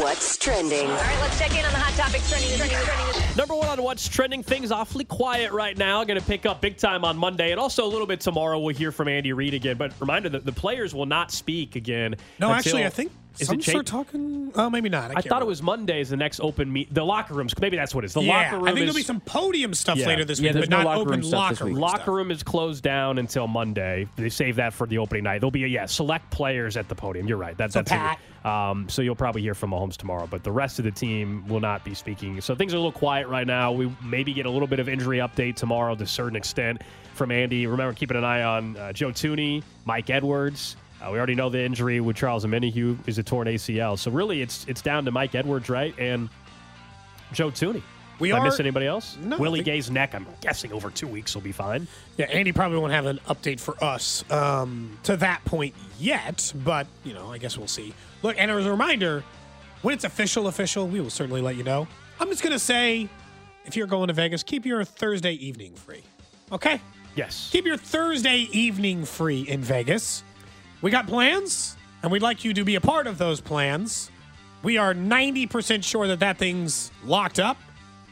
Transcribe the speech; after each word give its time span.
What's 0.00 0.38
trending? 0.38 0.88
All 0.88 0.96
right, 0.96 1.20
let's 1.20 1.38
check 1.38 1.50
in 1.50 1.66
on 1.66 1.72
the 1.72 1.78
hot 1.78 1.92
topics 2.02 2.30
trending. 2.30 2.56
trending, 2.56 2.78
trending. 2.78 3.36
Number 3.36 3.54
one 3.54 3.68
on 3.68 3.82
what's 3.82 4.08
trending. 4.08 4.42
Things 4.42 4.72
awfully 4.72 5.04
quiet 5.04 5.52
right 5.52 5.76
now. 5.76 6.02
Going 6.04 6.18
to 6.18 6.26
pick 6.26 6.46
up 6.46 6.62
big 6.62 6.78
time 6.78 7.04
on 7.04 7.18
Monday 7.18 7.50
and 7.50 7.60
also 7.60 7.84
a 7.84 7.90
little 7.90 8.06
bit 8.06 8.20
tomorrow. 8.20 8.58
We'll 8.58 8.74
hear 8.74 8.90
from 8.90 9.08
Andy 9.08 9.34
Reid 9.34 9.52
again. 9.52 9.76
But 9.76 9.92
reminder 10.00 10.30
that 10.30 10.46
the 10.46 10.52
players 10.52 10.94
will 10.94 11.04
not 11.04 11.30
speak 11.30 11.76
again. 11.76 12.14
No, 12.38 12.46
until- 12.46 12.54
actually, 12.54 12.86
I 12.86 12.88
think 12.88 13.12
Is 13.40 13.46
some 13.48 13.58
it 13.58 13.62
start 13.62 13.86
changed? 13.86 13.88
talking. 13.88 14.52
Oh, 14.54 14.68
maybe 14.68 14.88
not. 14.88 15.04
I, 15.10 15.10
I 15.10 15.14
can't 15.14 15.26
thought 15.28 15.42
it 15.42 15.46
was 15.46 15.62
Monday 15.62 16.00
is 16.00 16.10
the 16.10 16.16
next 16.16 16.40
open 16.40 16.72
meet. 16.72 16.92
The 16.92 17.04
locker 17.04 17.34
rooms. 17.34 17.58
Maybe 17.60 17.76
that's 17.76 17.94
what 17.94 18.04
it 18.04 18.06
is. 18.06 18.14
The 18.14 18.20
yeah, 18.22 18.36
locker 18.36 18.56
room 18.56 18.64
I 18.64 18.66
think 18.72 18.78
is 18.80 18.84
there'll 18.86 18.94
be 18.96 19.02
some 19.02 19.20
podium 19.20 19.74
stuff 19.74 19.96
Yeah. 19.98 20.06
later 20.08 20.24
this 20.24 20.38
Yeah, 20.40 20.48
week, 20.50 20.54
there's 20.54 20.66
but 20.68 20.70
no 20.70 20.76
not 20.78 20.84
locker 20.86 21.00
open 21.00 21.10
room 21.12 21.22
stuff 21.22 21.40
locker 21.52 21.64
room. 21.64 21.74
Locker 21.74 21.96
stuff. 22.02 22.08
room 22.08 22.30
is 22.30 22.42
closed 22.42 22.82
down 22.82 23.18
until 23.18 23.46
Monday. 23.46 24.06
They 24.16 24.28
save 24.28 24.56
that 24.56 24.72
for 24.74 24.86
the 24.86 24.98
opening 24.98 25.24
night. 25.24 25.38
There'll 25.40 25.50
be 25.50 25.64
a 25.64 25.68
yeah, 25.68 25.86
select 25.86 26.30
players 26.30 26.76
at 26.76 26.88
the 26.88 26.94
podium. 26.94 27.26
You're 27.26 27.38
right. 27.38 27.56
That, 27.56 27.72
So 27.72 27.80
that's 27.82 27.92
it. 27.92 27.94
Pat. 27.94 28.18
Um, 28.44 28.88
so 28.88 29.02
you'll 29.02 29.14
probably 29.14 29.40
hear 29.40 29.54
from 29.54 29.70
Mahomes 29.70 29.96
tomorrow, 29.96 30.26
but 30.26 30.42
the 30.42 30.50
rest 30.50 30.78
of 30.80 30.84
the 30.84 30.90
team 30.90 31.46
will 31.46 31.60
not 31.60 31.84
be 31.84 31.94
speaking. 31.94 32.40
So 32.40 32.56
things 32.56 32.74
are 32.74 32.76
a 32.76 32.80
little 32.80 32.90
quiet 32.92 33.28
right 33.28 33.46
now. 33.46 33.70
We 33.70 33.90
maybe 34.04 34.32
get 34.32 34.46
a 34.46 34.50
little 34.50 34.66
bit 34.66 34.80
of 34.80 34.88
injury 34.88 35.18
update 35.18 35.54
tomorrow 35.54 35.94
to 35.94 36.02
a 36.02 36.06
certain 36.06 36.34
extent 36.34 36.82
from 37.14 37.30
Andy. 37.30 37.68
Remember, 37.68 37.94
keeping 37.94 38.16
an 38.16 38.24
eye 38.24 38.42
on 38.42 38.76
uh, 38.76 38.92
Joe 38.92 39.10
Thuney, 39.10 39.62
Mike 39.84 40.10
Edwards. 40.10 40.76
Uh, 41.02 41.10
we 41.10 41.18
already 41.18 41.34
know 41.34 41.48
the 41.48 41.60
injury 41.62 42.00
with 42.00 42.16
Charles 42.16 42.44
Omenihu 42.44 42.96
is 43.08 43.18
a 43.18 43.22
torn 43.22 43.48
ACL. 43.48 43.98
So 43.98 44.10
really, 44.10 44.40
it's 44.42 44.64
it's 44.68 44.82
down 44.82 45.04
to 45.06 45.10
Mike 45.10 45.34
Edwards, 45.34 45.68
right, 45.68 45.94
and 45.98 46.28
Joe 47.32 47.50
Thuney. 47.50 47.82
We 48.18 48.28
Did 48.28 48.36
I 48.36 48.44
miss 48.44 48.60
anybody 48.60 48.86
else? 48.86 49.16
No, 49.20 49.36
Willie 49.36 49.60
think- 49.60 49.66
Gay's 49.66 49.90
neck. 49.90 50.14
I'm 50.14 50.26
guessing 50.40 50.72
over 50.72 50.90
two 50.90 51.08
weeks 51.08 51.34
will 51.34 51.42
be 51.42 51.50
fine. 51.50 51.88
Yeah, 52.18 52.26
Andy 52.26 52.52
probably 52.52 52.78
won't 52.78 52.92
have 52.92 53.06
an 53.06 53.18
update 53.28 53.58
for 53.58 53.82
us 53.82 54.22
um, 54.30 54.96
to 55.04 55.16
that 55.16 55.44
point 55.44 55.74
yet, 55.98 56.52
but 56.64 56.86
you 57.02 57.14
know, 57.14 57.32
I 57.32 57.38
guess 57.38 57.58
we'll 57.58 57.66
see. 57.66 57.94
Look, 58.22 58.36
and 58.38 58.48
as 58.50 58.64
a 58.64 58.70
reminder, 58.70 59.24
when 59.80 59.94
it's 59.94 60.04
official, 60.04 60.46
official, 60.46 60.86
we 60.86 61.00
will 61.00 61.10
certainly 61.10 61.40
let 61.40 61.56
you 61.56 61.64
know. 61.64 61.88
I'm 62.20 62.28
just 62.28 62.44
gonna 62.44 62.60
say, 62.60 63.08
if 63.64 63.76
you're 63.76 63.88
going 63.88 64.06
to 64.06 64.14
Vegas, 64.14 64.44
keep 64.44 64.64
your 64.64 64.84
Thursday 64.84 65.32
evening 65.32 65.74
free. 65.74 66.02
Okay, 66.52 66.80
Yes. 67.16 67.48
keep 67.50 67.64
your 67.66 67.76
Thursday 67.78 68.46
evening 68.52 69.04
free 69.04 69.40
in 69.42 69.62
Vegas. 69.62 70.22
We 70.82 70.90
got 70.90 71.06
plans, 71.06 71.76
and 72.02 72.10
we'd 72.10 72.22
like 72.22 72.44
you 72.44 72.52
to 72.54 72.64
be 72.64 72.74
a 72.74 72.80
part 72.80 73.06
of 73.06 73.16
those 73.16 73.40
plans. 73.40 74.10
We 74.64 74.78
are 74.78 74.92
90% 74.92 75.84
sure 75.84 76.08
that 76.08 76.18
that 76.18 76.38
thing's 76.38 76.90
locked 77.04 77.38
up. 77.38 77.56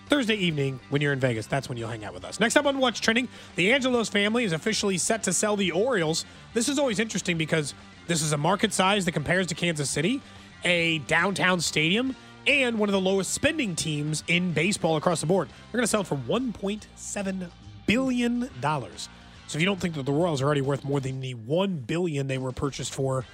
Thursday 0.06 0.36
evening 0.36 0.78
when 0.88 1.02
you're 1.02 1.12
in 1.12 1.18
Vegas. 1.18 1.46
That's 1.46 1.68
when 1.68 1.76
you'll 1.76 1.88
hang 1.88 2.04
out 2.04 2.14
with 2.14 2.24
us. 2.24 2.38
Next 2.38 2.56
up 2.56 2.66
on 2.66 2.78
What's 2.78 3.00
Trending, 3.00 3.28
the 3.56 3.72
Angelos 3.72 4.08
family 4.08 4.44
is 4.44 4.52
officially 4.52 4.98
set 4.98 5.24
to 5.24 5.32
sell 5.32 5.56
the 5.56 5.72
Orioles. 5.72 6.24
This 6.54 6.68
is 6.68 6.78
always 6.78 7.00
interesting 7.00 7.36
because 7.36 7.74
this 8.06 8.22
is 8.22 8.32
a 8.32 8.36
market 8.36 8.72
size 8.72 9.04
that 9.04 9.12
compares 9.12 9.48
to 9.48 9.56
Kansas 9.56 9.90
City, 9.90 10.22
a 10.64 10.98
downtown 11.00 11.60
stadium, 11.60 12.14
and 12.46 12.78
one 12.78 12.88
of 12.88 12.92
the 12.92 13.00
lowest 13.00 13.32
spending 13.32 13.74
teams 13.74 14.22
in 14.28 14.52
baseball 14.52 14.96
across 14.96 15.20
the 15.20 15.26
board. 15.26 15.48
They're 15.48 15.78
going 15.78 15.84
to 15.84 15.88
sell 15.88 16.04
for 16.04 16.16
$1.7 16.16 17.50
billion. 17.86 18.50
So 19.50 19.56
if 19.56 19.62
you 19.62 19.66
don't 19.66 19.80
think 19.80 19.96
that 19.96 20.06
the 20.06 20.12
Royals 20.12 20.40
are 20.42 20.44
already 20.44 20.60
worth 20.60 20.84
more 20.84 21.00
than 21.00 21.20
the 21.20 21.34
1 21.34 21.78
billion 21.78 22.28
they 22.28 22.38
were 22.38 22.52
purchased 22.52 22.94
for 22.94 23.24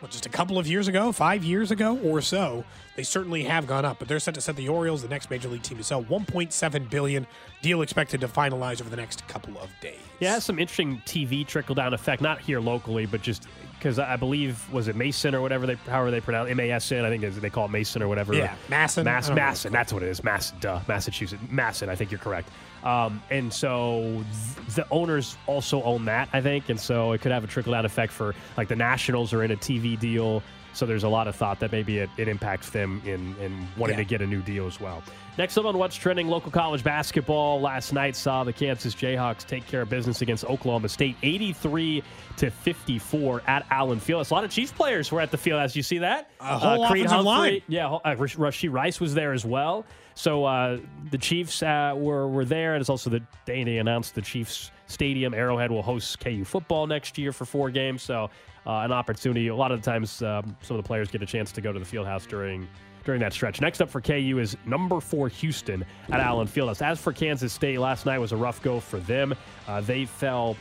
what, 0.00 0.10
just 0.10 0.26
a 0.26 0.28
couple 0.28 0.58
of 0.58 0.66
years 0.66 0.88
ago, 0.88 1.12
five 1.12 1.44
years 1.44 1.70
ago 1.70 1.96
or 1.98 2.20
so, 2.20 2.64
they 2.96 3.04
certainly 3.04 3.44
have 3.44 3.68
gone 3.68 3.84
up. 3.84 4.00
But 4.00 4.08
they're 4.08 4.18
set 4.18 4.34
to 4.34 4.40
set 4.40 4.56
the 4.56 4.68
Orioles, 4.68 5.02
the 5.02 5.08
next 5.08 5.30
major 5.30 5.48
league 5.48 5.62
team, 5.62 5.78
to 5.78 5.84
sell 5.84 6.02
1.7 6.02 6.90
billion. 6.90 7.28
Deal 7.62 7.80
expected 7.82 8.20
to 8.22 8.26
finalize 8.26 8.80
over 8.80 8.90
the 8.90 8.96
next 8.96 9.24
couple 9.28 9.56
of 9.58 9.70
days. 9.80 10.00
Yeah, 10.18 10.40
some 10.40 10.58
interesting 10.58 11.00
TV 11.06 11.46
trickle 11.46 11.76
down 11.76 11.94
effect, 11.94 12.20
not 12.22 12.40
here 12.40 12.58
locally, 12.58 13.06
but 13.06 13.22
just 13.22 13.46
because 13.78 14.00
I 14.00 14.16
believe 14.16 14.68
was 14.72 14.88
it 14.88 14.96
Mason 14.96 15.32
or 15.32 15.42
whatever 15.42 15.64
they 15.64 15.76
however 15.86 16.10
they 16.10 16.20
pronounce 16.20 16.50
M 16.50 16.58
A 16.58 16.72
S 16.72 16.90
N. 16.90 17.04
I 17.04 17.08
think 17.08 17.22
they 17.36 17.50
call 17.50 17.66
it 17.66 17.70
Mason 17.70 18.02
or 18.02 18.08
whatever. 18.08 18.34
Yeah, 18.34 18.56
Masson. 18.68 19.04
Mass. 19.04 19.30
Masson. 19.30 19.72
That's 19.72 19.92
what 19.92 20.02
it 20.02 20.08
is. 20.08 20.24
Masson. 20.24 20.58
Duh. 20.58 20.80
Massachusetts. 20.88 21.40
Masson. 21.48 21.88
I 21.88 21.94
think 21.94 22.10
you're 22.10 22.18
correct. 22.18 22.48
Um, 22.84 23.22
and 23.30 23.52
so 23.52 24.24
th- 24.64 24.76
the 24.76 24.86
owners 24.90 25.36
also 25.46 25.82
own 25.84 26.04
that, 26.06 26.28
I 26.32 26.40
think, 26.40 26.68
and 26.68 26.78
so 26.80 27.12
it 27.12 27.20
could 27.20 27.30
have 27.32 27.44
a 27.44 27.46
trickle 27.46 27.72
down 27.72 27.84
effect 27.84 28.12
for 28.12 28.34
like 28.56 28.68
the 28.68 28.76
Nationals 28.76 29.32
are 29.32 29.44
in 29.44 29.50
a 29.52 29.56
TV 29.56 29.98
deal. 29.98 30.42
So 30.74 30.86
there's 30.86 31.04
a 31.04 31.08
lot 31.08 31.28
of 31.28 31.36
thought 31.36 31.60
that 31.60 31.70
maybe 31.70 31.98
it, 31.98 32.08
it 32.16 32.28
impacts 32.28 32.70
them 32.70 33.02
in, 33.04 33.36
in 33.36 33.68
wanting 33.76 33.98
Yeah. 33.98 34.04
to 34.04 34.08
get 34.08 34.22
a 34.22 34.26
new 34.26 34.40
deal 34.40 34.66
as 34.66 34.80
well. 34.80 35.02
Next 35.36 35.56
up 35.58 35.66
on 35.66 35.76
what's 35.76 35.94
trending, 35.96 36.28
local 36.28 36.50
college 36.50 36.82
basketball 36.82 37.60
last 37.60 37.92
night 37.92 38.16
saw 38.16 38.42
the 38.42 38.54
Kansas 38.54 38.94
Jayhawks 38.94 39.46
take 39.46 39.66
care 39.66 39.82
of 39.82 39.90
business 39.90 40.22
against 40.22 40.44
Oklahoma 40.46 40.88
State, 40.88 41.16
83 41.22 42.02
to 42.38 42.50
54 42.50 43.42
at 43.46 43.66
Allen 43.70 44.00
Fieldhouse. 44.00 44.30
A 44.30 44.34
lot 44.34 44.44
of 44.44 44.50
Chiefs 44.50 44.72
players 44.72 45.12
were 45.12 45.20
at 45.20 45.30
the 45.30 45.36
field. 45.38 45.60
As 45.60 45.76
you 45.76 45.82
see 45.82 45.98
that, 45.98 46.30
A 46.40 46.58
whole 46.58 46.86
Creed 46.88 47.06
Humphrey- 47.06 47.24
line. 47.24 47.62
yeah, 47.68 47.86
uh, 47.92 48.14
Rashee 48.16 48.72
Rice 48.72 48.98
was 48.98 49.12
there 49.14 49.32
as 49.32 49.44
well. 49.44 49.84
So 50.14 50.44
uh, 50.44 50.78
the 51.10 51.18
Chiefs 51.18 51.62
uh, 51.62 51.94
were 51.96 52.28
were 52.28 52.44
there, 52.44 52.74
and 52.74 52.80
it's 52.80 52.90
also 52.90 53.10
the 53.10 53.22
day 53.46 53.64
they 53.64 53.78
announced 53.78 54.14
the 54.14 54.22
Chiefs 54.22 54.70
Stadium. 54.86 55.32
Arrowhead 55.34 55.70
will 55.70 55.82
host 55.82 56.20
KU 56.20 56.44
football 56.44 56.86
next 56.86 57.16
year 57.18 57.32
for 57.32 57.44
four 57.44 57.70
games. 57.70 58.02
So 58.02 58.24
uh, 58.66 58.70
an 58.80 58.92
opportunity. 58.92 59.48
A 59.48 59.54
lot 59.56 59.72
of 59.72 59.80
the 59.82 59.90
times, 59.90 60.22
um, 60.22 60.56
some 60.62 60.76
of 60.76 60.82
the 60.82 60.86
players 60.86 61.10
get 61.10 61.22
a 61.22 61.26
chance 61.26 61.50
to 61.52 61.60
go 61.60 61.72
to 61.72 61.78
the 61.78 61.84
field 61.84 62.06
house 62.06 62.26
during. 62.26 62.68
During 63.04 63.20
that 63.22 63.32
stretch. 63.32 63.60
Next 63.60 63.82
up 63.82 63.90
for 63.90 64.00
KU 64.00 64.38
is 64.38 64.56
number 64.64 65.00
four 65.00 65.28
Houston 65.28 65.84
at 66.12 66.20
Allen 66.20 66.46
Fieldhouse. 66.46 66.80
As 66.82 67.00
for 67.00 67.12
Kansas 67.12 67.52
State, 67.52 67.80
last 67.80 68.06
night 68.06 68.18
was 68.18 68.30
a 68.30 68.36
rough 68.36 68.62
go 68.62 68.78
for 68.78 69.00
them. 69.00 69.34
Uh, 69.66 69.80
they 69.80 70.04
fell 70.04 70.56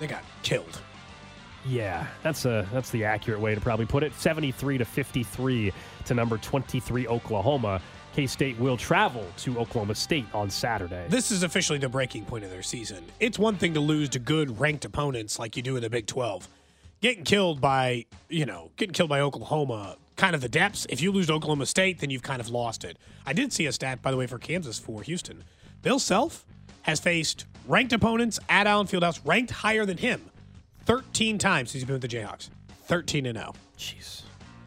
They 0.00 0.06
got 0.06 0.22
killed. 0.42 0.80
yeah, 1.66 2.06
that's 2.22 2.46
a 2.46 2.66
that's 2.72 2.88
the 2.88 3.04
accurate 3.04 3.40
way 3.40 3.54
to 3.54 3.60
probably 3.60 3.84
put 3.84 4.02
it. 4.02 4.14
73 4.14 4.78
to 4.78 4.86
53 4.86 5.70
to 6.06 6.14
number 6.14 6.38
23 6.38 7.06
Oklahoma. 7.08 7.82
K-State 8.14 8.58
will 8.58 8.76
travel 8.76 9.26
to 9.38 9.58
Oklahoma 9.58 9.94
State 9.94 10.26
on 10.34 10.50
Saturday. 10.50 11.06
This 11.08 11.30
is 11.30 11.42
officially 11.42 11.78
the 11.78 11.88
breaking 11.88 12.24
point 12.26 12.44
of 12.44 12.50
their 12.50 12.62
season. 12.62 13.04
It's 13.20 13.38
one 13.38 13.56
thing 13.56 13.72
to 13.74 13.80
lose 13.80 14.08
to 14.10 14.18
good 14.18 14.60
ranked 14.60 14.84
opponents 14.84 15.38
like 15.38 15.56
you 15.56 15.62
do 15.62 15.76
in 15.76 15.82
the 15.82 15.90
Big 15.90 16.06
12. 16.06 16.46
Getting 17.00 17.24
killed 17.24 17.60
by, 17.60 18.04
you 18.28 18.44
know, 18.44 18.70
getting 18.76 18.92
killed 18.92 19.08
by 19.08 19.20
Oklahoma, 19.20 19.96
kind 20.16 20.34
of 20.34 20.40
the 20.40 20.48
depths. 20.48 20.86
If 20.90 21.00
you 21.00 21.10
lose 21.10 21.28
to 21.28 21.32
Oklahoma 21.32 21.66
State, 21.66 22.00
then 22.00 22.10
you've 22.10 22.22
kind 22.22 22.40
of 22.40 22.48
lost 22.48 22.84
it. 22.84 22.98
I 23.26 23.32
did 23.32 23.52
see 23.52 23.66
a 23.66 23.72
stat, 23.72 24.02
by 24.02 24.10
the 24.10 24.16
way, 24.16 24.26
for 24.26 24.38
Kansas 24.38 24.78
for 24.78 25.02
Houston. 25.02 25.42
Bill 25.80 25.98
Self 25.98 26.44
has 26.82 27.00
faced 27.00 27.46
ranked 27.66 27.92
opponents 27.92 28.38
at 28.48 28.66
Allen 28.66 28.86
Fieldhouse, 28.86 29.20
ranked 29.24 29.50
higher 29.50 29.86
than 29.86 29.96
him, 29.96 30.30
13 30.84 31.38
times 31.38 31.70
since 31.70 31.80
he's 31.80 31.84
been 31.84 31.94
with 31.94 32.02
the 32.02 32.08
Jayhawks. 32.08 32.50
13 32.86 33.26
and 33.26 33.38
0. 33.38 33.54
Jeez. 33.78 34.21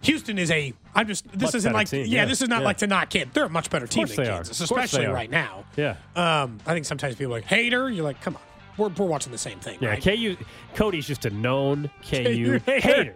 Houston 0.05 0.38
is 0.38 0.51
a. 0.51 0.73
I'm 0.93 1.07
just. 1.07 1.27
This 1.31 1.49
Much 1.49 1.55
isn't 1.55 1.73
like. 1.73 1.89
team, 1.89 2.05
yeah, 2.05 2.21
yeah, 2.21 2.25
this 2.25 2.41
is 2.41 2.49
not 2.49 2.61
yeah. 2.61 2.66
like 2.66 2.77
to 2.77 2.88
knock 2.88 3.09
kid. 3.09 3.29
They're 3.33 3.45
a 3.45 3.49
much 3.49 3.69
better 3.69 3.88
team 3.88 4.07
than. 4.07 4.25
Kansas, 4.25 4.61
Of 4.61 4.69
course 4.69 4.79
they 4.79 4.85
especially 4.85 5.13
right 5.13 5.29
now. 5.29 5.66
Yeah. 5.75 5.95
Um, 6.16 6.59
I 6.66 6.73
think 6.73 6.85
sometimes 6.85 7.16
people 7.16 7.33
are 7.33 7.38
like 7.38 7.45
hater. 7.45 7.89
You're 7.89 8.03
like, 8.03 8.21
come 8.21 8.35
on, 8.35 8.41
we're, 8.77 8.89
we're 8.89 9.05
watching 9.05 9.31
the 9.31 9.38
same 9.38 9.59
thing. 9.59 9.79
Yeah, 9.81 9.89
right? 9.89 10.03
KU 10.03 10.35
Cody's 10.75 11.07
just 11.07 11.25
a 11.25 11.29
known 11.29 11.89
KU 12.09 12.59
hater. 12.66 12.79
hater. 12.79 13.16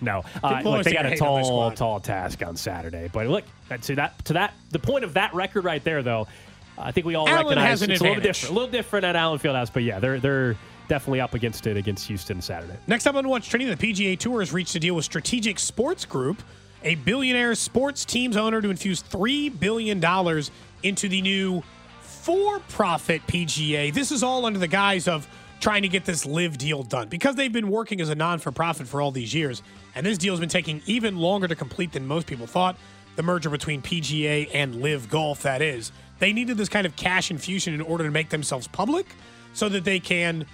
No, 0.00 0.24
uh, 0.42 0.60
look, 0.62 0.84
they 0.84 0.92
got 0.92 1.06
a 1.06 1.10
hate 1.10 1.22
on 1.22 1.40
their 1.40 1.44
tall, 1.44 1.70
tall 1.72 2.00
task 2.00 2.42
on 2.44 2.56
Saturday. 2.56 3.08
But 3.10 3.28
look, 3.28 3.44
to 3.82 3.94
that, 3.94 4.22
to 4.26 4.34
that, 4.34 4.54
the 4.70 4.78
point 4.78 5.04
of 5.04 5.14
that 5.14 5.32
record 5.34 5.64
right 5.64 5.82
there, 5.82 6.02
though, 6.02 6.28
I 6.76 6.92
think 6.92 7.06
we 7.06 7.14
all 7.14 7.26
Allen 7.26 7.44
recognize 7.46 7.68
has 7.68 7.82
an 7.82 7.90
it's 7.92 8.00
a 8.00 8.04
little 8.04 8.18
advantage. 8.18 8.40
different, 8.40 8.50
a 8.50 8.54
little 8.54 8.70
different 8.70 9.04
at 9.06 9.16
Allen 9.16 9.38
Fieldhouse. 9.38 9.72
But 9.72 9.84
yeah, 9.84 9.98
they're 9.98 10.20
they're 10.20 10.56
definitely 10.88 11.20
up 11.20 11.34
against 11.34 11.66
it 11.66 11.76
against 11.76 12.06
Houston 12.06 12.40
Saturday. 12.40 12.76
Next 12.86 13.06
up 13.06 13.14
on 13.14 13.28
What's 13.28 13.46
Trending, 13.46 13.68
the 13.68 13.76
PGA 13.76 14.18
Tour 14.18 14.40
has 14.40 14.52
reached 14.52 14.74
a 14.74 14.80
deal 14.80 14.94
with 14.94 15.04
Strategic 15.04 15.58
Sports 15.58 16.04
Group, 16.04 16.42
a 16.82 16.94
billionaire 16.96 17.54
sports 17.54 18.04
teams 18.04 18.36
owner, 18.36 18.60
to 18.60 18.70
infuse 18.70 19.00
three 19.00 19.48
billion 19.48 20.00
dollars 20.00 20.50
into 20.82 21.08
the 21.08 21.20
new 21.22 21.62
for-profit 22.00 23.22
PGA. 23.26 23.92
This 23.92 24.10
is 24.10 24.22
all 24.22 24.46
under 24.46 24.58
the 24.58 24.68
guise 24.68 25.08
of 25.08 25.28
trying 25.60 25.82
to 25.82 25.88
get 25.88 26.04
this 26.04 26.26
LIV 26.26 26.58
deal 26.58 26.82
done 26.82 27.08
because 27.08 27.34
they've 27.34 27.52
been 27.52 27.68
working 27.68 28.00
as 28.00 28.10
a 28.10 28.14
non-for-profit 28.14 28.86
for 28.86 29.00
all 29.00 29.10
these 29.10 29.34
years, 29.34 29.62
and 29.94 30.04
this 30.04 30.18
deal 30.18 30.32
has 30.32 30.40
been 30.40 30.48
taking 30.48 30.82
even 30.86 31.16
longer 31.16 31.48
to 31.48 31.54
complete 31.54 31.92
than 31.92 32.06
most 32.06 32.26
people 32.26 32.46
thought. 32.46 32.76
The 33.16 33.22
merger 33.22 33.48
between 33.48 33.80
PGA 33.80 34.50
and 34.52 34.82
LIV 34.82 35.08
Golf, 35.08 35.42
that 35.42 35.62
is, 35.62 35.90
they 36.18 36.32
needed 36.32 36.58
this 36.58 36.68
kind 36.68 36.86
of 36.86 36.94
cash 36.96 37.30
infusion 37.30 37.72
in 37.72 37.80
order 37.80 38.04
to 38.04 38.10
make 38.10 38.28
themselves 38.28 38.68
public, 38.68 39.06
so 39.54 39.70
that 39.70 39.84
they 39.84 39.98
can 39.98 40.44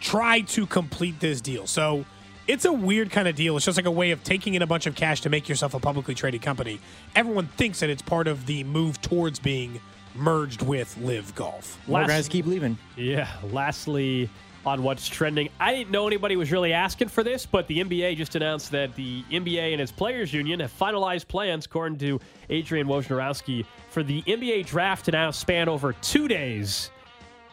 try 0.00 0.40
to 0.42 0.66
complete 0.66 1.20
this 1.20 1.40
deal. 1.40 1.66
So 1.66 2.04
It's 2.46 2.66
a 2.66 2.72
weird 2.72 3.10
kind 3.10 3.26
of 3.26 3.34
deal. 3.36 3.56
It's 3.56 3.64
just 3.64 3.78
like 3.78 3.86
a 3.86 3.90
way 3.90 4.10
of 4.10 4.22
taking 4.22 4.52
in 4.52 4.60
a 4.60 4.66
bunch 4.66 4.86
of 4.86 4.94
cash 4.94 5.22
to 5.22 5.30
make 5.30 5.48
yourself 5.48 5.72
a 5.72 5.80
publicly 5.80 6.14
traded 6.14 6.42
company. 6.42 6.78
Everyone 7.16 7.46
thinks 7.56 7.80
that 7.80 7.88
it's 7.88 8.02
part 8.02 8.28
of 8.28 8.44
the 8.44 8.64
move 8.64 9.00
towards 9.00 9.38
being 9.38 9.80
merged 10.14 10.60
with 10.60 10.94
LIV 10.98 11.34
Golf. 11.34 11.78
More 11.88 12.00
Last- 12.00 12.08
guys 12.10 12.28
keep 12.28 12.44
leaving. 12.44 12.76
Yeah. 12.96 13.28
Lastly, 13.50 14.28
on 14.66 14.82
what's 14.82 15.08
trending, 15.08 15.48
I 15.58 15.72
didn't 15.74 15.90
know 15.90 16.06
anybody 16.06 16.36
was 16.36 16.52
really 16.52 16.74
asking 16.74 17.08
for 17.08 17.22
this, 17.22 17.46
but 17.46 17.66
the 17.66 17.80
NBA 17.82 18.14
just 18.16 18.34
announced 18.34 18.70
that 18.72 18.94
the 18.94 19.22
NBA 19.30 19.72
and 19.72 19.80
its 19.80 19.90
players 19.92 20.30
union 20.32 20.60
have 20.60 20.72
finalized 20.78 21.28
plans, 21.28 21.64
according 21.64 21.96
to 22.00 22.20
Adrian 22.50 22.86
Wojnarowski, 22.86 23.64
for 23.88 24.02
the 24.02 24.20
NBA 24.26 24.66
draft 24.66 25.06
to 25.06 25.12
now 25.12 25.30
span 25.30 25.66
over 25.66 25.94
two 25.94 26.28
days 26.28 26.90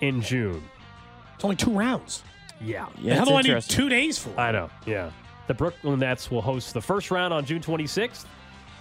in 0.02 0.22
June. 0.22 0.62
It's 1.36 1.46
only 1.46 1.56
two 1.56 1.72
rounds. 1.72 2.24
Yeah. 2.64 2.88
Yeah, 3.00 3.16
How 3.16 3.26
do 3.26 3.34
I 3.36 3.42
need 3.42 3.62
two 3.64 3.90
days 3.90 4.18
for? 4.18 4.38
I 4.40 4.52
know. 4.52 4.70
Yeah. 4.86 5.12
The 5.48 5.54
Brooklyn 5.54 6.00
Nets 6.00 6.30
will 6.32 6.42
host 6.42 6.74
the 6.74 6.82
first 6.82 7.12
round 7.12 7.34
on 7.34 7.46
June 7.46 7.62
26th. 7.62 8.26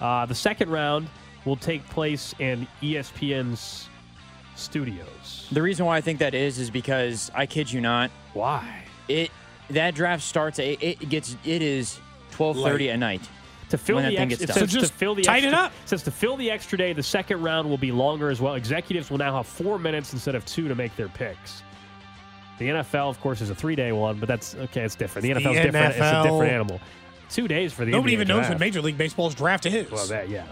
Uh, 0.01 0.27
the 0.27 0.35
second 0.35 0.71
round 0.71 1.09
will 1.45 1.57
take 1.57 1.87
place 1.89 2.35
in 2.39 2.67
ESPN's 2.83 3.89
studios. 4.57 5.49
The 5.53 5.63
reason 5.63 5.87
why 5.87 5.97
I 5.97 6.01
think 6.01 6.19
that 6.19 6.35
is 6.35 6.59
is 6.59 6.71
because 6.71 7.31
I 7.35 7.47
kid 7.47 7.73
you 7.73 7.81
not, 7.81 8.11
Why? 8.35 8.85
it 9.09 9.31
that 9.71 9.95
draft 9.95 10.23
starts. 10.23 10.59
It, 10.59 10.83
it 10.83 11.09
gets 11.09 11.37
it 11.45 11.63
is 11.63 11.99
twelve 12.31 12.57
thirty 12.57 12.87
Late. 12.87 12.91
at 12.93 12.99
night. 12.99 13.29
To 13.71 13.79
fill 13.79 13.97
When 13.97 14.05
that 14.05 14.11
the 14.11 14.17
thing 14.17 14.33
extra, 14.33 14.47
gets 14.47 14.57
it 14.57 14.61
done. 14.61 14.69
So 14.69 14.81
just 14.81 14.93
to 14.93 14.99
fill 14.99 15.15
the 15.15 15.23
tighten 15.23 15.51
extra, 15.51 15.63
it 15.63 15.67
up. 15.67 15.73
it 15.85 15.89
says 15.89 16.03
to 16.03 16.11
fill 16.11 16.37
the 16.37 16.51
extra 16.51 16.77
day, 16.77 16.93
the 16.93 17.03
second 17.05 17.41
round 17.41 17.71
will 17.71 17.79
be 17.79 17.93
longer 17.93 18.29
as 18.29 18.41
well. 18.41 18.55
Executives 18.57 19.11
will 19.11 19.19
now 19.19 19.37
have 19.37 19.47
four 19.47 19.79
minutes 19.79 20.13
instead 20.13 20.35
of 20.35 20.45
two 20.45 20.67
to 20.67 20.75
make 20.75 20.95
their 20.97 21.09
picks. 21.09 21.63
The 22.61 22.69
NFL, 22.69 23.09
of 23.09 23.19
course, 23.23 23.41
is 23.41 23.49
a 23.49 23.55
three-day 23.55 23.91
one, 23.91 24.19
but 24.21 24.29
that's 24.29 24.55
okay. 24.55 24.83
It's 24.83 24.95
different. 24.95 25.23
The 25.23 25.33
The 25.33 25.41
NFL 25.41 25.55
is 25.57 25.63
different. 25.63 25.97
It's 25.97 25.99
a 25.99 26.23
different 26.23 26.53
animal. 26.53 26.81
Two 27.31 27.49
days 27.49 27.73
for 27.73 27.87
the 27.87 27.91
NBA. 27.91 27.95
Nobody 27.95 28.13
NBA 28.13 28.17
even 28.17 28.29
knows 28.29 28.37
draft. 28.41 28.51
when 28.51 28.59
Major 28.61 28.83
League 28.83 28.99
Baseball's 28.99 29.35
draft 29.35 29.65
is. 29.65 29.91
Well, 29.91 30.07
that 30.09 30.29
yeah. 30.29 30.45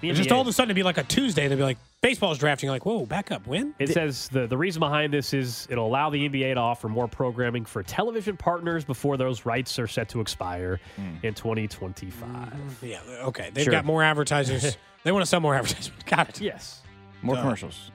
The 0.00 0.12
just 0.12 0.28
NBA 0.30 0.34
all 0.36 0.42
of 0.42 0.46
a 0.46 0.52
sudden 0.52 0.68
it'd 0.68 0.76
be 0.76 0.84
like 0.84 0.98
a 0.98 1.02
Tuesday. 1.02 1.48
They'd 1.48 1.56
be 1.56 1.62
like, 1.64 1.78
baseball's 2.00 2.38
drafting. 2.38 2.68
You're 2.68 2.76
like, 2.76 2.86
whoa, 2.86 3.06
back 3.06 3.32
up. 3.32 3.44
When? 3.48 3.74
It 3.80 3.88
says 3.88 4.28
the, 4.28 4.46
the 4.46 4.56
reason 4.56 4.78
behind 4.78 5.12
this 5.12 5.34
is 5.34 5.66
it'll 5.68 5.88
allow 5.88 6.10
the 6.10 6.28
NBA 6.28 6.54
to 6.54 6.60
offer 6.60 6.88
more 6.88 7.08
programming 7.08 7.64
for 7.64 7.82
television 7.82 8.36
partners 8.36 8.84
before 8.84 9.16
those 9.16 9.44
rights 9.44 9.80
are 9.80 9.88
set 9.88 10.10
to 10.10 10.20
expire 10.20 10.78
hmm. 10.94 11.26
in 11.26 11.34
2025. 11.34 12.78
Yeah, 12.82 13.00
okay. 13.24 13.50
They've 13.52 13.64
Sure. 13.64 13.72
got 13.72 13.84
more 13.84 14.04
advertisers. 14.04 14.76
they 15.02 15.10
want 15.10 15.22
to 15.22 15.26
sell 15.26 15.40
more 15.40 15.56
advertisements. 15.56 16.04
Got 16.06 16.28
it. 16.28 16.40
Yes. 16.40 16.82
More 17.22 17.34
Duh. 17.34 17.42
commercials. 17.42 17.90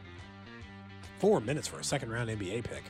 Four 1.19 1.39
minutes 1.39 1.69
for 1.69 1.79
a 1.79 1.83
second 1.85 2.11
round 2.11 2.29
NBA 2.29 2.65
pick. 2.65 2.83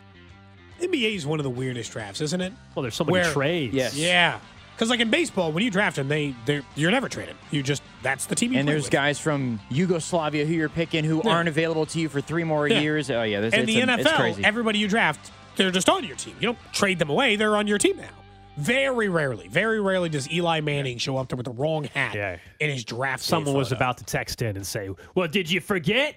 NBA 0.81 1.15
is 1.15 1.25
one 1.25 1.39
of 1.39 1.43
the 1.43 1.49
weirdest 1.49 1.91
drafts, 1.91 2.21
isn't 2.21 2.41
it? 2.41 2.53
Well, 2.75 2.81
there's 2.83 2.95
so 2.95 3.03
many 3.03 3.13
Where- 3.13 3.31
trades. 3.31 3.73
Yes. 3.73 3.95
Yeah. 3.95 4.39
Because 4.75 4.89
like 4.89 4.99
in 5.01 5.11
baseball, 5.11 5.51
when 5.51 5.63
you 5.63 5.69
draft 5.69 5.97
them, 5.97 6.07
they 6.07 6.33
they 6.45 6.61
you're 6.75 6.89
never 6.89 7.07
traded. 7.07 7.35
You 7.51 7.61
just 7.61 7.83
that's 8.01 8.25
the 8.25 8.33
team 8.35 8.51
you 8.53 8.59
And 8.59 8.65
play 8.65 8.73
there's 8.73 8.85
with. 8.85 8.91
guys 8.91 9.19
from 9.19 9.59
Yugoslavia 9.69 10.45
who 10.45 10.53
you're 10.53 10.67
picking 10.67 11.03
who 11.03 11.21
Yeah. 11.23 11.29
aren't 11.31 11.47
available 11.47 11.85
to 11.87 11.99
you 11.99 12.09
for 12.09 12.21
three 12.21 12.43
more 12.43 12.67
Yeah. 12.67 12.79
years. 12.79 13.11
Oh 13.11 13.21
yeah, 13.21 13.39
this, 13.41 13.53
and 13.53 13.63
it's 13.63 13.71
the 13.71 13.81
a- 13.81 13.83
it's 13.83 14.07
NFL, 14.09 14.15
crazy. 14.17 14.43
everybody 14.43 14.79
you 14.79 14.87
draft, 14.87 15.31
they're 15.57 15.69
just 15.69 15.89
on 15.89 16.03
your 16.03 16.15
team. 16.15 16.35
You 16.39 16.47
don't 16.47 16.57
trade 16.73 16.97
them 16.97 17.11
away; 17.11 17.35
they're 17.35 17.55
on 17.55 17.67
your 17.67 17.77
team 17.77 17.97
now. 17.97 18.09
Very 18.57 19.09
rarely, 19.09 19.47
very 19.47 19.79
rarely 19.81 20.09
does 20.09 20.29
Eli 20.31 20.59
Manning 20.61 20.99
show 20.99 21.17
up 21.17 21.27
there 21.29 21.37
with 21.37 21.45
the 21.45 21.51
wrong 21.51 21.85
hat 21.85 22.13
Yeah. 22.15 22.37
in 22.59 22.69
his 22.69 22.83
draft. 22.83 23.23
day 23.23 23.27
Someone 23.29 23.55
was 23.55 23.71
about 23.71 23.97
to 23.97 24.03
text 24.03 24.41
in 24.43 24.55
and 24.55 24.65
say, 24.65 24.89
"Well, 25.15 25.27
did 25.27 25.49
you 25.49 25.59
forget? 25.59 26.15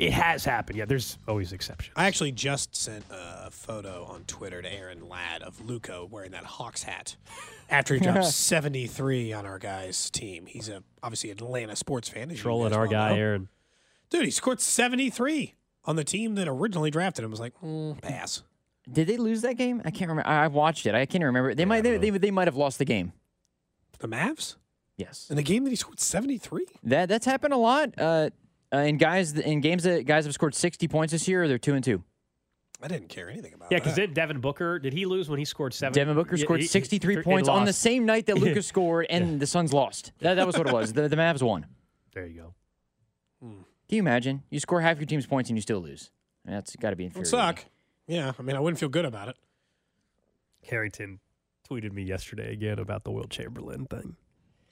It 0.00 0.12
has 0.12 0.44
happened." 0.44 0.78
Yeah, 0.78 0.84
there's 0.86 1.18
always 1.28 1.52
exceptions. 1.52 1.92
I 1.96 2.06
actually 2.06 2.32
just 2.32 2.74
sent 2.74 3.04
a 3.10 3.50
photo 3.50 4.04
on 4.04 4.24
Twitter 4.24 4.62
to 4.62 4.72
Aaron 4.72 5.08
Ladd 5.08 5.42
of 5.42 5.60
Luka 5.64 6.04
wearing 6.04 6.30
that 6.32 6.44
Hawks 6.44 6.82
hat 6.84 7.16
after 7.68 7.94
he 7.94 8.00
dropped 8.00 8.24
73 8.32 9.32
on 9.32 9.46
our 9.46 9.58
guy's 9.58 10.10
team. 10.10 10.46
He's 10.46 10.68
a 10.68 10.82
obviously 11.02 11.30
Atlanta 11.30 11.76
sports 11.76 12.08
fan. 12.08 12.34
Trolling 12.34 12.72
our 12.72 12.86
guy, 12.86 13.10
know. 13.10 13.16
Aaron. 13.16 13.48
Dude, 14.10 14.24
he 14.24 14.30
scored 14.30 14.60
73 14.60 15.54
on 15.84 15.96
the 15.96 16.04
team 16.04 16.34
that 16.34 16.48
originally 16.48 16.90
drafted 16.90 17.24
him. 17.24 17.30
I 17.30 17.32
was 17.32 17.40
like, 17.40 17.54
mm, 17.62 18.00
pass. 18.02 18.42
Did 18.90 19.06
they 19.06 19.16
lose 19.18 19.42
that 19.42 19.54
game? 19.56 19.80
I 19.84 19.90
can't 19.90 20.08
remember. 20.08 20.26
I 20.28 20.44
I 20.44 20.46
watched 20.48 20.86
it. 20.86 20.94
I 20.94 21.06
can't 21.06 21.22
remember. 21.22 21.54
They 21.54 21.64
might. 21.64 21.82
They, 21.82 21.96
they, 21.98 22.10
they 22.10 22.30
might 22.30 22.48
have 22.48 22.56
lost 22.56 22.78
the 22.78 22.84
game. 22.84 23.12
The 23.98 24.08
Mavs 24.08 24.56
Yes. 24.96 25.28
in 25.30 25.36
the 25.36 25.42
game 25.42 25.64
that 25.64 25.70
he 25.70 25.76
scored 25.76 26.00
73. 26.00 26.66
That 26.82 27.08
that's 27.08 27.24
happened 27.26 27.52
a 27.54 27.56
lot. 27.58 27.90
Uh, 27.98 28.30
uh, 28.72 28.78
in 28.78 28.96
guys 28.98 29.32
in 29.32 29.60
games 29.60 29.82
that 29.84 30.06
guys 30.06 30.24
have 30.24 30.34
scored 30.34 30.54
60 30.54 30.88
points 30.88 31.12
this 31.12 31.26
year, 31.28 31.46
they're 31.48 31.58
two 31.58 31.74
and 31.74 31.84
two. 31.84 32.02
I 32.82 32.88
didn't 32.88 33.08
care 33.08 33.28
anything 33.28 33.52
about 33.52 33.70
Yeah, 33.70 33.78
because 33.78 33.94
did 33.94 34.14
Devin 34.14 34.40
Booker 34.40 34.78
did 34.78 34.92
he 34.94 35.04
lose 35.04 35.28
when 35.28 35.38
he 35.38 35.44
scored 35.44 35.74
seven? 35.74 35.92
Devin 35.92 36.14
Booker 36.14 36.36
Yeah, 36.36 36.44
scored 36.44 36.60
he- 36.60 36.64
he- 36.64 36.68
63 36.68 37.16
he 37.16 37.22
points 37.22 37.48
on 37.48 37.64
the 37.66 37.72
same 37.74 38.06
night 38.06 38.26
that 38.26 38.38
Lucas 38.38 38.66
scored, 38.66 39.06
and 39.10 39.38
the 39.38 39.46
Suns 39.46 39.72
lost. 39.74 40.12
That, 40.20 40.34
that 40.34 40.46
was 40.46 40.56
what 40.56 40.66
it 40.66 40.72
was. 40.72 40.92
The, 40.94 41.06
the 41.08 41.16
Mavs 41.16 41.42
won. 41.42 41.66
There 42.14 42.26
you 42.26 42.40
go. 42.40 42.54
Can 43.42 43.96
you 43.96 43.98
imagine? 44.00 44.44
You 44.50 44.60
score 44.60 44.80
half 44.80 44.98
your 44.98 45.06
team's 45.06 45.26
points 45.26 45.50
and 45.50 45.56
you 45.58 45.62
still 45.62 45.80
lose. 45.80 46.10
That's 46.44 46.74
got 46.76 46.90
to 46.90 46.96
be 46.96 47.04
It 47.04 47.14
would 47.14 47.26
infuriating. 47.26 47.56
suck. 47.64 47.64
Yeah, 48.06 48.32
I 48.38 48.42
mean, 48.42 48.56
I 48.56 48.60
wouldn't 48.60 48.78
feel 48.80 48.88
good 48.88 49.04
about 49.04 49.28
it. 49.28 49.36
Harrington 50.68 51.20
tweeted 51.68 51.92
me 51.92 52.02
yesterday 52.02 52.52
again 52.52 52.78
about 52.78 53.04
the 53.04 53.10
Wilt 53.10 53.30
Chamberlain 53.30 53.86
thing. 53.86 54.16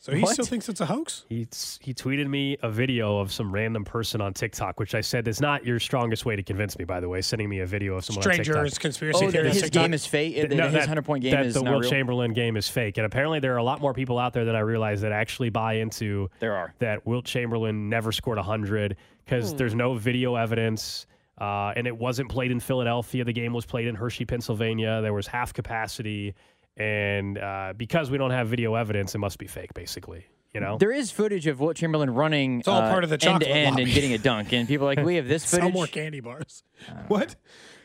So 0.01 0.15
he 0.15 0.23
What? 0.23 0.33
still 0.35 0.45
thinks 0.45 0.69
it's 0.69 0.81
a 0.81 0.87
hoax? 0.87 1.25
He 1.29 1.41
he 1.81 1.93
tweeted 1.93 2.29
me 2.29 2.57
a 2.63 2.71
video 2.71 3.19
of 3.19 3.33
some 3.33 3.51
random 3.53 3.85
person 3.85 4.21
on 4.21 4.33
TikTok, 4.33 4.79
which 4.79 4.95
I 4.95 5.01
said 5.01 5.27
is 5.27 5.41
not 5.41 5.67
your 5.67 5.81
strongest 5.81 6.25
way 6.25 6.37
to 6.37 6.43
convince 6.45 6.79
me. 6.79 6.85
By 6.85 7.01
the 7.01 7.09
way, 7.09 7.21
sending 7.21 7.49
me 7.49 7.59
a 7.61 7.67
video 7.67 7.97
of 7.97 8.05
someone 8.05 8.21
on 8.21 8.33
Strangers, 8.33 8.55
TikTok. 8.71 8.81
conspiracy 8.81 9.27
Oh, 9.27 9.31
that 9.33 9.45
his 9.47 9.63
TikTok. 9.63 9.83
game 9.83 9.95
is 9.95 10.07
fake. 10.07 10.35
Th- 10.37 10.49
that 10.51 10.55
no, 10.55 10.65
his 10.67 10.73
that- 10.75 10.81
100 10.83 11.05
point 11.05 11.23
game 11.25 11.33
that 11.33 11.47
is 11.47 11.55
the 11.55 11.63
not 11.63 11.73
Will 11.73 11.81
real. 11.81 11.91
Chamberlain 11.91 12.33
game 12.33 12.57
is 12.57 12.69
fake, 12.69 12.97
and 12.97 13.07
apparently 13.07 13.41
there 13.41 13.55
are 13.55 13.59
a 13.59 13.63
lot 13.65 13.81
more 13.81 13.93
people 13.93 14.21
out 14.21 14.33
there 14.35 14.45
than 14.45 14.55
I 14.55 14.61
realize 14.61 15.01
that 15.01 15.11
actually 15.11 15.51
buy 15.51 15.75
into 15.75 16.31
There 16.39 16.55
are. 16.55 16.73
that 16.79 17.05
Wilt 17.05 17.25
Chamberlain 17.25 17.89
never 17.89 18.13
scored 18.13 18.39
100 18.39 18.97
because 19.25 19.53
there's 19.57 19.75
no 19.75 19.95
video 19.95 20.37
evidence. 20.37 21.07
Uh, 21.41 21.73
and 21.77 21.87
it 21.87 21.97
wasn't 21.97 22.29
played 22.29 22.51
in 22.51 22.59
Philadelphia. 22.59 23.23
The 23.25 23.33
game 23.33 23.53
was 23.53 23.65
played 23.65 23.87
in 23.87 23.95
Hershey, 23.95 24.25
Pennsylvania. 24.25 25.01
There 25.03 25.13
was 25.13 25.29
half 25.29 25.53
capacity. 25.53 26.35
And 26.79 27.39
uh, 27.39 27.75
because 27.77 28.11
we 28.11 28.19
don't 28.19 28.31
have 28.31 28.49
video 28.49 28.75
evidence, 28.75 29.15
it 29.15 29.19
must 29.19 29.39
be 29.39 29.47
fake, 29.47 29.75
basically. 29.75 30.27
You 30.55 30.61
know? 30.61 30.79
There 30.79 30.93
is 30.93 31.11
footage 31.11 31.47
of 31.47 31.61
Wilt 31.61 31.77
Chamberlain 31.77 32.09
running 32.11 32.61
It's 32.61 32.69
all 32.69 32.81
uh, 32.81 32.91
part 32.91 33.05
of 33.05 33.11
the 33.11 33.15
end 33.15 33.21
chocolate 33.21 33.43
to 33.43 33.51
end 33.51 33.79
and 33.79 33.91
getting 33.91 34.15
a 34.15 34.19
dunk, 34.19 34.53
and 34.53 34.67
people 34.67 34.87
are 34.89 34.95
like, 34.95 35.05
we 35.05 35.17
have 35.17 35.29
this 35.29 35.43
Sell 35.47 35.61
footage. 35.61 35.75
more 35.75 35.87
candy 35.87 36.21
bars. 36.21 36.63
What? 37.09 37.37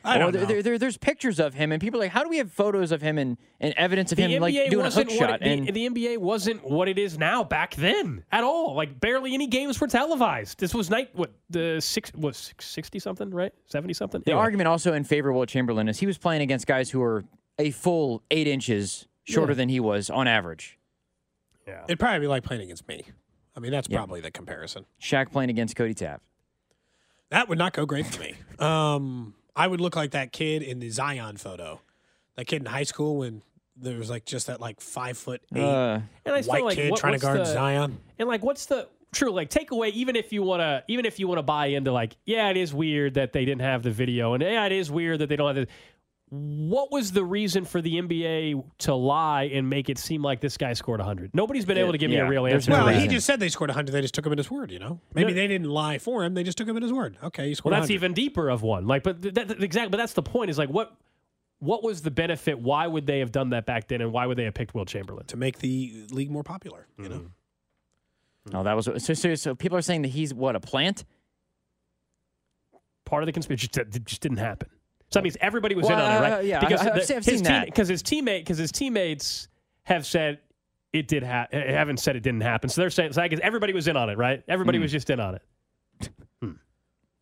I 0.06 0.18
don't 0.18 0.32
there, 0.32 0.42
know. 0.42 0.48
there- 0.48 0.64
there- 0.64 0.78
there's 0.78 0.98
pictures 0.98 1.40
of 1.40 1.54
him, 1.54 1.72
and 1.74 1.82
people 1.82 2.00
are 2.00 2.04
like, 2.04 2.12
how 2.12 2.24
do 2.24 2.30
we 2.30 2.38
have 2.38 2.52
photos 2.52 2.92
of 2.94 3.02
him 3.02 3.18
and, 3.18 3.38
and 3.60 3.74
evidence 3.76 4.12
of 4.14 4.18
the 4.18 4.24
him 4.24 4.42
like 4.42 4.54
doing 4.70 4.86
a 4.86 4.90
hook 4.92 5.10
shot? 5.10 5.42
it, 5.42 5.48
and 5.48 5.68
the, 5.68 5.72
the 5.72 5.90
NBA 5.90 6.18
wasn't 6.20 6.64
what 6.64 6.88
it 6.88 6.98
is 6.98 7.18
now 7.18 7.44
back 7.44 7.76
then 7.76 8.24
at 8.32 8.44
all. 8.46 8.76
Like 8.76 8.98
barely 9.00 9.34
any 9.34 9.48
games 9.48 9.80
were 9.82 9.88
televised. 9.88 10.58
This 10.60 10.74
was 10.74 10.90
night 10.90 11.10
what 11.14 11.32
the 11.50 11.80
six 11.82 12.14
was 12.14 12.54
sixty 12.60 13.00
something, 13.00 13.30
right? 13.30 13.54
Seventy 13.66 13.94
something. 13.94 14.22
the 14.26 14.32
Anyway. 14.32 14.42
argument 14.42 14.68
also 14.70 14.94
in 14.94 15.04
favor 15.04 15.30
of 15.30 15.36
Wilt 15.36 15.50
Chamberlain 15.50 15.88
is 15.90 16.00
he 16.00 16.06
was 16.06 16.18
playing 16.18 16.42
against 16.42 16.66
guys 16.68 16.90
who 16.90 17.02
are 17.02 17.24
a 17.60 17.72
full 17.72 18.24
eight 18.32 18.48
inches 18.48 19.08
shorter 19.24 19.54
than 19.56 19.70
he 19.70 19.80
was 19.80 20.10
on 20.10 20.28
average. 20.28 20.78
Yeah. 21.68 21.84
It'd 21.86 22.00
probably 22.00 22.20
be 22.20 22.28
like 22.28 22.44
playing 22.44 22.62
against 22.64 22.88
me. 22.88 23.04
I 23.56 23.60
mean, 23.60 23.72
that's 23.72 23.88
Yeah. 23.90 23.98
probably 24.00 24.22
the 24.22 24.32
comparison. 24.32 24.86
Shaq 25.02 25.32
playing 25.32 25.50
against 25.50 25.76
Cody 25.76 25.94
Tapp. 25.94 26.22
That 27.30 27.50
would 27.50 27.58
not 27.58 27.74
go 27.74 27.86
great 27.86 28.06
for 28.06 28.20
me. 28.22 28.36
Um, 28.60 29.34
I 29.56 29.68
would 29.68 29.82
look 29.82 29.96
like 29.96 30.12
that 30.12 30.32
kid 30.32 30.62
in 30.62 30.80
the 30.80 30.90
Zion 30.90 31.38
photo. 31.38 31.80
That 32.36 32.46
kid 32.46 32.62
in 32.62 32.66
high 32.66 32.84
school 32.84 33.18
when 33.18 33.42
there 33.76 33.98
was 33.98 34.10
like 34.10 34.26
just 34.26 34.48
that 34.48 34.60
like 34.62 34.82
five 34.82 35.18
foot 35.18 35.42
eight 35.56 35.62
Uh, 35.62 36.00
and 36.26 36.36
I 36.36 36.42
still 36.42 36.54
white 36.54 36.64
like 36.64 36.76
kid 36.76 36.92
what- 36.92 37.00
trying 37.00 37.14
to 37.14 37.16
what's 37.16 37.24
guard 37.24 37.40
the- 37.40 37.46
Zion. 37.54 38.00
And 38.20 38.28
like, 38.28 38.44
what's 38.44 38.66
the 38.68 38.88
true 39.14 39.32
like 39.32 39.50
takeaway? 39.50 39.92
Even 39.92 40.16
if 40.16 40.34
you 40.34 40.44
want 40.44 40.62
to, 40.62 40.84
even 40.88 41.06
if 41.06 41.20
you 41.20 41.28
want 41.28 41.40
to 41.40 41.44
buy 41.44 41.68
into 41.68 41.92
like, 41.92 42.16
yeah, 42.26 42.50
it 42.50 42.58
is 42.58 42.74
weird 42.74 43.14
that 43.16 43.34
they 43.34 43.46
didn't 43.46 43.62
have 43.62 43.84
the 43.84 43.92
video, 43.92 44.34
and 44.34 44.44
yeah, 44.44 44.66
it 44.66 44.72
is 44.72 44.92
weird 44.92 45.20
that 45.20 45.30
they 45.30 45.36
don't 45.36 45.56
have 45.56 45.68
the. 45.68 45.72
What 46.36 46.92
was 46.92 47.12
the 47.12 47.24
reason 47.24 47.64
for 47.64 47.80
the 47.80 48.02
NBA 48.02 48.64
to 48.80 48.96
lie 48.96 49.44
and 49.54 49.70
make 49.70 49.88
it 49.88 50.00
seem 50.00 50.24
like 50.24 50.42
this 50.42 50.58
guy 50.58 50.74
scored 50.74 51.00
100? 51.00 51.30
Nobody's 51.36 51.64
been 51.64 51.78
able 51.78 51.92
to 51.92 52.00
give 52.00 52.10
me 52.10 52.18
a 52.18 52.28
real 52.28 52.48
answer. 52.48 52.72
Well, 52.72 52.88
that. 52.88 52.96
he 53.00 53.08
just 53.08 53.28
said 53.28 53.40
they 53.40 53.50
scored 53.50 53.70
100. 53.70 53.92
They 53.92 54.02
just 54.02 54.16
took 54.16 54.26
him 54.26 54.32
at 54.32 54.40
his 54.40 54.50
word, 54.50 54.72
you 54.72 54.80
know? 54.80 55.00
Maybe 55.14 55.32
No. 55.32 55.36
they 55.36 55.48
didn't 55.48 55.70
lie 55.70 56.00
for 56.00 56.24
him. 56.24 56.34
They 56.34 56.42
just 56.42 56.58
took 56.58 56.68
him 56.68 56.76
at 56.76 56.82
his 56.82 56.92
word. 56.92 57.18
Okay, 57.22 57.50
he 57.50 57.54
scored 57.54 57.74
Well, 57.74 57.82
that's 57.82 57.90
100. 57.92 57.94
even 58.04 58.14
deeper 58.16 58.50
of 58.50 58.64
one. 58.64 58.88
Like, 58.88 59.04
but 59.04 59.22
that, 59.22 59.36
that- 59.48 59.62
exactly. 59.64 59.90
But 59.92 59.98
that's 59.98 60.14
the 60.14 60.24
point. 60.24 60.50
Is 60.50 60.58
like, 60.58 60.70
what 60.70 60.96
what 61.60 61.84
was 61.84 62.02
the 62.02 62.10
benefit? 62.12 62.58
Why 62.60 62.88
would 62.88 63.06
they 63.06 63.20
have 63.20 63.32
done 63.32 63.52
that 63.52 63.68
back 63.68 63.88
then? 63.88 64.02
And 64.02 64.12
why 64.12 64.26
would 64.26 64.38
they 64.38 64.46
have 64.46 64.56
picked 64.56 64.74
Wilt 64.74 64.88
Chamberlain? 64.88 65.28
to 65.28 65.38
make 65.38 65.60
the 65.60 66.08
league 66.10 66.32
more 66.32 66.44
popular, 66.44 66.88
you 66.98 67.04
Mm-hmm. 67.06 67.14
know? 67.14 67.26
no, 68.54 68.64
that 68.64 68.76
was 68.76 68.86
so, 69.06 69.14
so. 69.14 69.36
So 69.36 69.54
people 69.54 69.78
are 69.78 69.82
saying 69.84 70.02
that 70.02 70.08
he's 70.10 70.34
what 70.34 70.56
a 70.56 70.60
plant. 70.60 71.06
Part 73.06 73.22
of 73.22 73.28
the 73.28 73.34
conspiracy 73.34 73.68
just, 73.68 74.04
just 74.06 74.22
didn't 74.22 74.38
happen. 74.38 74.70
So 75.14 75.20
that 75.20 75.24
means 75.24 75.38
everybody 75.40 75.76
was 75.76 75.86
in 75.86 75.94
on 75.94 76.00
it, 76.00 76.04
uh, 76.04 76.22
right? 76.38 76.46
yeah, 76.46 76.60
because 76.60 76.82
I- 76.82 76.88
I've 76.90 77.08
the- 77.08 77.16
I've 77.16 77.24
his 77.24 77.26
seen 77.26 77.36
team, 77.36 77.44
that. 77.44 77.66
because 77.68 77.88
his 77.88 78.02
teammate, 78.02 78.40
because 78.40 78.58
his 78.58 78.72
teammates 78.72 79.48
have 79.84 80.06
said 80.06 80.40
it 80.92 81.08
did 81.08 81.24
ha- 81.24 81.48
haven't 81.52 81.98
said 81.98 82.16
it 82.16 82.22
didn't 82.24 82.42
happen. 82.42 82.70
So 82.70 82.82
they're 82.82 82.90
saying, 82.90 83.14
so 83.14 83.22
I 83.22 83.28
guess 83.28 83.40
everybody 83.44 83.74
was 83.74 83.88
in 83.88 83.96
on 83.96 84.10
it, 84.10 84.18
right? 84.18 84.44
Everybody 84.48 84.80
Hmm. 84.80 84.84
was 84.84 84.92
just 84.92 85.10
in 85.10 85.20
on 85.20 85.36
it. 85.36 85.42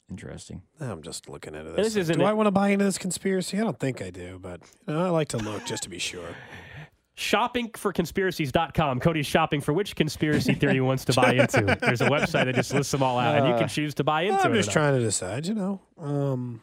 Interesting. 0.09 0.61
I'm 0.81 1.01
just 1.03 1.29
looking 1.29 1.55
at 1.55 1.63
this 1.75 1.93
this. 1.93 2.07
do 2.07 2.13
it- 2.21 2.25
I 2.25 2.33
want 2.33 2.47
to 2.47 2.51
buy 2.51 2.69
into 2.69 2.83
this 2.83 2.97
conspiracy? 2.97 3.57
I 3.57 3.61
don't 3.63 3.79
think 3.79 4.01
I 4.01 4.09
do, 4.09 4.39
but 4.41 4.59
you 4.87 4.93
know, 4.93 5.05
I 5.05 5.09
like 5.09 5.29
to 5.29 5.37
look 5.37 5.65
just 5.65 5.83
to 5.83 5.89
be 5.89 5.99
sure. 5.99 6.35
Shoppingforconspiracies.com. 7.15 8.99
Cody's 8.99 9.25
shopping 9.25 9.61
for 9.61 9.73
which 9.73 9.95
conspiracy 9.95 10.53
theory 10.53 10.73
he 10.75 10.79
wants 10.81 11.05
to 11.05 11.13
buy 11.13 11.33
into. 11.33 11.77
There's 11.79 12.01
a 12.01 12.09
website 12.09 12.45
that 12.45 12.55
just 12.55 12.73
lists 12.73 12.91
them 12.91 13.03
all 13.03 13.19
out, 13.19 13.37
and 13.37 13.47
you 13.47 13.53
can 13.55 13.67
choose 13.69 13.93
to 13.95 14.03
buy 14.03 14.23
into 14.23 14.41
I'm 14.43 14.51
it. 14.53 14.57
just 14.57 14.69
or 14.69 14.71
not. 14.71 14.73
trying 14.73 14.93
to 14.99 15.01
decide, 15.05 15.45
you 15.47 15.53
know. 15.53 15.81
Um, 15.97 16.61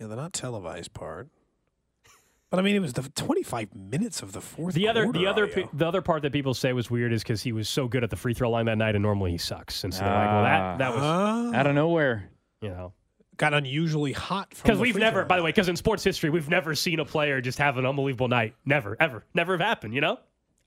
yeah, 0.00 0.06
the 0.06 0.16
not 0.16 0.32
televised 0.32 0.94
part. 0.94 1.28
But 2.50 2.58
I 2.58 2.62
mean, 2.62 2.74
it 2.74 2.80
was 2.80 2.94
the 2.94 3.02
25 3.02 3.76
minutes 3.76 4.22
of 4.22 4.32
the 4.32 4.40
fourth. 4.40 4.74
The 4.74 4.88
other, 4.88 5.12
the 5.12 5.26
other, 5.28 5.44
audio. 5.44 5.66
pe- 5.66 5.68
the 5.72 5.86
other 5.86 6.02
part 6.02 6.22
that 6.22 6.32
people 6.32 6.52
say 6.52 6.72
was 6.72 6.90
weird 6.90 7.12
is 7.12 7.22
because 7.22 7.40
he 7.42 7.52
was 7.52 7.68
so 7.68 7.86
good 7.86 8.02
at 8.02 8.10
the 8.10 8.16
free 8.16 8.34
throw 8.34 8.50
line 8.50 8.66
that 8.66 8.76
night, 8.76 8.96
and 8.96 9.02
normally 9.02 9.30
he 9.30 9.38
sucks. 9.38 9.84
And 9.84 9.94
so 9.94 10.00
they're 10.00 10.12
like, 10.12 10.26
well, 10.26 10.42
that 10.42 10.78
that 10.78 10.92
was, 10.92 11.00
Ah, 11.04 11.52
Out 11.54 11.66
of 11.68 11.76
nowhere. 11.76 12.28
you 12.60 12.70
know, 12.70 12.92
got 13.36 13.54
unusually 13.54 14.12
hot 14.12 14.50
because 14.50 14.80
we've 14.80 14.94
free 14.94 15.00
never, 15.00 15.20
throw 15.20 15.28
by 15.28 15.36
the 15.36 15.44
way, 15.44 15.50
because 15.50 15.68
in 15.68 15.76
sports 15.76 16.02
history, 16.02 16.28
we've 16.28 16.48
never 16.48 16.74
seen 16.74 16.98
a 16.98 17.04
player 17.04 17.40
just 17.40 17.58
have 17.58 17.76
an 17.78 17.86
unbelievable 17.86 18.26
night. 18.26 18.56
Never, 18.64 18.96
ever, 18.98 19.24
never 19.32 19.52
have 19.52 19.60
happened. 19.60 19.94
You 19.94 20.00
know, 20.00 20.18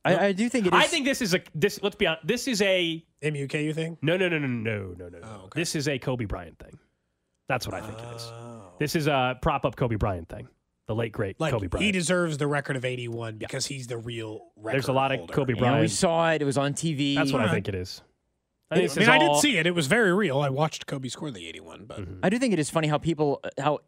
I, 0.06 0.28
I 0.28 0.32
do 0.32 0.48
think 0.48 0.68
it 0.68 0.74
is. 0.74 0.80
I 0.82 0.88
think 0.88 1.04
this 1.04 1.22
is 1.22 1.34
a 1.34 1.42
this. 1.54 1.82
Let's 1.84 1.98
be 1.98 2.08
honest. 2.08 2.26
This 2.26 2.48
is 2.48 2.62
a 2.62 3.04
MUK, 3.22 3.56
you 3.62 3.74
think? 3.74 4.00
no, 4.02 4.16
no, 4.16 4.30
no, 4.30 4.40
no, 4.40 4.48
no, 4.48 4.94
no, 4.98 5.10
no. 5.10 5.10
no. 5.10 5.20
Oh, 5.22 5.46
okay. 5.48 5.60
This 5.60 5.76
is 5.76 5.90
a 5.90 6.00
Kobe 6.00 6.24
Bryant 6.24 6.58
thing. 6.60 6.80
That's 7.50 7.68
what 7.68 7.76
I 7.76 7.82
think 7.82 8.00
it 8.00 8.16
is. 8.16 8.32
Oh. 8.34 8.62
This 8.80 8.96
is 8.96 9.08
a 9.08 9.38
prop 9.42 9.66
up 9.66 9.76
Kobe 9.76 9.96
Bryant 9.96 10.30
thing. 10.30 10.48
The 10.86 10.96
late 10.96 11.14
great 11.14 11.40
Like 11.40 11.54
Kobe 11.54 11.68
Bryant. 11.68 11.86
he 11.86 11.92
deserves 11.94 12.38
the 12.38 12.48
record 12.48 12.76
of 12.76 12.84
81 12.84 13.38
because 13.38 13.66
he's 13.66 13.88
the 13.88 13.98
real 13.98 14.48
record. 14.58 14.76
There's 14.76 14.88
a 14.90 14.94
lot 14.94 15.14
of 15.14 15.20
holder. 15.20 15.34
Kobe 15.34 15.52
You 15.54 15.56
know, 15.56 15.62
Bryant. 15.62 15.82
we 15.82 15.88
saw 15.88 16.32
it. 16.32 16.42
It 16.42 16.46
was 16.46 16.58
on 16.58 16.74
TV. 16.74 17.16
That's 17.16 17.32
what 17.32 17.42
I 17.42 17.50
think 17.50 17.70
it 17.70 17.76
is. 17.76 18.02
I, 18.70 18.76
I 18.76 18.78
think 18.80 18.90
this 18.90 18.98
mean, 18.98 19.04
is 19.04 19.10
I 19.10 19.18
did 19.18 19.30
all- 19.30 19.40
see 19.40 19.58
it. 19.58 19.66
It 19.66 19.76
was 19.76 19.88
very 19.88 20.14
real. 20.14 20.42
I 20.42 20.50
watched 20.50 20.86
Kobe 20.86 21.08
score 21.08 21.32
the 21.32 21.48
81, 21.48 21.86
but 21.86 22.02
mm-hmm. 22.02 22.20
I 22.22 22.30
do 22.30 22.38
think 22.38 22.52
it 22.54 22.60
is 22.60 22.70
funny 22.70 22.90
how 22.90 22.98
people, 22.98 23.42
how 23.58 23.80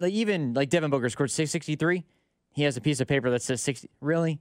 like 0.00 0.12
even 0.12 0.54
like 0.54 0.70
Devin 0.70 0.90
Booker 0.90 1.10
scored 1.10 1.30
663. 1.30 2.04
He 2.54 2.62
has 2.62 2.76
a 2.78 2.80
piece 2.80 3.00
of 3.00 3.08
paper 3.08 3.28
that 3.30 3.42
says 3.42 3.60
60. 3.62 3.90
Really? 4.00 4.40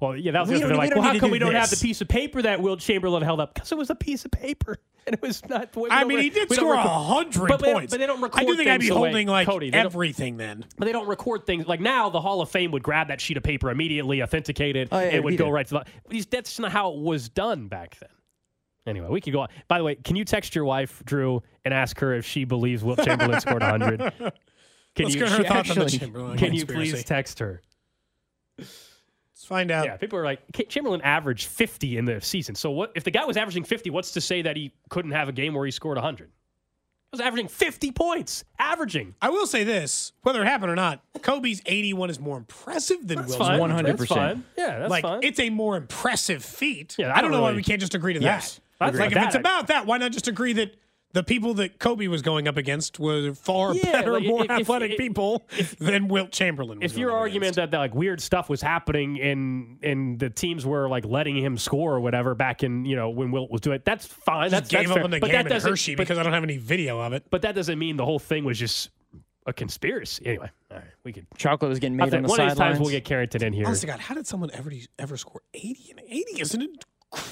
Well, 0.00 0.16
yeah, 0.16 0.32
that 0.32 0.40
was 0.40 0.48
We 0.50 0.56
the 0.58 0.64
other 0.64 0.72
thing. 0.74 0.78
Like, 0.78 0.94
well, 0.94 1.02
how 1.04 1.10
come 1.12 1.28
do 1.28 1.32
we 1.32 1.38
don't 1.38 1.54
have 1.54 1.68
the 1.70 1.76
piece 1.76 2.00
of 2.00 2.08
paper 2.08 2.40
that 2.42 2.62
Wilt 2.62 2.80
Chamberlain 2.80 3.22
held 3.22 3.38
up? 3.38 3.52
Because 3.54 3.70
it 3.70 3.76
was 3.76 3.90
a 3.90 3.94
piece 3.94 4.24
of 4.24 4.30
paper, 4.30 4.78
and 5.06 5.12
it 5.14 5.20
was 5.20 5.46
not. 5.48 5.76
we 5.76 5.90
I 5.90 6.04
mean, 6.04 6.16
re- 6.16 6.22
he 6.24 6.30
did 6.30 6.50
score 6.50 6.72
a 6.72 6.78
100 6.78 7.48
but 7.48 7.60
they- 7.60 7.72
points. 7.74 7.90
but 7.92 8.00
they 8.00 8.06
don't 8.06 8.22
record. 8.22 8.38
I 8.38 8.42
record 8.44 8.52
do 8.52 8.56
think 8.56 8.70
I'd 8.70 8.80
be 8.80 8.88
the 8.88 8.94
way- 8.94 9.08
holding 9.10 9.28
like 9.28 9.46
Cody, 9.46 9.70
everything 9.74 10.38
then. 10.38 10.64
But 10.78 10.86
they 10.86 10.92
don't 10.92 11.06
record 11.06 11.44
things 11.44 11.66
like 11.66 11.80
now. 11.80 12.08
The 12.08 12.20
Hall 12.20 12.40
of 12.40 12.50
Fame 12.50 12.70
would 12.70 12.82
grab 12.82 13.08
that 13.08 13.20
sheet 13.20 13.36
of 13.36 13.42
paper 13.42 13.70
immediately, 13.70 14.22
authenticate 14.22 14.74
it. 14.76 14.88
Oh, 14.90 14.98
yeah, 14.98 15.06
it 15.06 15.22
would 15.22 15.36
go 15.36 15.48
it. 15.48 15.50
right 15.52 15.66
to 15.66 15.74
the. 15.74 15.84
These- 16.08 16.26
That's 16.26 16.58
not 16.58 16.72
how 16.72 16.92
it 16.92 16.98
was 17.00 17.28
done 17.28 17.68
back 17.68 17.98
then. 18.00 18.08
Anyway, 18.86 19.08
we 19.10 19.20
could 19.20 19.34
go 19.34 19.40
on. 19.40 19.48
By 19.68 19.76
the 19.76 19.84
way, 19.84 19.96
can 19.96 20.16
you 20.16 20.24
text 20.24 20.54
your 20.54 20.64
wife 20.64 21.02
Drew 21.04 21.42
and 21.66 21.74
ask 21.74 21.98
her 22.00 22.14
if 22.14 22.24
she 22.24 22.44
believes 22.44 22.82
Wilt 22.82 23.00
Chamberlain 23.04 23.38
scored 23.42 23.60
100? 23.60 23.98
Can 24.00 24.32
Let's 25.04 25.14
you? 25.14 25.20
get 25.20 25.28
her 25.30 25.36
she 25.36 25.42
thoughts 25.44 25.70
on 25.70 25.76
the 25.76 25.84
actually- 25.84 25.98
Chamberlain 25.98 26.38
Can 26.38 26.54
you 26.54 26.64
please 26.64 27.04
text 27.04 27.38
her? 27.40 27.60
Find 29.50 29.70
out. 29.70 29.84
Yeah, 29.84 29.96
people 29.98 30.18
are 30.18 30.24
like 30.24 30.40
Chamberlain 30.70 31.02
averaged 31.02 31.46
50 31.48 31.98
in 31.98 32.06
the 32.06 32.20
season. 32.22 32.54
So 32.54 32.70
what 32.70 32.92
if 32.94 33.04
the 33.04 33.10
guy 33.10 33.24
was 33.26 33.36
averaging 33.36 33.64
50? 33.64 33.90
What's 33.90 34.12
to 34.12 34.20
say 34.22 34.40
that 34.42 34.56
he 34.56 34.72
couldn't 34.88 35.10
have 35.10 35.28
a 35.28 35.32
game 35.32 35.52
where 35.52 35.66
he 35.66 35.72
scored 35.72 35.96
100? 35.98 36.26
He 36.26 36.30
was 37.10 37.20
averaging 37.20 37.48
50 37.48 37.90
points, 37.90 38.44
averaging. 38.60 39.16
I 39.20 39.30
will 39.30 39.46
say 39.48 39.64
this: 39.64 40.12
whether 40.22 40.40
it 40.40 40.46
happened 40.46 40.70
or 40.70 40.76
not, 40.76 41.02
Kobe's 41.22 41.60
81 41.66 42.08
is 42.10 42.20
more 42.20 42.36
impressive 42.38 43.06
than 43.06 43.18
That's 43.18 43.30
Wilt's. 43.36 43.46
fine. 43.48 43.58
100%. 43.60 43.84
That's 43.98 44.06
fine. 44.06 44.44
Yeah, 44.56 44.78
that's 44.78 44.90
like 44.90 45.02
fine. 45.02 45.20
it's 45.24 45.40
a 45.40 45.50
more 45.50 45.76
impressive 45.76 46.44
feat. 46.44 46.94
Yeah, 46.96 47.08
I 47.08 47.10
I 47.10 47.14
don't 47.20 47.32
don't 47.32 47.40
know 47.40 47.42
why 47.42 47.52
we 47.52 47.64
can't 47.64 47.80
just 47.80 47.96
agree 47.96 48.14
to 48.14 48.20
Yes. 48.20 48.60
that. 48.78 48.94
Like 48.94 49.10
if 49.10 49.18
it's 49.18 49.32
that. 49.32 49.40
about 49.40 49.66
that, 49.66 49.86
why 49.86 49.98
not 49.98 50.12
just 50.12 50.28
agree 50.28 50.52
that 50.54 50.76
the 51.12 51.22
people 51.24 51.54
that 51.54 51.78
Kobe 51.78 52.06
was 52.06 52.22
going 52.22 52.46
up 52.46 52.56
against 52.56 52.98
were 53.00 53.34
far 53.34 53.74
Yeah, 53.74 53.82
better, 53.92 54.12
like, 54.12 54.26
more 54.26 54.44
if- 54.44 54.50
if- 54.50 54.60
athletic 54.60 54.92
if- 54.92 54.98
people 54.98 55.44
than 55.78 56.08
Wilt 56.08 56.30
Chamberlain. 56.30 56.78
Was 56.80 56.92
if 56.92 56.98
your 56.98 57.10
going 57.10 57.20
argument 57.20 57.56
that, 57.56 57.70
that 57.72 57.78
like 57.78 57.94
weird 57.94 58.20
stuff 58.20 58.48
was 58.48 58.62
happening 58.62 59.20
and 59.20 59.78
and 59.82 60.18
the 60.18 60.30
teams 60.30 60.64
were 60.64 60.88
like 60.88 61.04
letting 61.04 61.36
him 61.36 61.58
score 61.58 61.94
or 61.94 62.00
whatever 62.00 62.34
back 62.34 62.62
in 62.62 62.84
you 62.84 62.94
know 62.96 63.10
when 63.10 63.30
Wilt 63.30 63.50
was 63.50 63.60
doing 63.60 63.76
it, 63.76 63.84
that's 63.84 64.06
fine. 64.06 64.50
just 64.50 64.52
That's 64.52 64.68
gave 64.70 64.88
that's 64.88 64.98
up 64.98 65.04
on 65.04 65.10
the 65.10 65.18
but 65.20 65.26
game 65.26 65.34
that 65.34 65.46
in 65.46 65.52
doesn't 65.52 65.70
Hershey 65.70 65.94
but, 65.94 66.02
because 66.04 66.18
I 66.18 66.22
don't 66.22 66.32
have 66.32 66.44
any 66.44 66.58
video 66.58 67.00
of 67.00 67.12
it. 67.12 67.24
but 67.30 67.42
that 67.42 67.54
doesn't 67.54 67.78
mean 67.78 67.96
the 67.96 68.04
whole 68.04 68.18
thing 68.20 68.44
was 68.44 68.58
just 68.58 68.90
a 69.46 69.52
conspiracy. 69.54 70.26
Anyway, 70.26 70.50
all 70.70 70.76
right, 70.76 70.86
we 71.02 71.12
could. 71.14 71.26
Chocolate 71.38 71.70
was 71.70 71.78
getting 71.78 71.96
made 71.96 72.10
think 72.10 72.16
on 72.16 72.22
the 72.24 72.28
sidelines. 72.28 72.38
one 72.38 72.40
of 72.50 72.56
these 72.56 72.58
times 72.76 72.80
we'll 72.80 72.90
get 72.90 73.04
Carrington 73.06 73.42
in 73.42 73.52
here. 73.54 73.66
Honest 73.66 73.80
to 73.80 73.86
God, 73.86 73.98
how 73.98 74.14
did 74.14 74.26
someone 74.26 74.50
ever 74.52 74.70
ever 74.98 75.16
score 75.16 75.40
80? 75.54 75.90
And 75.92 76.00
80 76.06 76.40
is 76.42 76.54
an 76.54 76.60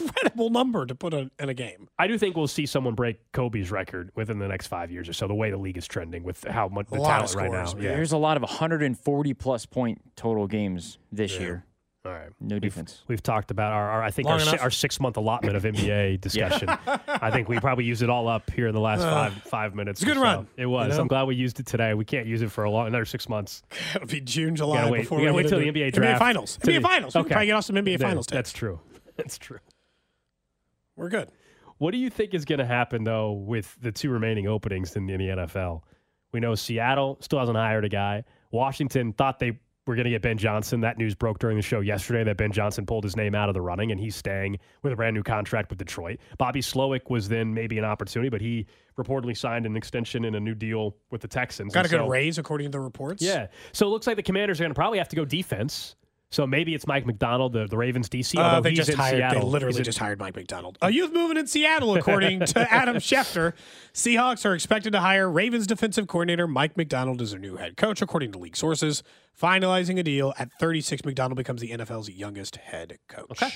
incredible 0.00 0.50
number 0.50 0.86
to 0.86 0.94
put 0.94 1.14
a, 1.14 1.30
in 1.38 1.48
a 1.48 1.54
game. 1.54 1.88
I 1.98 2.06
do 2.06 2.18
think 2.18 2.36
we'll 2.36 2.48
see 2.48 2.66
someone 2.66 2.94
break 2.94 3.20
Kobe's 3.32 3.70
record 3.70 4.10
within 4.14 4.38
the 4.38 4.48
next 4.48 4.66
five 4.66 4.90
years 4.90 5.08
or 5.08 5.12
so. 5.12 5.26
The 5.28 5.34
way 5.34 5.50
the 5.50 5.56
league 5.56 5.78
is 5.78 5.86
trending 5.86 6.24
with 6.24 6.44
how 6.44 6.68
much 6.68 6.86
the 6.88 6.96
A 6.96 7.00
lot 7.00 7.08
talent 7.28 7.34
right 7.34 7.50
scores, 7.50 7.74
now. 7.74 7.80
Yeah. 7.80 7.96
There's 7.96 8.12
a 8.12 8.18
lot 8.18 8.36
of 8.36 8.42
140 8.42 9.34
plus 9.34 9.66
point 9.66 10.00
total 10.16 10.46
games 10.46 10.98
this 11.12 11.34
Yeah. 11.34 11.40
year. 11.40 11.64
All 12.04 12.12
right. 12.12 12.30
No 12.40 12.58
defense. 12.58 13.02
We've 13.08 13.22
talked 13.22 13.50
about 13.50 13.72
our, 13.72 13.90
our 13.90 14.02
I 14.02 14.10
think 14.10 14.28
Long 14.28 14.40
our, 14.40 14.46
si- 14.46 14.56
our 14.58 14.70
six 14.70 14.98
month 14.98 15.16
allotment 15.18 15.56
of 15.56 15.64
NBA 15.64 16.20
discussion. 16.22 16.68
I 17.06 17.30
think 17.30 17.48
we 17.48 17.58
probably 17.60 17.84
used 17.84 18.02
it 18.02 18.08
all 18.08 18.28
up 18.28 18.50
here 18.50 18.68
in 18.68 18.74
the 18.74 18.80
last 18.80 19.00
uh, 19.02 19.10
five 19.30 19.42
five 19.42 19.74
minutes. 19.74 20.00
It's 20.00 20.04
a 20.10 20.14
good 20.14 20.16
so. 20.16 20.22
run, 20.22 20.48
It 20.56 20.66
was. 20.66 20.88
you 20.88 20.94
know? 20.94 21.00
I'm 21.02 21.08
glad 21.08 21.24
we 21.24 21.34
used 21.34 21.60
it 21.60 21.66
today. 21.66 21.92
We 21.94 22.04
can't 22.06 22.26
use 22.26 22.40
it 22.40 22.50
for 22.50 22.64
a 22.64 22.70
long 22.70 22.86
another 22.86 23.04
six 23.04 23.28
months. 23.28 23.62
It'll 23.94 24.06
be 24.06 24.20
June, 24.20 24.56
July 24.56 24.78
gotta 24.78 24.92
wait- 24.92 24.98
before 25.02 25.18
we 25.18 25.24
gotta 25.24 25.36
we 25.36 25.42
wait 25.42 25.48
till 25.50 25.58
the 25.58 25.66
NBA 25.70 25.92
draft. 25.92 26.18
Finals. 26.20 26.56
To 26.58 26.66
NBA 26.68 26.74
the- 26.76 26.80
Finals. 26.80 27.14
We 27.14 27.20
okay. 27.20 27.28
can 27.28 27.32
probably 27.34 27.46
get 27.46 27.52
off 27.56 27.64
some 27.64 27.76
NBA 27.76 27.90
Yeah, 28.00 28.06
Finals. 28.08 28.26
That's 28.28 28.52
true. 28.52 28.80
That's 29.16 29.36
true. 29.36 29.58
We're 30.98 31.08
good. 31.08 31.30
What 31.78 31.92
do 31.92 31.98
you 31.98 32.10
think 32.10 32.34
is 32.34 32.44
going 32.44 32.58
to 32.58 32.66
happen 32.66 33.04
though 33.04 33.32
with 33.32 33.76
the 33.80 33.92
two 33.92 34.10
remaining 34.10 34.48
openings 34.48 34.96
in, 34.96 35.08
in 35.08 35.18
the 35.18 35.28
NFL? 35.28 35.82
We 36.32 36.40
know 36.40 36.54
Seattle 36.54 37.18
still 37.20 37.38
hasn't 37.38 37.56
hired 37.56 37.84
a 37.84 37.88
guy. 37.88 38.24
Washington 38.50 39.12
thought 39.12 39.38
they 39.38 39.58
were 39.86 39.94
going 39.94 40.04
to 40.04 40.10
get 40.10 40.20
Ben 40.20 40.36
Johnson. 40.36 40.80
That 40.80 40.98
news 40.98 41.14
broke 41.14 41.38
during 41.38 41.56
the 41.56 41.62
show 41.62 41.80
yesterday 41.80 42.22
that 42.24 42.36
Ben 42.36 42.52
Johnson 42.52 42.84
pulled 42.84 43.04
his 43.04 43.16
name 43.16 43.34
out 43.34 43.48
of 43.48 43.54
the 43.54 43.60
running 43.60 43.90
and 43.90 43.98
he's 43.98 44.16
staying 44.16 44.58
with 44.82 44.92
a 44.92 44.96
brand 44.96 45.14
new 45.14 45.22
contract 45.22 45.70
with 45.70 45.78
Detroit. 45.78 46.18
Bobby 46.36 46.60
Slowik 46.60 47.08
was 47.08 47.28
then 47.28 47.54
maybe 47.54 47.78
an 47.78 47.84
opportunity, 47.84 48.28
but 48.28 48.40
he 48.40 48.66
reportedly 48.98 49.36
signed 49.36 49.64
an 49.64 49.76
extension 49.76 50.24
and 50.26 50.36
a 50.36 50.40
new 50.40 50.54
deal 50.54 50.96
with 51.10 51.22
the 51.22 51.28
Texans. 51.28 51.72
Got 51.72 51.86
a 51.86 51.88
good 51.88 52.00
so- 52.00 52.08
raise 52.08 52.38
according 52.38 52.66
to 52.66 52.72
the 52.72 52.80
reports. 52.80 53.22
Yeah. 53.22 53.46
So 53.72 53.86
it 53.86 53.90
looks 53.90 54.06
like 54.06 54.16
the 54.16 54.22
Commanders 54.22 54.60
are 54.60 54.64
going 54.64 54.72
to 54.72 54.74
probably 54.74 54.98
have 54.98 55.08
to 55.08 55.16
go 55.16 55.24
defense. 55.24 55.96
So 56.30 56.46
maybe 56.46 56.74
it's 56.74 56.86
Mike 56.86 57.06
Macdonald, 57.06 57.54
the, 57.54 57.66
the 57.66 57.76
Ravens 57.78 58.08
DC. 58.10 58.38
Uh, 58.38 58.60
they 58.60 58.70
he's 58.70 58.78
just 58.78 58.90
in 58.90 58.96
hired. 58.96 59.16
Seattle. 59.16 59.40
They 59.40 59.46
literally 59.48 59.72
He's 59.72 59.78
in- 59.78 59.84
just 59.84 59.98
hired 59.98 60.18
Mike 60.18 60.36
Macdonald. 60.36 60.76
A 60.82 60.90
youth 60.90 61.10
movement 61.12 61.38
in 61.38 61.46
Seattle, 61.46 61.96
according 61.96 62.40
to 62.46 62.70
Adam 62.72 62.96
Schefter. 62.96 63.54
Seahawks 63.94 64.44
are 64.44 64.54
expected 64.54 64.92
to 64.92 65.00
hire 65.00 65.30
Ravens 65.30 65.66
defensive 65.66 66.06
coordinator 66.06 66.46
Mike 66.46 66.76
Macdonald 66.76 67.22
as 67.22 67.30
their 67.30 67.40
new 67.40 67.56
head 67.56 67.78
coach, 67.78 68.02
according 68.02 68.32
to 68.32 68.38
league 68.38 68.56
sources. 68.56 69.02
Finalizing 69.40 69.98
a 69.98 70.02
deal 70.02 70.34
at 70.38 70.50
36, 70.60 71.04
Macdonald 71.06 71.36
becomes 71.38 71.62
the 71.62 71.70
NFL's 71.70 72.10
youngest 72.10 72.56
head 72.56 72.98
coach. 73.08 73.30
Okay. 73.42 73.50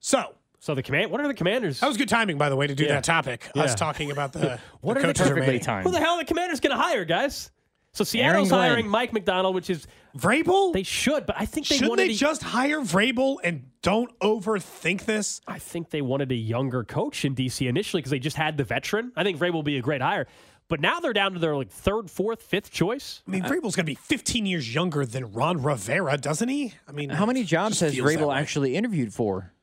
So 0.00 0.34
So 0.60 0.74
the 0.74 0.82
command. 0.82 1.10
What 1.10 1.20
are 1.20 1.28
the 1.28 1.34
Commanders? 1.34 1.80
that 1.80 1.88
was 1.88 1.96
good 1.98 2.08
timing, 2.08 2.38
by 2.38 2.48
the 2.48 2.56
way, 2.56 2.66
to 2.68 2.74
do 2.74 2.84
Yeah. 2.84 2.94
that 2.94 3.04
topic. 3.04 3.50
Yeah. 3.54 3.64
Us 3.64 3.74
talking 3.74 4.10
about 4.10 4.32
the 4.32 4.58
What 4.80 4.94
the 4.94 5.00
are 5.00 5.02
the 5.02 5.08
coaches 5.08 5.28
perfectly 5.28 5.58
timed? 5.58 5.84
Who 5.84 5.92
the 5.92 6.00
hell 6.00 6.14
are 6.14 6.18
the 6.20 6.24
Commanders 6.24 6.60
going 6.60 6.74
to 6.74 6.82
hire, 6.82 7.04
guys? 7.04 7.50
So 7.96 8.04
Seattle's 8.04 8.50
Glenn. 8.50 8.68
hiring 8.68 8.88
Mike 8.88 9.14
Macdonald, 9.14 9.54
which 9.54 9.70
is 9.70 9.86
Vrabel. 10.18 10.74
they 10.74 10.82
should, 10.82 11.24
but 11.24 11.34
I 11.38 11.46
think 11.46 11.66
they 11.66 11.78
Shouldn't 11.78 11.96
they 11.96 12.10
a, 12.10 12.14
just 12.14 12.42
hire 12.42 12.80
Vrabel 12.80 13.38
and 13.42 13.70
don't 13.80 14.16
overthink 14.18 15.06
this? 15.06 15.40
I 15.46 15.58
think 15.58 15.88
they 15.88 16.02
wanted 16.02 16.30
a 16.30 16.34
younger 16.34 16.84
coach 16.84 17.24
in 17.24 17.34
DC 17.34 17.66
initially 17.66 18.02
because 18.02 18.10
they 18.10 18.18
just 18.18 18.36
had 18.36 18.58
the 18.58 18.64
veteran. 18.64 19.12
I 19.16 19.24
think 19.24 19.38
Vrabel 19.38 19.54
will 19.54 19.62
be 19.62 19.78
a 19.78 19.80
great 19.80 20.02
hire, 20.02 20.26
but 20.68 20.78
now 20.78 21.00
they're 21.00 21.14
down 21.14 21.32
to 21.32 21.38
their 21.38 21.56
like 21.56 21.70
third, 21.70 22.10
fourth, 22.10 22.42
fifth 22.42 22.70
choice. 22.70 23.22
I 23.26 23.30
mean, 23.30 23.42
Vrabel's 23.44 23.76
going 23.76 23.84
to 23.86 23.90
be 23.90 23.94
15 23.94 24.44
years 24.44 24.74
younger 24.74 25.06
than 25.06 25.32
Ron 25.32 25.62
Rivera, 25.62 26.18
doesn't 26.18 26.50
he? 26.50 26.74
I 26.86 26.92
mean, 26.92 27.08
How 27.08 27.24
many 27.24 27.44
jobs 27.44 27.80
has 27.80 27.94
feels 27.94 28.06
Vrabel 28.10 28.36
actually 28.36 28.76
interviewed 28.76 29.14
for? 29.14 29.54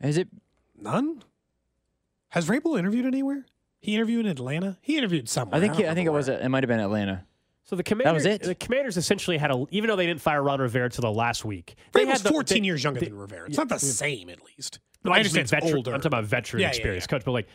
Is 0.00 0.16
it? 0.16 0.28
None. 0.80 1.22
Has 2.30 2.48
Vrabel 2.48 2.78
interviewed 2.78 3.04
anywhere? 3.04 3.44
He 3.78 3.94
interviewed 3.94 4.24
in 4.24 4.32
Atlanta. 4.32 4.78
He 4.80 4.96
interviewed 4.96 5.28
somewhere. 5.28 5.58
I 5.58 5.60
think. 5.60 5.74
don't 5.74 5.86
I 5.86 5.94
think 5.94 6.06
it 6.06 6.10
was. 6.12 6.28
where. 6.28 6.40
It 6.40 6.48
might 6.48 6.62
have 6.62 6.68
been 6.68 6.80
Atlanta. 6.80 7.26
So 7.64 7.76
the 7.76 7.82
Commanders, 7.82 8.24
was 8.24 8.26
it. 8.26 8.42
the 8.42 8.54
Commanders 8.54 8.96
essentially 8.96 9.38
had 9.38 9.50
a, 9.50 9.64
even 9.70 9.88
though 9.88 9.96
they 9.96 10.06
didn't 10.06 10.20
fire 10.20 10.42
Ron 10.42 10.60
Rivera 10.60 10.90
till 10.90 11.02
the 11.02 11.10
last 11.10 11.44
week, 11.44 11.76
they 11.92 12.04
Vrabel's 12.04 12.12
had 12.12 12.20
the, 12.22 12.28
14 12.30 12.62
they- 12.62 12.66
years 12.66 12.84
younger 12.84 13.00
they- 13.00 13.06
than 13.06 13.16
Rivera. 13.16 13.46
It's 13.48 13.56
not 13.56 13.68
the 13.70 13.78
same, 13.78 14.28
at 14.28 14.38
least. 14.44 14.80
No, 15.02 15.12
I 15.12 15.14
I 15.14 15.18
understand 15.18 15.42
it's 15.44 15.50
veteran. 15.50 15.76
older. 15.76 15.92
I'm 15.92 16.00
talking 16.00 16.08
about 16.18 16.24
veteran 16.24 16.60
Yeah, 16.60 16.66
yeah, 16.66 16.70
experience, 16.70 17.04
yeah. 17.04 17.08
coach. 17.08 17.24
But 17.24 17.32
like 17.32 17.48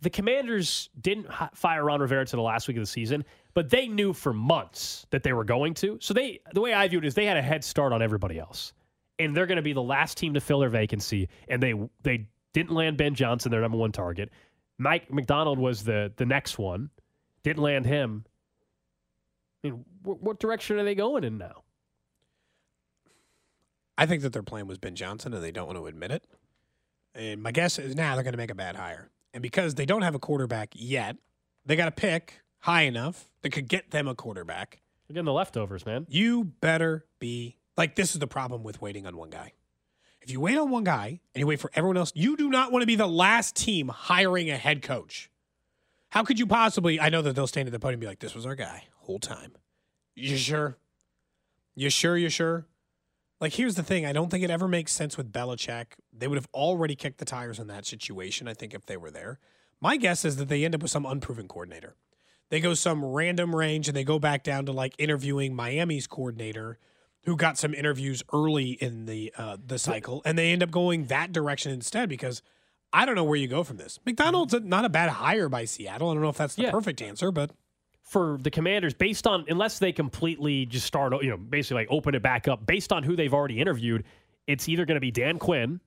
the 0.00 0.10
Commanders 0.10 0.88
didn't 1.00 1.26
hi- 1.28 1.48
fire 1.54 1.84
Ron 1.84 2.00
Rivera 2.00 2.24
to 2.26 2.36
the 2.36 2.42
last 2.42 2.66
week 2.68 2.76
of 2.76 2.82
the 2.82 2.86
season, 2.86 3.24
but 3.54 3.68
they 3.70 3.88
knew 3.88 4.12
for 4.12 4.32
months 4.32 5.06
that 5.10 5.22
they 5.22 5.32
were 5.32 5.44
going 5.44 5.74
to. 5.74 5.98
So 6.00 6.12
they, 6.14 6.40
the 6.54 6.60
way 6.60 6.72
I 6.74 6.88
view 6.88 6.98
it 6.98 7.04
is, 7.04 7.14
they 7.14 7.26
had 7.26 7.36
a 7.36 7.42
head 7.42 7.62
start 7.64 7.92
on 7.92 8.02
everybody 8.02 8.38
else, 8.38 8.72
and 9.18 9.36
they're 9.36 9.46
going 9.46 9.56
to 9.56 9.62
be 9.62 9.72
the 9.74 9.82
last 9.82 10.16
team 10.18 10.34
to 10.34 10.40
fill 10.40 10.60
their 10.60 10.68
vacancy. 10.70 11.28
And 11.48 11.62
they 11.62 11.74
they 12.02 12.26
didn't 12.54 12.72
land 12.72 12.96
Ben 12.96 13.14
Johnson, 13.14 13.50
their 13.50 13.60
number 13.60 13.78
one 13.78 13.92
target. 13.92 14.30
Mike 14.78 15.12
Macdonald 15.12 15.58
was 15.58 15.84
the 15.84 16.12
the 16.16 16.26
next 16.26 16.58
one, 16.58 16.88
didn't 17.42 17.62
land 17.62 17.84
him. 17.86 18.24
I 19.62 19.68
mean, 19.68 19.84
wh- 20.02 20.22
what 20.22 20.38
direction 20.38 20.78
are 20.78 20.84
they 20.84 20.94
going 20.94 21.24
in 21.24 21.38
now? 21.38 21.62
I 23.96 24.06
think 24.06 24.22
that 24.22 24.32
their 24.32 24.42
plan 24.42 24.66
was 24.66 24.78
Ben 24.78 24.94
Johnson, 24.94 25.32
and 25.34 25.42
they 25.42 25.52
don't 25.52 25.66
want 25.66 25.78
to 25.78 25.86
admit 25.86 26.10
it. 26.10 26.24
And 27.14 27.42
my 27.42 27.52
guess 27.52 27.78
is 27.78 27.94
now 27.94 28.14
they're 28.14 28.24
going 28.24 28.32
to 28.32 28.38
make 28.38 28.50
a 28.50 28.54
bad 28.54 28.76
hire. 28.76 29.10
And 29.34 29.42
because 29.42 29.74
they 29.74 29.86
don't 29.86 30.02
have 30.02 30.14
a 30.14 30.18
quarterback 30.18 30.70
yet, 30.74 31.16
they 31.66 31.76
got 31.76 31.84
to 31.84 31.90
pick 31.90 32.40
high 32.60 32.82
enough 32.82 33.28
that 33.42 33.50
could 33.50 33.68
get 33.68 33.90
them 33.90 34.08
a 34.08 34.14
quarterback. 34.14 34.80
Again, 35.10 35.24
the 35.24 35.32
leftovers, 35.32 35.84
man. 35.84 36.06
You 36.08 36.44
better 36.44 37.04
be 37.18 37.58
Like 37.76 37.96
this 37.96 38.14
is 38.14 38.18
the 38.18 38.26
problem 38.26 38.62
with 38.62 38.80
waiting 38.80 39.06
on 39.06 39.16
one 39.16 39.30
guy. 39.30 39.52
If 40.20 40.30
you 40.30 40.40
wait 40.40 40.56
on 40.56 40.70
one 40.70 40.84
guy 40.84 41.20
and 41.34 41.40
you 41.40 41.46
wait 41.46 41.60
for 41.60 41.70
everyone 41.74 41.96
else, 41.96 42.12
you 42.14 42.36
do 42.36 42.48
not 42.48 42.70
want 42.70 42.82
to 42.82 42.86
be 42.86 42.96
the 42.96 43.08
last 43.08 43.56
team 43.56 43.88
hiring 43.88 44.50
a 44.50 44.56
head 44.56 44.82
coach. 44.82 45.30
How 46.10 46.22
could 46.22 46.38
you 46.38 46.46
possibly? 46.46 47.00
I 47.00 47.08
know 47.08 47.22
that 47.22 47.34
they'll 47.34 47.46
stand 47.46 47.68
at 47.68 47.72
the 47.72 47.78
podium 47.78 47.94
and 47.94 48.00
be 48.02 48.06
like, 48.06 48.20
"This 48.20 48.34
was 48.34 48.46
our 48.46 48.54
guy 48.54 48.84
whole 49.02 49.18
time." 49.18 49.52
You 50.14 50.36
sure? 50.36 50.78
You 51.74 51.88
sure? 51.90 52.16
You 52.16 52.28
sure? 52.28 52.66
Like, 53.40 53.54
here's 53.54 53.74
the 53.74 53.82
thing. 53.82 54.06
I 54.06 54.12
don't 54.12 54.30
think 54.30 54.44
it 54.44 54.50
ever 54.50 54.68
makes 54.68 54.92
sense 54.92 55.16
with 55.16 55.32
Belichick. 55.32 55.86
They 56.12 56.28
would 56.28 56.36
have 56.36 56.48
already 56.54 56.94
kicked 56.94 57.18
the 57.18 57.24
tires 57.24 57.58
in 57.58 57.66
that 57.68 57.86
situation. 57.86 58.46
I 58.46 58.54
think 58.54 58.72
if 58.74 58.86
they 58.86 58.96
were 58.96 59.10
there, 59.10 59.40
my 59.80 59.96
guess 59.96 60.24
is 60.24 60.36
that 60.36 60.48
they 60.48 60.64
end 60.64 60.74
up 60.74 60.82
with 60.82 60.90
some 60.92 61.06
unproven 61.06 61.48
coordinator. 61.48 61.96
They 62.50 62.60
go 62.60 62.74
some 62.74 63.04
random 63.04 63.56
range 63.56 63.88
and 63.88 63.96
they 63.96 64.04
go 64.04 64.18
back 64.18 64.44
down 64.44 64.66
to 64.66 64.72
like 64.72 64.94
interviewing 64.98 65.54
Miami's 65.56 66.06
coordinator, 66.06 66.78
who 67.24 67.34
got 67.36 67.56
some 67.56 67.72
interviews 67.74 68.22
early 68.32 68.72
in 68.72 69.06
the 69.06 69.32
uh, 69.38 69.56
the 69.64 69.78
cycle, 69.78 70.20
and 70.24 70.36
they 70.36 70.52
end 70.52 70.62
up 70.62 70.70
going 70.70 71.06
that 71.06 71.32
direction 71.32 71.72
instead 71.72 72.08
because 72.10 72.42
I 72.92 73.06
don't 73.06 73.14
know 73.14 73.24
where 73.24 73.38
you 73.38 73.48
go 73.48 73.64
from 73.64 73.78
this. 73.78 73.98
Macdonald's 74.04 74.54
not 74.62 74.84
a 74.84 74.88
bad 74.90 75.08
hire 75.08 75.48
by 75.48 75.64
Seattle. 75.64 76.10
I 76.10 76.14
don't 76.14 76.22
know 76.22 76.28
if 76.28 76.36
that's 76.36 76.54
the 76.56 76.64
Yeah. 76.64 76.70
perfect 76.70 77.00
answer, 77.00 77.32
but 77.32 77.50
for 78.02 78.38
the 78.40 78.50
Commanders 78.50 78.94
based 78.94 79.26
on 79.26 79.44
unless 79.48 79.78
they 79.78 79.92
completely 79.92 80.66
just 80.66 80.86
start 80.86 81.12
you 81.22 81.30
know 81.30 81.36
basically 81.36 81.82
like 81.82 81.88
open 81.90 82.14
it 82.14 82.22
back 82.22 82.48
up 82.48 82.66
based 82.66 82.92
on 82.92 83.02
who 83.02 83.16
they've 83.16 83.32
already 83.32 83.60
interviewed, 83.60 84.04
it's 84.46 84.68
either 84.68 84.84
going 84.84 84.96
to 84.96 85.00
be 85.00 85.10
Dan 85.10 85.38
Quinn, 85.38 85.80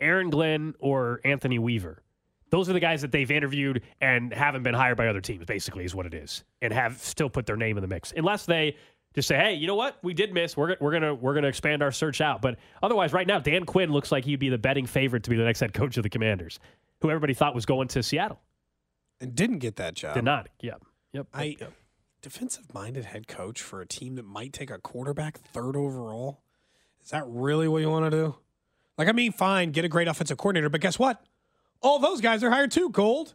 Aaron 0.00 0.30
Glenn, 0.30 0.74
or 0.78 1.20
Anthony 1.24 1.58
Weaver. 1.58 2.02
Those 2.50 2.68
are 2.68 2.72
the 2.72 2.80
guys 2.80 3.02
that 3.02 3.10
they've 3.10 3.30
interviewed 3.30 3.82
and 4.00 4.32
haven't 4.32 4.62
been 4.62 4.74
hired 4.74 4.96
by 4.96 5.08
other 5.08 5.20
teams. 5.20 5.44
Basically, 5.44 5.84
is 5.84 5.94
what 5.94 6.06
it 6.06 6.14
is, 6.14 6.44
and 6.62 6.72
have 6.72 6.98
still 6.98 7.28
put 7.28 7.44
their 7.46 7.56
name 7.56 7.76
in 7.76 7.82
the 7.82 7.88
mix. 7.88 8.12
Unless 8.16 8.46
they 8.46 8.76
just 9.14 9.26
say, 9.26 9.36
"Hey, 9.36 9.54
you 9.54 9.66
know 9.66 9.74
what? 9.74 9.98
We 10.02 10.14
did 10.14 10.32
miss. 10.32 10.56
We're, 10.56 10.76
we're 10.80 10.92
gonna 10.92 11.14
we're 11.14 11.34
gonna 11.34 11.48
expand 11.48 11.82
our 11.82 11.90
search 11.90 12.20
out." 12.20 12.40
But 12.40 12.58
otherwise, 12.82 13.12
right 13.12 13.26
now, 13.26 13.40
Dan 13.40 13.64
Quinn 13.64 13.90
looks 13.90 14.12
like 14.12 14.24
he'd 14.24 14.38
be 14.38 14.48
the 14.48 14.58
betting 14.58 14.86
favorite 14.86 15.24
to 15.24 15.30
be 15.30 15.36
the 15.36 15.44
next 15.44 15.60
head 15.60 15.74
coach 15.74 15.96
of 15.96 16.04
the 16.04 16.08
Commanders, 16.08 16.60
who 17.00 17.10
everybody 17.10 17.34
thought 17.34 17.54
was 17.54 17.66
going 17.66 17.88
to 17.88 18.02
Seattle. 18.02 18.40
And 19.20 19.34
didn't 19.34 19.58
get 19.58 19.76
that 19.76 19.94
job. 19.94 20.14
Did 20.14 20.24
not. 20.24 20.48
Yep. 20.60 20.82
Yep. 21.12 21.26
I 21.32 21.56
yep. 21.60 21.72
defensive 22.22 22.72
minded 22.74 23.06
head 23.06 23.26
coach 23.26 23.62
for 23.62 23.80
a 23.80 23.86
team 23.86 24.16
that 24.16 24.24
might 24.24 24.52
take 24.52 24.70
a 24.70 24.78
quarterback 24.78 25.38
third 25.38 25.76
overall. 25.76 26.42
Is 27.02 27.10
that 27.10 27.24
really 27.26 27.68
what 27.68 27.82
you 27.82 27.90
want 27.90 28.10
to 28.10 28.10
do? 28.10 28.34
Like, 28.98 29.08
I 29.08 29.12
mean, 29.12 29.32
fine, 29.32 29.70
get 29.72 29.84
a 29.84 29.88
great 29.88 30.08
offensive 30.08 30.38
coordinator, 30.38 30.68
but 30.68 30.80
guess 30.80 30.98
what? 30.98 31.22
All 31.82 31.98
those 31.98 32.20
guys 32.20 32.42
are 32.42 32.50
hired 32.50 32.70
too, 32.70 32.90
Gold. 32.90 33.34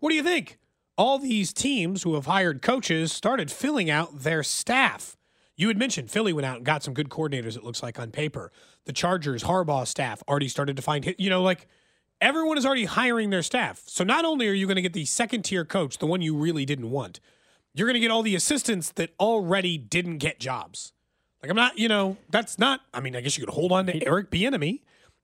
What 0.00 0.10
do 0.10 0.16
you 0.16 0.22
think? 0.22 0.58
All 0.98 1.18
these 1.18 1.52
teams 1.52 2.02
who 2.02 2.14
have 2.14 2.26
hired 2.26 2.62
coaches 2.62 3.12
started 3.12 3.50
filling 3.50 3.90
out 3.90 4.20
their 4.20 4.42
staff. 4.42 5.16
You 5.56 5.68
had 5.68 5.78
mentioned 5.78 6.10
Philly 6.10 6.32
went 6.32 6.46
out 6.46 6.56
and 6.56 6.66
got 6.66 6.82
some 6.82 6.94
good 6.94 7.08
coordinators, 7.08 7.56
it 7.56 7.64
looks 7.64 7.82
like 7.82 7.98
on 7.98 8.10
paper. 8.10 8.52
The 8.84 8.92
Chargers, 8.92 9.44
Harbaugh 9.44 9.86
staff 9.86 10.22
already 10.28 10.48
started 10.48 10.76
to 10.76 10.82
find, 10.82 11.04
hit- 11.04 11.20
you 11.20 11.30
know, 11.30 11.42
like 11.42 11.66
everyone 12.20 12.58
is 12.58 12.66
already 12.66 12.84
hiring 12.84 13.30
their 13.30 13.42
staff. 13.42 13.82
So 13.86 14.04
not 14.04 14.24
only 14.24 14.48
are 14.48 14.52
you 14.52 14.66
going 14.66 14.76
to 14.76 14.82
get 14.82 14.92
the 14.92 15.04
second 15.04 15.42
tier 15.42 15.64
coach, 15.64 15.98
the 15.98 16.06
one 16.06 16.22
you 16.22 16.36
really 16.36 16.64
didn't 16.64 16.90
want, 16.90 17.20
you're 17.74 17.86
going 17.86 17.94
to 17.94 18.00
get 18.00 18.10
all 18.10 18.22
the 18.22 18.34
assistants 18.34 18.90
that 18.92 19.10
already 19.20 19.76
didn't 19.76 20.18
get 20.18 20.40
jobs. 20.40 20.92
Like 21.42 21.50
I'm 21.50 21.56
not, 21.56 21.78
you 21.78 21.88
know, 21.88 22.16
that's 22.30 22.58
not. 22.58 22.80
I 22.94 23.00
mean, 23.00 23.14
I 23.14 23.20
guess 23.20 23.36
you 23.36 23.44
could 23.44 23.54
hold 23.54 23.72
on 23.72 23.86
to 23.86 24.04
Eric 24.04 24.30
Bieniemy 24.30 24.80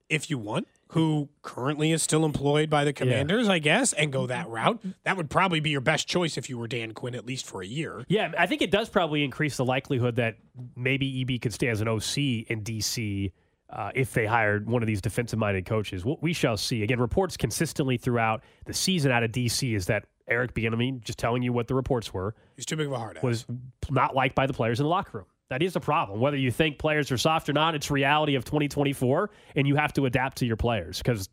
if 0.09 0.29
you 0.29 0.37
want, 0.37 0.67
who 0.89 1.29
currently 1.41 1.91
is 1.91 2.03
still 2.03 2.23
employed 2.23 2.69
by 2.69 2.83
the 2.83 2.93
Commanders, 2.93 3.49
I 3.49 3.57
guess, 3.57 3.93
and 3.93 4.13
go 4.13 4.27
that 4.27 4.45
mm-hmm. 4.45 4.53
route. 4.53 4.85
That 5.03 5.17
would 5.17 5.29
probably 5.29 5.59
be 5.59 5.71
your 5.71 5.81
best 5.81 6.07
choice 6.07 6.37
if 6.37 6.49
you 6.49 6.57
were 6.57 6.67
Dan 6.67 6.93
Quinn, 6.93 7.15
at 7.15 7.25
least 7.25 7.47
for 7.47 7.63
a 7.63 7.65
year. 7.65 8.05
Yeah, 8.07 8.31
I 8.37 8.45
think 8.45 8.61
it 8.61 8.69
does 8.69 8.89
probably 8.89 9.23
increase 9.23 9.57
the 9.57 9.65
likelihood 9.65 10.17
that 10.17 10.37
maybe 10.75 11.21
EB 11.21 11.41
could 11.41 11.53
stay 11.53 11.67
as 11.67 11.81
an 11.81 11.87
OC 11.87 12.17
in 12.17 12.61
DC 12.63 13.31
uh, 13.73 13.91
if 13.95 14.13
they 14.13 14.25
hired 14.25 14.69
one 14.69 14.83
of 14.83 14.87
these 14.87 15.01
defensive 15.01 15.39
minded 15.39 15.65
coaches. 15.65 16.05
What 16.05 16.21
we 16.21 16.31
shall 16.31 16.57
see. 16.57 16.83
Again, 16.83 16.99
reports 16.99 17.35
consistently 17.35 17.97
throughout 17.97 18.43
the 18.65 18.73
season 18.73 19.11
out 19.11 19.23
of 19.23 19.31
DC 19.31 19.75
is 19.75 19.87
that 19.87 20.05
Eric 20.27 20.53
Bieniemy, 20.53 21.03
just 21.03 21.19
telling 21.19 21.41
you 21.43 21.51
what 21.51 21.67
the 21.67 21.75
reports 21.75 22.13
were, 22.13 22.35
He's 22.55 22.65
too 22.65 22.77
big 22.77 22.87
of 22.87 22.93
a 22.93 22.97
hard 22.97 23.17
ass. 23.17 23.23
was 23.23 23.45
not 23.89 24.15
liked 24.15 24.35
by 24.35 24.45
the 24.45 24.53
players 24.53 24.79
in 24.79 24.85
the 24.85 24.89
locker 24.89 25.17
room. 25.17 25.27
That 25.49 25.61
is 25.61 25.75
a 25.75 25.79
problem. 25.79 26.19
Whether 26.19 26.37
you 26.37 26.51
think 26.51 26.79
players 26.79 27.11
are 27.11 27.17
soft 27.17 27.49
or 27.49 27.53
not, 27.53 27.75
it's 27.75 27.91
reality 27.91 28.35
of 28.35 28.45
2024, 28.45 29.29
and 29.55 29.67
you 29.67 29.75
have 29.75 29.91
to 29.93 30.05
adapt 30.05 30.37
to 30.37 30.45
your 30.45 30.55
players 30.55 30.99
because 30.99 31.29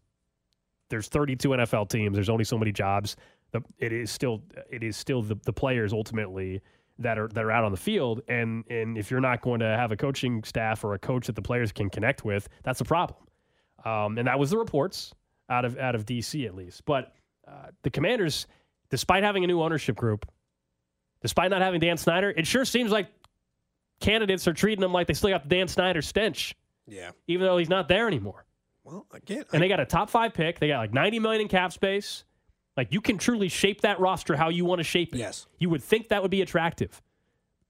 there's 0.88 1.09
32 1.09 1.50
NFL 1.50 1.88
teams. 1.88 2.14
There's 2.14 2.29
only 2.29 2.44
so 2.44 2.59
many 2.59 2.72
jobs. 2.72 3.16
It 3.79 3.92
is 3.92 4.11
still 4.11 4.42
it 4.70 4.83
is 4.83 4.96
still 4.96 5.22
the, 5.22 5.37
the 5.44 5.53
players 5.53 5.92
ultimately 5.92 6.61
that 7.00 7.18
are 7.18 7.28
that 7.28 7.44
are 7.44 7.50
out 7.50 7.64
on 7.64 7.72
the 7.72 7.78
field, 7.78 8.20
and 8.28 8.64
and 8.70 8.96
if 8.96 9.10
you're 9.10 9.20
not 9.20 9.40
going 9.42 9.60
to 9.60 9.66
have 9.66 9.90
a 9.92 9.96
coaching 9.96 10.44
staff 10.44 10.84
or 10.84 10.94
a 10.94 10.98
coach 10.98 11.26
that 11.26 11.34
the 11.34 11.42
players 11.42 11.72
can 11.72 11.90
connect 11.90 12.24
with, 12.24 12.48
that's 12.62 12.80
a 12.80 12.84
problem. 12.84 13.18
Um, 13.84 14.18
and 14.18 14.28
that 14.28 14.38
was 14.38 14.50
the 14.50 14.58
reports 14.58 15.12
out 15.48 15.64
of 15.64 15.78
out 15.78 15.94
of 15.94 16.04
DC 16.06 16.46
at 16.46 16.54
least. 16.54 16.84
But 16.84 17.14
uh, 17.48 17.68
the 17.82 17.90
Commanders, 17.90 18.46
despite 18.90 19.22
having 19.24 19.42
a 19.42 19.46
new 19.46 19.60
ownership 19.62 19.96
group, 19.96 20.30
despite 21.22 21.50
not 21.50 21.62
having 21.62 21.80
Dan 21.80 21.96
Snyder, 21.96 22.30
it 22.30 22.46
sure 22.46 22.64
seems 22.64 22.90
like 22.92 23.08
candidates 24.00 24.46
are 24.46 24.52
treating 24.52 24.80
them 24.80 24.92
like 24.92 25.06
they 25.06 25.14
still 25.14 25.30
got 25.30 25.42
the 25.42 25.48
Dan 25.48 25.68
Snyder 25.68 26.02
stench, 26.02 26.54
yeah. 26.86 27.10
even 27.26 27.46
though 27.46 27.58
he's 27.58 27.68
not 27.68 27.88
there 27.88 28.06
anymore. 28.06 28.44
Well, 28.84 29.06
again, 29.12 29.44
And 29.52 29.56
I- 29.56 29.58
they 29.58 29.68
got 29.68 29.80
a 29.80 29.84
top 29.86 30.08
five 30.10 30.32
pick. 30.34 30.58
They 30.58 30.68
got 30.68 30.78
like 30.78 30.92
90 30.94 31.18
million 31.18 31.42
in 31.42 31.48
cap 31.48 31.72
space. 31.72 32.24
Like 32.80 32.94
you 32.94 33.02
can 33.02 33.18
truly 33.18 33.50
shape 33.50 33.82
that 33.82 34.00
roster 34.00 34.36
how 34.36 34.48
you 34.48 34.64
want 34.64 34.78
to 34.78 34.84
shape 34.84 35.14
it. 35.14 35.18
Yes. 35.18 35.46
You 35.58 35.68
would 35.68 35.82
think 35.82 36.08
that 36.08 36.22
would 36.22 36.30
be 36.30 36.40
attractive. 36.40 37.02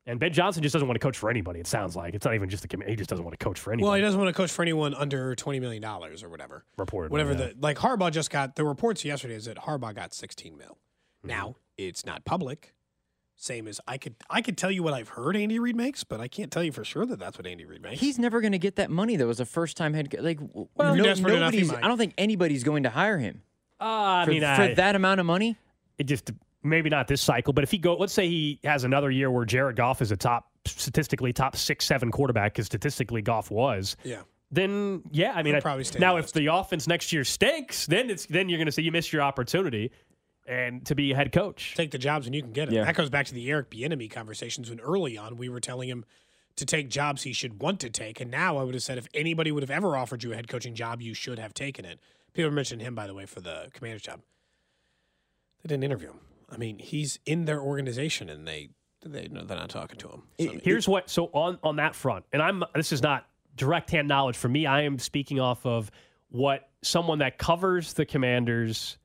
And 0.06 0.20
Ben 0.20 0.32
Johnson 0.32 0.62
just 0.62 0.72
doesn't 0.72 0.86
want 0.86 1.00
to 1.00 1.04
coach 1.04 1.18
for 1.18 1.28
anybody. 1.28 1.58
It 1.58 1.66
sounds 1.66 1.96
like 1.96 2.14
it's 2.14 2.24
not 2.24 2.36
even 2.36 2.48
just 2.48 2.62
the 2.62 2.68
committee. 2.68 2.92
He 2.92 2.96
just 2.96 3.10
doesn't 3.10 3.24
want 3.24 3.36
to 3.36 3.44
coach 3.44 3.58
for 3.58 3.72
anybody. 3.72 3.86
well, 3.86 3.94
he 3.96 4.02
doesn't 4.02 4.20
want 4.20 4.28
to 4.32 4.40
coach 4.40 4.52
for 4.52 4.62
anyone 4.62 4.94
under 4.94 5.34
twenty 5.34 5.58
million 5.58 5.82
dollars 5.82 6.22
or 6.22 6.28
whatever. 6.28 6.64
Reportedly, 6.78 7.10
whatever 7.10 7.32
yeah. 7.32 7.38
the 7.38 7.54
like 7.58 7.78
Harbaugh 7.78 8.12
just 8.12 8.30
got. 8.30 8.54
The 8.54 8.64
reports 8.64 9.04
yesterday 9.04 9.34
is 9.34 9.46
that 9.46 9.56
Harbaugh 9.56 9.96
got 9.96 10.14
sixteen 10.14 10.56
mil. 10.56 10.78
Mm-hmm. 11.18 11.28
Now 11.28 11.56
it's 11.76 12.06
not 12.06 12.24
public. 12.24 12.72
Same 13.34 13.66
as 13.66 13.80
I 13.88 13.98
could 13.98 14.14
I 14.30 14.42
could 14.42 14.56
tell 14.56 14.70
you 14.70 14.84
what 14.84 14.94
I've 14.94 15.08
heard 15.08 15.36
Andy 15.36 15.58
Reid 15.58 15.74
makes, 15.74 16.04
but 16.04 16.20
I 16.20 16.28
can't 16.28 16.52
tell 16.52 16.62
you 16.62 16.70
for 16.70 16.84
sure 16.84 17.04
that 17.06 17.18
that's 17.18 17.36
what 17.36 17.48
Andy 17.48 17.64
Reid 17.64 17.82
makes. 17.82 17.98
He's 17.98 18.16
never 18.16 18.40
going 18.40 18.52
to 18.52 18.58
get 18.58 18.76
that 18.76 18.90
money 18.90 19.16
though 19.16 19.30
as 19.30 19.40
a 19.40 19.44
first 19.44 19.76
time 19.76 19.92
head. 19.92 20.08
co- 20.12 20.22
Like, 20.22 20.38
Well, 20.76 20.94
no, 20.94 21.02
desperate 21.02 21.34
enough, 21.34 21.52
nobody's. 21.52 21.72
I 21.72 21.88
don't 21.88 21.98
think 21.98 22.14
anybody's 22.16 22.62
going 22.62 22.84
to 22.84 22.90
hire 22.90 23.18
him 23.18 23.42
Uh, 23.80 23.84
I 23.84 24.24
for, 24.24 24.30
mean, 24.30 24.40
for 24.42 24.46
I- 24.46 24.74
that 24.74 24.94
amount 24.96 25.20
of 25.20 25.26
money. 25.26 25.56
it 25.98 26.04
just 26.04 26.30
maybe 26.62 26.90
not 26.90 27.08
this 27.08 27.22
cycle, 27.22 27.52
but 27.52 27.64
if 27.64 27.70
he 27.70 27.78
go, 27.78 27.94
let's 27.96 28.12
say 28.12 28.28
he 28.28 28.60
has 28.64 28.84
another 28.84 29.10
year 29.10 29.30
where 29.30 29.44
Jared 29.44 29.76
Goff 29.76 30.02
is 30.02 30.10
a 30.12 30.16
top 30.16 30.46
statistically 30.66 31.32
top 31.32 31.56
six 31.56 31.84
seven 31.86 32.10
quarterback, 32.10 32.52
because 32.52 32.66
statistically 32.66 33.22
Goff 33.22 33.50
was. 33.50 33.96
yeah. 34.04 34.22
Then 34.52 35.02
yeah, 35.12 35.32
I 35.34 35.42
mean, 35.44 35.54
I- 35.54 35.60
probably 35.60 35.84
stay 35.84 36.00
now 36.00 36.16
if 36.16 36.32
the 36.32 36.46
offense 36.48 36.86
next 36.88 37.12
year 37.12 37.22
stinks, 37.24 37.86
then 37.86 38.10
it's 38.10 38.26
then 38.26 38.48
you're 38.48 38.58
going 38.58 38.66
to 38.66 38.72
say 38.72 38.82
you 38.82 38.90
missed 38.92 39.12
your 39.12 39.22
opportunity, 39.22 39.92
and 40.46 40.84
to 40.86 40.94
be 40.96 41.12
a 41.12 41.16
head 41.16 41.30
coach. 41.30 41.74
Take 41.76 41.92
the 41.92 41.98
jobs 41.98 42.26
and 42.26 42.34
you 42.34 42.42
can 42.42 42.52
get 42.52 42.66
it. 42.68 42.74
Yeah. 42.74 42.84
That 42.84 42.96
goes 42.96 43.10
back 43.10 43.26
to 43.26 43.34
the 43.34 43.48
Eric 43.48 43.70
Bieniemy 43.70 44.10
conversations 44.10 44.68
when 44.68 44.80
early 44.80 45.16
on 45.16 45.36
we 45.36 45.48
were 45.48 45.60
telling 45.60 45.88
him 45.88 46.04
to 46.56 46.66
take 46.66 46.90
jobs 46.90 47.22
he 47.22 47.32
should 47.32 47.62
want 47.62 47.78
to 47.80 47.90
take, 47.90 48.20
and 48.20 48.28
now 48.30 48.58
I 48.58 48.64
would 48.64 48.74
have 48.74 48.82
said 48.82 48.98
if 48.98 49.06
anybody 49.14 49.52
would 49.52 49.62
have 49.62 49.70
ever 49.70 49.96
offered 49.96 50.24
you 50.24 50.32
a 50.32 50.34
head 50.36 50.48
coaching 50.48 50.74
job, 50.74 51.00
you 51.00 51.14
should 51.14 51.38
have 51.38 51.54
taken 51.54 51.84
it. 51.84 52.00
People 52.32 52.50
mentioned 52.50 52.82
him 52.82 52.94
by 52.94 53.06
the 53.06 53.14
way 53.14 53.26
for 53.26 53.40
the 53.40 53.68
commander's 53.72 54.02
job. 54.02 54.20
They 55.62 55.68
didn't 55.68 55.84
interview 55.84 56.10
him. 56.10 56.20
I 56.48 56.56
mean, 56.56 56.78
he's 56.78 57.18
in 57.26 57.44
their 57.44 57.60
organization, 57.60 58.28
and 58.28 58.46
they 58.46 58.70
they 59.04 59.28
know 59.28 59.44
they're 59.44 59.56
not 59.56 59.70
talking 59.70 59.98
to 59.98 60.08
him. 60.08 60.22
So, 60.38 60.60
Here's 60.62 60.88
what 60.88 61.08
so 61.08 61.26
on 61.32 61.58
on 61.62 61.76
that 61.76 61.94
front, 61.94 62.24
and 62.32 62.42
I'm 62.42 62.64
this 62.74 62.92
is 62.92 63.02
not 63.02 63.26
direct 63.56 63.90
hand 63.90 64.08
knowledge 64.08 64.36
for 64.36 64.48
me. 64.48 64.66
I 64.66 64.82
am 64.82 64.98
speaking 64.98 65.40
off 65.40 65.64
of 65.66 65.90
what 66.30 66.68
someone 66.82 67.18
that 67.18 67.38
covers 67.38 67.92
the 67.92 68.06
Commanders 68.06 68.98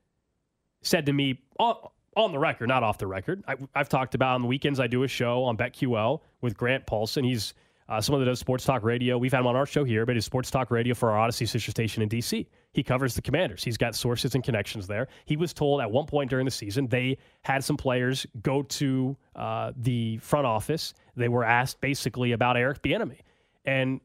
said 0.82 1.08
to 1.08 1.14
me 1.14 1.42
on, 1.60 1.76
on 2.16 2.32
the 2.32 2.40
record, 2.40 2.68
not 2.68 2.84
off 2.84 2.98
the 2.98 3.08
record. 3.08 3.44
I, 3.48 3.56
I've 3.74 3.90
talked 3.90 4.16
about 4.16 4.36
on 4.36 4.42
the 4.42 4.48
weekends. 4.48 4.80
I 4.80 4.88
do 4.88 5.04
a 5.04 5.08
show 5.08 5.44
on 5.44 5.58
BetQL 5.58 6.22
with 6.42 6.56
Grant 6.56 6.86
Paulsen. 6.86 7.26
He's 7.26 7.54
uh, 7.88 8.02
someone 8.02 8.24
that 8.24 8.30
does 8.30 8.40
sports 8.40 8.66
talk 8.66 8.84
radio. 8.84 9.18
We've 9.18 9.32
had 9.32 9.42
him 9.42 9.48
on 9.48 9.56
our 9.56 9.66
show 9.66 9.84
here, 9.84 10.06
but 10.06 10.16
he's 10.16 10.26
sports 10.26 10.50
talk 10.50 10.72
radio 10.72 10.96
for 10.96 11.12
our 11.12 11.28
Audacy 11.28 11.48
sister 11.48 11.70
station 11.70 12.02
in 12.02 12.10
DC. 12.10 12.48
He 12.72 12.84
covers 12.84 13.14
the 13.14 13.22
Commanders. 13.22 13.64
He's 13.64 13.78
got 13.78 13.96
sources 13.96 14.34
and 14.34 14.44
connections 14.44 14.88
there. 14.88 15.08
He 15.26 15.38
was 15.38 15.54
told 15.54 15.82
at 15.82 15.92
one 15.92 16.06
point 16.06 16.30
during 16.30 16.46
the 16.46 16.52
season 16.52 16.88
they 16.88 17.18
had 17.44 17.64
some 17.64 17.78
players 17.78 18.26
go 18.42 18.64
to 18.64 19.16
uh, 19.36 19.72
the 19.78 20.18
front 20.18 20.48
office. 20.48 20.94
They 21.16 21.30
were 21.30 21.44
asked 21.44 21.80
basically 21.80 22.32
about 22.32 22.58
Eric 22.58 22.82
Bieniemy, 22.82 23.20
and 23.66 24.02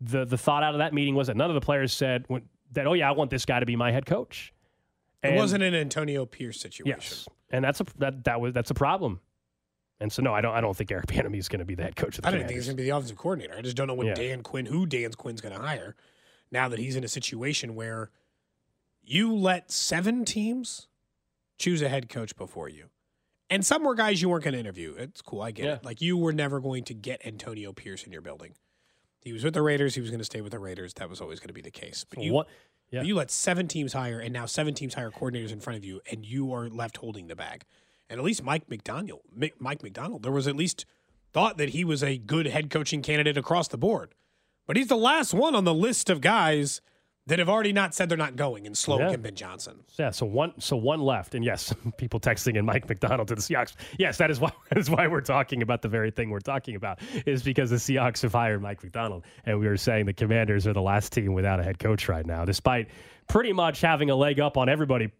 the 0.00 0.24
the 0.24 0.38
thought 0.38 0.62
out 0.62 0.74
of 0.74 0.78
that 0.78 0.92
meeting 0.92 1.14
was 1.14 1.28
that 1.28 1.36
none 1.36 1.50
of 1.50 1.54
the 1.54 1.60
players 1.60 1.92
said 1.92 2.24
when, 2.26 2.42
that. 2.72 2.86
Oh 2.86 2.94
yeah, 2.94 3.08
I 3.08 3.12
want 3.12 3.30
this 3.30 3.44
guy 3.44 3.60
to 3.60 3.66
be 3.66 3.76
my 3.76 3.92
head 3.92 4.06
coach. 4.06 4.52
it 5.22 5.36
wasn't 5.36 5.62
an 5.62 5.74
Antonio 5.74 6.26
Pierce 6.26 6.60
situation. 6.60 6.98
Yes, 7.00 7.28
and 7.50 7.64
that's 7.64 7.80
a 7.80 7.86
that 7.98 8.24
that 8.24 8.40
was 8.40 8.52
that's 8.54 8.70
a 8.70 8.74
problem. 8.74 9.20
And 10.00 10.10
so 10.10 10.22
no, 10.22 10.32
I 10.32 10.40
don't 10.40 10.54
I 10.54 10.60
don't 10.60 10.76
think 10.76 10.90
Eric 10.90 11.06
Bieniemy 11.08 11.38
is 11.38 11.48
going 11.48 11.58
to 11.60 11.64
be 11.64 11.74
the 11.74 11.82
head 11.82 11.96
coach 11.96 12.16
of 12.18 12.22
the 12.22 12.28
I 12.28 12.30
didn't 12.30 12.46
think 12.48 12.56
he's 12.56 12.66
going 12.66 12.76
to 12.76 12.82
be 12.82 12.88
the 12.88 12.96
offensive 12.96 13.16
coordinator. 13.18 13.54
I 13.56 13.62
just 13.62 13.76
don't 13.76 13.86
know 13.86 13.94
what 13.94 14.06
Yeah. 14.06 14.14
Dan 14.14 14.42
Quinn, 14.42 14.66
who 14.66 14.86
Dan 14.86 15.12
Quinn's 15.12 15.40
going 15.40 15.54
to 15.54 15.60
hire. 15.60 15.94
Now 16.50 16.68
that 16.68 16.78
he's 16.78 16.96
in 16.96 17.04
a 17.04 17.08
situation 17.08 17.74
where 17.74 18.10
you 19.02 19.34
let 19.34 19.70
seven 19.70 20.24
teams 20.24 20.88
choose 21.58 21.82
a 21.82 21.88
head 21.88 22.08
coach 22.08 22.34
before 22.36 22.68
you, 22.68 22.86
and 23.48 23.64
some 23.64 23.84
were 23.84 23.94
guys 23.94 24.20
you 24.22 24.28
weren't 24.28 24.44
going 24.44 24.54
to 24.54 24.60
interview. 24.60 24.94
It's 24.96 25.22
cool, 25.22 25.42
I 25.42 25.50
get 25.50 25.64
Yeah. 25.64 25.74
it. 25.74 25.84
Like 25.84 26.00
you 26.00 26.16
were 26.16 26.32
never 26.32 26.60
going 26.60 26.84
to 26.84 26.94
get 26.94 27.24
Antonio 27.26 27.72
Pierce 27.72 28.04
in 28.04 28.12
your 28.12 28.22
building. 28.22 28.54
He 29.20 29.32
was 29.34 29.44
with 29.44 29.52
the 29.54 29.62
Raiders. 29.62 29.94
He 29.94 30.00
was 30.00 30.08
going 30.10 30.20
to 30.20 30.24
stay 30.24 30.40
with 30.40 30.52
the 30.52 30.58
Raiders. 30.58 30.94
That 30.94 31.10
was 31.10 31.20
always 31.20 31.40
going 31.40 31.48
to 31.48 31.54
be 31.54 31.60
the 31.60 31.70
case. 31.70 32.06
But 32.08 32.22
you, 32.24 32.32
what? 32.32 32.48
Yeah. 32.90 33.02
you 33.02 33.14
let 33.14 33.30
seven 33.30 33.68
teams 33.68 33.92
hire, 33.92 34.18
and 34.18 34.32
now 34.32 34.46
seven 34.46 34.72
teams 34.74 34.94
hire 34.94 35.10
coordinators 35.10 35.52
in 35.52 35.60
front 35.60 35.76
of 35.76 35.84
you, 35.84 36.00
and 36.10 36.24
you 36.24 36.52
are 36.54 36.68
left 36.70 36.96
holding 36.96 37.26
the 37.28 37.36
bag. 37.36 37.64
And 38.10 38.18
at 38.18 38.24
least 38.24 38.42
Mike 38.42 38.68
Macdonald, 38.68 39.20
Mike 39.58 39.82
Macdonald, 39.82 40.24
there 40.24 40.32
was 40.32 40.48
at 40.48 40.56
least 40.56 40.84
thought 41.32 41.56
that 41.58 41.70
he 41.70 41.84
was 41.84 42.02
a 42.02 42.18
good 42.18 42.46
head 42.46 42.68
coaching 42.68 43.02
candidate 43.02 43.38
across 43.38 43.68
the 43.68 43.78
board. 43.78 44.14
But 44.66 44.76
he's 44.76 44.88
the 44.88 44.96
last 44.96 45.32
one 45.32 45.54
on 45.54 45.64
the 45.64 45.72
list 45.72 46.10
of 46.10 46.20
guys 46.20 46.80
that 47.26 47.38
have 47.38 47.48
already 47.48 47.72
not 47.72 47.94
said 47.94 48.08
they're 48.08 48.18
not 48.18 48.34
going 48.34 48.66
in 48.66 48.74
Sloan 48.74 49.00
Yeah. 49.00 49.10
and 49.10 49.22
Ben 49.22 49.36
Johnson. 49.36 49.84
Yeah, 49.96 50.10
so 50.10 50.26
one 50.26 50.54
so 50.58 50.76
one 50.76 51.00
left, 51.00 51.36
and 51.36 51.44
yes, 51.44 51.72
people 51.96 52.18
texting 52.18 52.56
in 52.56 52.64
Mike 52.64 52.88
Macdonald 52.88 53.28
to 53.28 53.36
the 53.36 53.40
Seahawks. 53.40 53.74
Yes, 53.98 54.16
that 54.18 54.30
is 54.30 54.40
why 54.40 54.50
that 54.70 54.78
is 54.78 54.90
why 54.90 55.06
we're 55.06 55.20
talking 55.20 55.62
about 55.62 55.82
the 55.82 55.88
very 55.88 56.10
thing 56.10 56.30
we're 56.30 56.40
talking 56.40 56.74
about 56.74 56.98
is 57.26 57.44
because 57.44 57.70
the 57.70 57.76
Seahawks 57.76 58.22
have 58.22 58.32
hired 58.32 58.60
Mike 58.60 58.82
Macdonald, 58.82 59.24
and 59.44 59.60
we 59.60 59.68
were 59.68 59.76
saying 59.76 60.06
the 60.06 60.12
Commanders 60.12 60.66
are 60.66 60.72
the 60.72 60.82
last 60.82 61.12
team 61.12 61.32
without 61.32 61.60
a 61.60 61.62
head 61.62 61.78
coach 61.78 62.08
right 62.08 62.26
now, 62.26 62.44
despite 62.44 62.88
pretty 63.28 63.52
much 63.52 63.80
having 63.80 64.10
a 64.10 64.16
leg 64.16 64.40
up 64.40 64.56
on 64.56 64.68
everybody, 64.68 65.12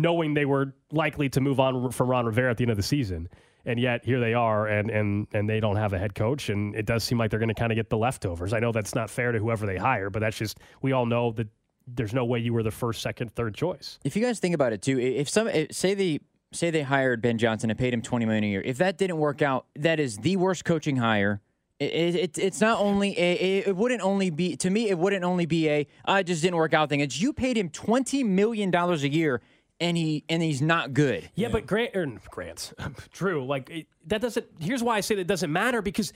knowing 0.00 0.34
they 0.34 0.44
were 0.44 0.74
likely 0.92 1.28
to 1.30 1.40
move 1.40 1.60
on 1.60 1.90
from 1.92 2.08
Ron 2.08 2.26
Rivera 2.26 2.50
at 2.50 2.56
the 2.56 2.64
end 2.64 2.70
of 2.70 2.76
the 2.76 2.82
season. 2.82 3.28
And 3.64 3.78
yet 3.78 4.04
here 4.04 4.18
they 4.20 4.32
are, 4.34 4.66
and 4.66 4.88
and 4.90 5.26
and 5.34 5.48
they 5.48 5.60
don't 5.60 5.76
have 5.76 5.92
a 5.92 5.98
head 5.98 6.14
coach, 6.14 6.48
and 6.48 6.74
it 6.74 6.86
does 6.86 7.04
seem 7.04 7.18
like 7.18 7.30
they're 7.30 7.40
going 7.40 7.48
to 7.50 7.54
kind 7.54 7.70
of 7.72 7.76
get 7.76 7.90
the 7.90 7.98
leftovers. 7.98 8.52
I 8.54 8.60
know 8.60 8.72
that's 8.72 8.94
not 8.94 9.10
fair 9.10 9.30
to 9.32 9.38
whoever 9.38 9.66
they 9.66 9.76
hire, 9.76 10.08
but 10.08 10.20
that's 10.20 10.38
just 10.38 10.58
we 10.80 10.92
all 10.92 11.04
know 11.04 11.32
that 11.32 11.48
there's 11.86 12.14
no 12.14 12.24
way 12.24 12.38
you 12.38 12.52
were 12.54 12.62
the 12.62 12.70
first, 12.70 13.02
second, 13.02 13.34
third 13.34 13.54
choice. 13.54 13.98
If 14.04 14.16
you 14.16 14.22
guys 14.24 14.38
think 14.38 14.54
about 14.54 14.72
it 14.72 14.80
too, 14.80 14.98
if 14.98 15.28
some 15.28 15.50
say 15.70 15.92
they 15.94 16.20
say 16.52 16.70
they 16.70 16.82
hired 16.82 17.20
Ben 17.20 17.36
Johnson 17.36 17.68
and 17.68 17.78
paid 17.78 17.92
him 17.92 18.00
twenty 18.00 18.24
million 18.24 18.44
a 18.44 18.46
year, 18.46 18.62
if 18.64 18.78
that 18.78 18.96
didn't 18.96 19.18
work 19.18 19.42
out, 19.42 19.66
that 19.76 20.00
is 20.00 20.16
the 20.18 20.36
worst 20.36 20.64
coaching 20.64 20.96
hire. 20.96 21.42
It, 21.78 21.92
it, 21.92 22.14
it- 22.14 22.38
it's 22.38 22.60
not 22.62 22.80
only 22.80 23.10
a, 23.18 23.32
it, 23.34 23.66
it 23.68 23.76
wouldn't 23.76 24.00
only 24.00 24.30
be 24.30 24.56
to 24.56 24.70
me. 24.70 24.88
It 24.88 24.98
wouldn't 24.98 25.24
only 25.24 25.44
be 25.46 25.68
a 25.68 25.86
I 26.06 26.22
just 26.22 26.40
didn't 26.42 26.56
work 26.56 26.72
out 26.72 26.88
thing. 26.88 27.00
It's 27.00 27.20
you 27.20 27.34
paid 27.34 27.58
him 27.58 27.68
twenty 27.68 28.24
million 28.24 28.70
dollars 28.70 29.02
a 29.04 29.08
year 29.10 29.42
and 29.80 29.96
he 29.96 30.24
and 30.28 30.42
he's 30.42 30.60
not 30.62 30.92
good. 30.94 31.30
Yeah, 31.34 31.48
but 31.48 31.66
Grant 31.66 31.96
or 31.96 32.06
Grant, 32.30 32.72
Drew, 33.12 33.44
like 33.46 33.70
it, 33.70 33.86
that 34.06 34.20
doesn't. 34.20 34.46
Here's 34.58 34.82
why 34.82 34.96
I 34.96 35.00
say 35.00 35.14
that 35.16 35.26
doesn't 35.26 35.52
matter 35.52 35.82
because 35.82 36.12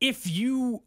if 0.00 0.28
you 0.30 0.82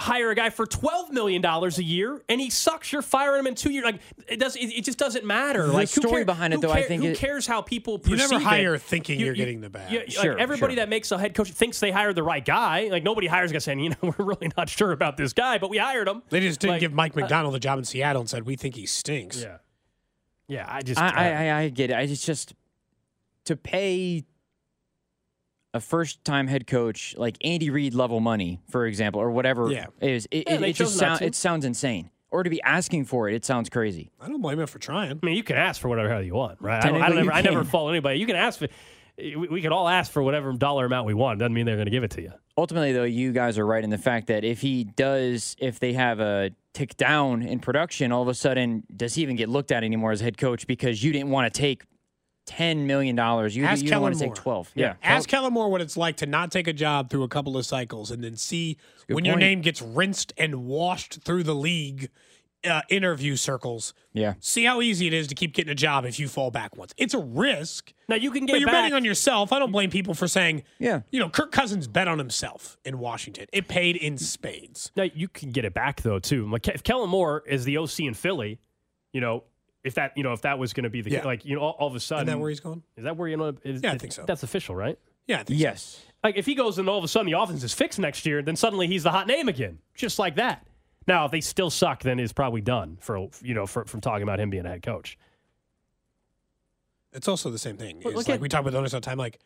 hire 0.00 0.30
a 0.30 0.34
guy 0.34 0.50
for 0.50 0.66
twelve 0.66 1.12
million 1.12 1.40
dollars 1.40 1.78
a 1.78 1.84
year 1.84 2.20
and 2.28 2.40
he 2.40 2.50
sucks, 2.50 2.92
you're 2.92 3.00
firing 3.00 3.38
him 3.38 3.46
in 3.46 3.54
two 3.54 3.70
years. 3.70 3.84
Like 3.84 4.00
it 4.26 4.40
does. 4.40 4.56
It, 4.56 4.66
it 4.66 4.84
just 4.84 4.98
doesn't 4.98 5.24
matter. 5.24 5.66
The 5.68 5.72
like 5.72 5.88
who 5.92 6.00
story 6.00 6.14
care- 6.14 6.24
behind 6.24 6.52
it, 6.52 6.56
who 6.56 6.62
though, 6.62 6.72
I 6.72 6.82
think 6.82 7.04
who 7.04 7.10
it- 7.10 7.16
cares 7.16 7.46
how 7.46 7.62
people 7.62 8.00
perceive 8.00 8.18
You 8.18 8.28
never 8.28 8.38
hire 8.40 8.74
it? 8.74 8.82
thinking 8.82 9.20
You- 9.20 9.26
you're 9.26 9.34
you- 9.36 9.38
getting 9.38 9.60
the 9.60 9.70
bag. 9.70 9.92
Yeah, 9.92 10.00
Sure, 10.08 10.32
like 10.32 10.42
everybody 10.42 10.72
sure. 10.72 10.82
that 10.82 10.88
makes 10.88 11.12
a 11.12 11.18
head 11.18 11.34
coach 11.34 11.50
thinks 11.52 11.78
they 11.78 11.92
hired 11.92 12.16
the 12.16 12.24
right 12.24 12.44
guy. 12.44 12.88
Like 12.90 13.04
nobody 13.04 13.28
hires 13.28 13.52
a 13.52 13.54
guy 13.54 13.58
saying, 13.60 13.78
you 13.78 13.90
know, 13.90 13.96
we're 14.18 14.24
really 14.24 14.50
not 14.56 14.68
sure 14.68 14.90
about 14.90 15.16
this 15.16 15.32
guy, 15.32 15.58
but 15.58 15.70
we 15.70 15.78
hired 15.78 16.08
him. 16.08 16.22
They 16.28 16.40
just 16.40 16.58
didn't 16.58 16.72
Like, 16.72 16.80
give 16.80 16.92
Mike 16.92 17.16
uh, 17.16 17.20
Macdonald 17.20 17.54
the 17.54 17.60
job 17.60 17.78
in 17.78 17.84
Seattle 17.84 18.18
and 18.20 18.28
said, 18.28 18.46
we 18.46 18.56
think 18.56 18.74
he 18.74 18.86
stinks. 18.86 19.40
Yeah, 19.40 19.58
yeah. 20.48 20.64
I 20.68 20.82
just 20.82 21.00
I, 21.00 21.08
I, 21.08 21.46
I, 21.46 21.58
I 21.62 21.68
get 21.68 21.90
it. 21.90 21.94
I 21.94 22.02
it's 22.02 22.24
just 22.24 22.54
to 23.44 23.56
pay 23.56 24.24
a 25.72 25.80
first 25.80 26.24
time 26.24 26.46
head 26.46 26.66
coach 26.66 27.14
like 27.18 27.36
Andy 27.44 27.70
Reid 27.70 27.94
level 27.94 28.20
money, 28.20 28.60
for 28.70 28.86
example, 28.86 29.20
or 29.20 29.30
whatever 29.30 29.70
Yeah. 29.70 29.86
it 30.00 30.10
is. 30.10 30.28
It, 30.30 30.44
Yeah, 30.48 30.54
it, 30.54 30.62
it 30.62 30.72
just 30.76 30.92
chose 30.92 30.98
sound, 30.98 31.22
it 31.22 31.34
sounds 31.34 31.64
insane. 31.64 32.10
Or 32.30 32.42
to 32.42 32.50
be 32.50 32.60
asking 32.62 33.04
for 33.04 33.28
it, 33.28 33.34
it 33.34 33.44
sounds 33.44 33.68
crazy. 33.68 34.10
I 34.20 34.28
don't 34.28 34.40
blame 34.40 34.58
him 34.58 34.66
for 34.66 34.78
trying. 34.78 35.10
I 35.22 35.26
mean, 35.26 35.36
you 35.36 35.42
can 35.44 35.56
ask 35.56 35.80
for 35.80 35.88
whatever 35.88 36.08
hell 36.08 36.22
you 36.22 36.34
want, 36.34 36.60
right? 36.60 36.82
I, 36.84 36.88
don't, 36.88 36.96
I, 36.96 37.06
Technically, 37.08 37.14
don't 37.16 37.24
you 37.24 37.30
ever, 37.30 37.38
I 37.38 37.42
never 37.42 37.60
can. 37.62 37.70
fault 37.70 37.90
anybody. 37.90 38.18
You 38.18 38.26
can 38.26 38.36
ask 38.36 38.58
for. 38.58 38.68
We, 39.16 39.36
we 39.36 39.62
could 39.62 39.70
all 39.70 39.88
ask 39.88 40.10
for 40.10 40.20
whatever 40.24 40.52
dollar 40.52 40.86
amount 40.86 41.06
we 41.06 41.14
want. 41.14 41.38
Doesn't 41.38 41.54
mean 41.54 41.66
they're 41.66 41.76
going 41.76 41.84
to 41.86 41.90
give 41.92 42.02
it 42.02 42.10
to 42.12 42.22
you. 42.22 42.32
Ultimately, 42.58 42.92
though, 42.92 43.04
you 43.04 43.30
guys 43.32 43.58
are 43.58 43.66
right 43.66 43.82
in 43.84 43.90
the 43.90 43.98
fact 43.98 44.26
that 44.26 44.42
if 44.42 44.60
he 44.60 44.82
does, 44.82 45.54
if 45.60 45.78
they 45.78 45.92
have 45.92 46.18
a 46.18 46.50
tick 46.74 46.96
down 46.96 47.42
in 47.42 47.60
production, 47.60 48.12
all 48.12 48.20
of 48.22 48.28
a 48.28 48.34
sudden, 48.34 48.82
does 48.94 49.14
he 49.14 49.22
even 49.22 49.36
get 49.36 49.48
looked 49.48 49.72
at 49.72 49.82
anymore 49.84 50.12
as 50.12 50.20
head 50.20 50.36
coach 50.36 50.66
because 50.66 51.02
you 51.02 51.12
didn't 51.12 51.30
want 51.30 51.52
to 51.52 51.58
take 51.58 51.84
ten 52.46 52.86
million 52.86 53.16
dollars? 53.16 53.56
You, 53.56 53.64
Ask 53.64 53.82
you 53.82 53.88
didn't 53.88 54.02
want 54.02 54.16
to 54.16 54.24
Moore. 54.26 54.34
take 54.34 54.42
twelve. 54.42 54.70
Yeah. 54.74 54.94
Ask 55.02 55.28
Kellen 55.28 55.52
Moore 55.52 55.70
what 55.70 55.80
it's 55.80 55.96
like 55.96 56.16
to 56.18 56.26
not 56.26 56.50
take 56.52 56.66
a 56.68 56.72
job 56.72 57.08
through 57.08 57.22
a 57.22 57.28
couple 57.28 57.56
of 57.56 57.64
cycles 57.64 58.10
and 58.10 58.22
then 58.22 58.36
see 58.36 58.76
when 59.08 59.24
your 59.24 59.36
name 59.36 59.60
gets 59.62 59.80
rinsed 59.80 60.32
and 60.36 60.66
washed 60.66 61.20
through 61.22 61.44
the 61.44 61.54
league 61.54 62.10
uh, 62.66 62.82
interview 62.88 63.36
circles. 63.36 63.94
yeah. 64.12 64.34
See 64.40 64.64
how 64.64 64.80
easy 64.80 65.06
it 65.06 65.12
is 65.12 65.26
to 65.28 65.34
keep 65.34 65.54
getting 65.54 65.70
a 65.72 65.74
job 65.74 66.04
if 66.04 66.18
you 66.18 66.28
fall 66.28 66.50
back 66.50 66.76
once. 66.76 66.92
It's 66.96 67.14
a 67.14 67.18
risk, 67.18 67.92
Now 68.08 68.16
you 68.16 68.30
can 68.30 68.46
get 68.46 68.54
but 68.54 68.60
you're 68.60 68.66
back. 68.68 68.84
betting 68.84 68.94
on 68.94 69.04
yourself. 69.04 69.52
I 69.52 69.58
don't 69.58 69.72
blame 69.72 69.90
people 69.90 70.14
for 70.14 70.26
saying, 70.28 70.62
Yeah. 70.78 71.00
you 71.10 71.20
know, 71.20 71.28
Kirk 71.28 71.52
Cousins 71.52 71.86
bet 71.86 72.08
on 72.08 72.18
himself 72.18 72.76
in 72.84 72.98
Washington. 72.98 73.46
It 73.52 73.68
paid 73.68 73.96
in 73.96 74.18
spades. 74.18 74.90
now 74.96 75.04
you 75.14 75.28
can 75.28 75.50
get 75.50 75.64
it 75.64 75.74
back 75.74 76.02
though 76.02 76.18
too. 76.18 76.48
Like 76.50 76.66
if 76.68 76.82
Kellen 76.82 77.10
Moore 77.10 77.42
is 77.46 77.64
the 77.64 77.76
OC 77.78 78.00
in 78.00 78.14
Philly, 78.14 78.58
you 79.12 79.20
know, 79.20 79.44
if 79.82 79.94
that 79.94 80.12
you 80.16 80.22
know 80.22 80.32
if 80.32 80.42
that 80.42 80.58
was 80.58 80.72
going 80.72 80.84
to 80.84 80.90
be 80.90 81.02
the 81.02 81.10
Yeah. 81.10 81.24
like 81.24 81.44
you 81.44 81.54
know 81.56 81.60
all, 81.62 81.76
all 81.78 81.88
of 81.88 81.94
a 81.94 82.00
sudden 82.00 82.28
Isn't 82.28 82.38
that 82.38 82.40
where 82.40 82.48
he's 82.50 82.60
going? 82.60 82.82
is 82.96 83.04
that 83.04 83.16
where 83.16 83.28
you 83.28 83.36
know 83.36 83.54
is, 83.62 83.82
Yeah, 83.82 83.92
I 83.92 83.98
think 83.98 84.12
so. 84.12 84.24
That's 84.26 84.42
official, 84.42 84.74
right? 84.74 84.98
Yeah, 85.26 85.36
I 85.40 85.44
think 85.44 85.58
so. 85.58 85.62
Yes. 85.62 86.00
Like 86.22 86.36
if 86.36 86.46
he 86.46 86.54
goes 86.54 86.78
and 86.78 86.88
all 86.88 86.96
of 86.98 87.04
a 87.04 87.08
sudden 87.08 87.30
the 87.30 87.38
offense 87.38 87.62
is 87.62 87.74
fixed 87.74 87.98
next 87.98 88.24
year, 88.24 88.40
then 88.42 88.56
suddenly 88.56 88.86
he's 88.86 89.02
the 89.02 89.10
hot 89.10 89.26
name 89.26 89.46
again, 89.48 89.78
just 89.94 90.18
like 90.18 90.36
that. 90.36 90.66
Now, 91.06 91.24
if 91.26 91.30
they 91.30 91.40
still 91.40 91.70
suck, 91.70 92.02
then 92.02 92.18
it's 92.18 92.32
probably 92.32 92.60
done 92.60 92.96
for 93.00 93.28
you 93.42 93.54
know 93.54 93.66
for, 93.66 93.84
from 93.84 94.00
talking 94.00 94.22
about 94.22 94.40
him 94.40 94.50
being 94.50 94.66
a 94.66 94.70
head 94.70 94.82
coach. 94.82 95.18
It's 97.12 97.28
also 97.28 97.50
the 97.50 97.58
same 97.58 97.76
thing. 97.76 98.00
Well, 98.02 98.08
It's 98.08 98.16
look 98.16 98.28
like 98.28 98.36
at- 98.36 98.40
we 98.40 98.48
talk 98.48 98.62
about 98.62 98.74
owners 98.74 98.92
all 98.94 99.00
the 99.00 99.04
time. 99.04 99.18
Like, 99.18 99.38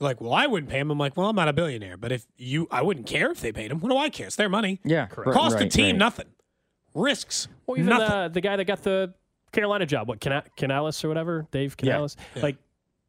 like, 0.00 0.20
well, 0.20 0.32
I 0.32 0.46
wouldn't 0.46 0.70
pay 0.70 0.80
him. 0.80 0.90
I'm 0.90 0.98
like, 0.98 1.16
well, 1.16 1.28
I'm 1.28 1.36
not 1.36 1.46
a 1.48 1.52
billionaire, 1.52 1.96
but 1.96 2.10
if 2.10 2.26
you, 2.36 2.66
I 2.70 2.82
wouldn't 2.82 3.06
care 3.06 3.30
if 3.30 3.40
they 3.40 3.52
paid 3.52 3.70
him. 3.70 3.78
What 3.78 3.90
do 3.90 3.96
I 3.96 4.08
care? 4.08 4.26
It's 4.26 4.36
their 4.36 4.48
money. 4.48 4.80
Yeah. 4.84 5.06
correct. 5.06 5.32
Cost 5.32 5.58
the 5.58 5.68
team 5.68 5.86
right. 5.86 5.96
nothing. 5.96 6.26
Risks 6.94 7.48
Well, 7.66 7.78
even 7.78 7.92
uh, 7.92 7.98
nothing. 7.98 8.22
the, 8.22 8.28
the 8.34 8.40
guy 8.40 8.56
that 8.56 8.64
got 8.64 8.82
the 8.82 9.14
Carolina 9.52 9.86
job, 9.86 10.08
what 10.08 10.20
Cana- 10.20 10.44
Canales 10.56 11.04
or 11.04 11.08
whatever, 11.08 11.46
Dave 11.52 11.76
Yeah. 11.80 12.06
Like 12.36 12.56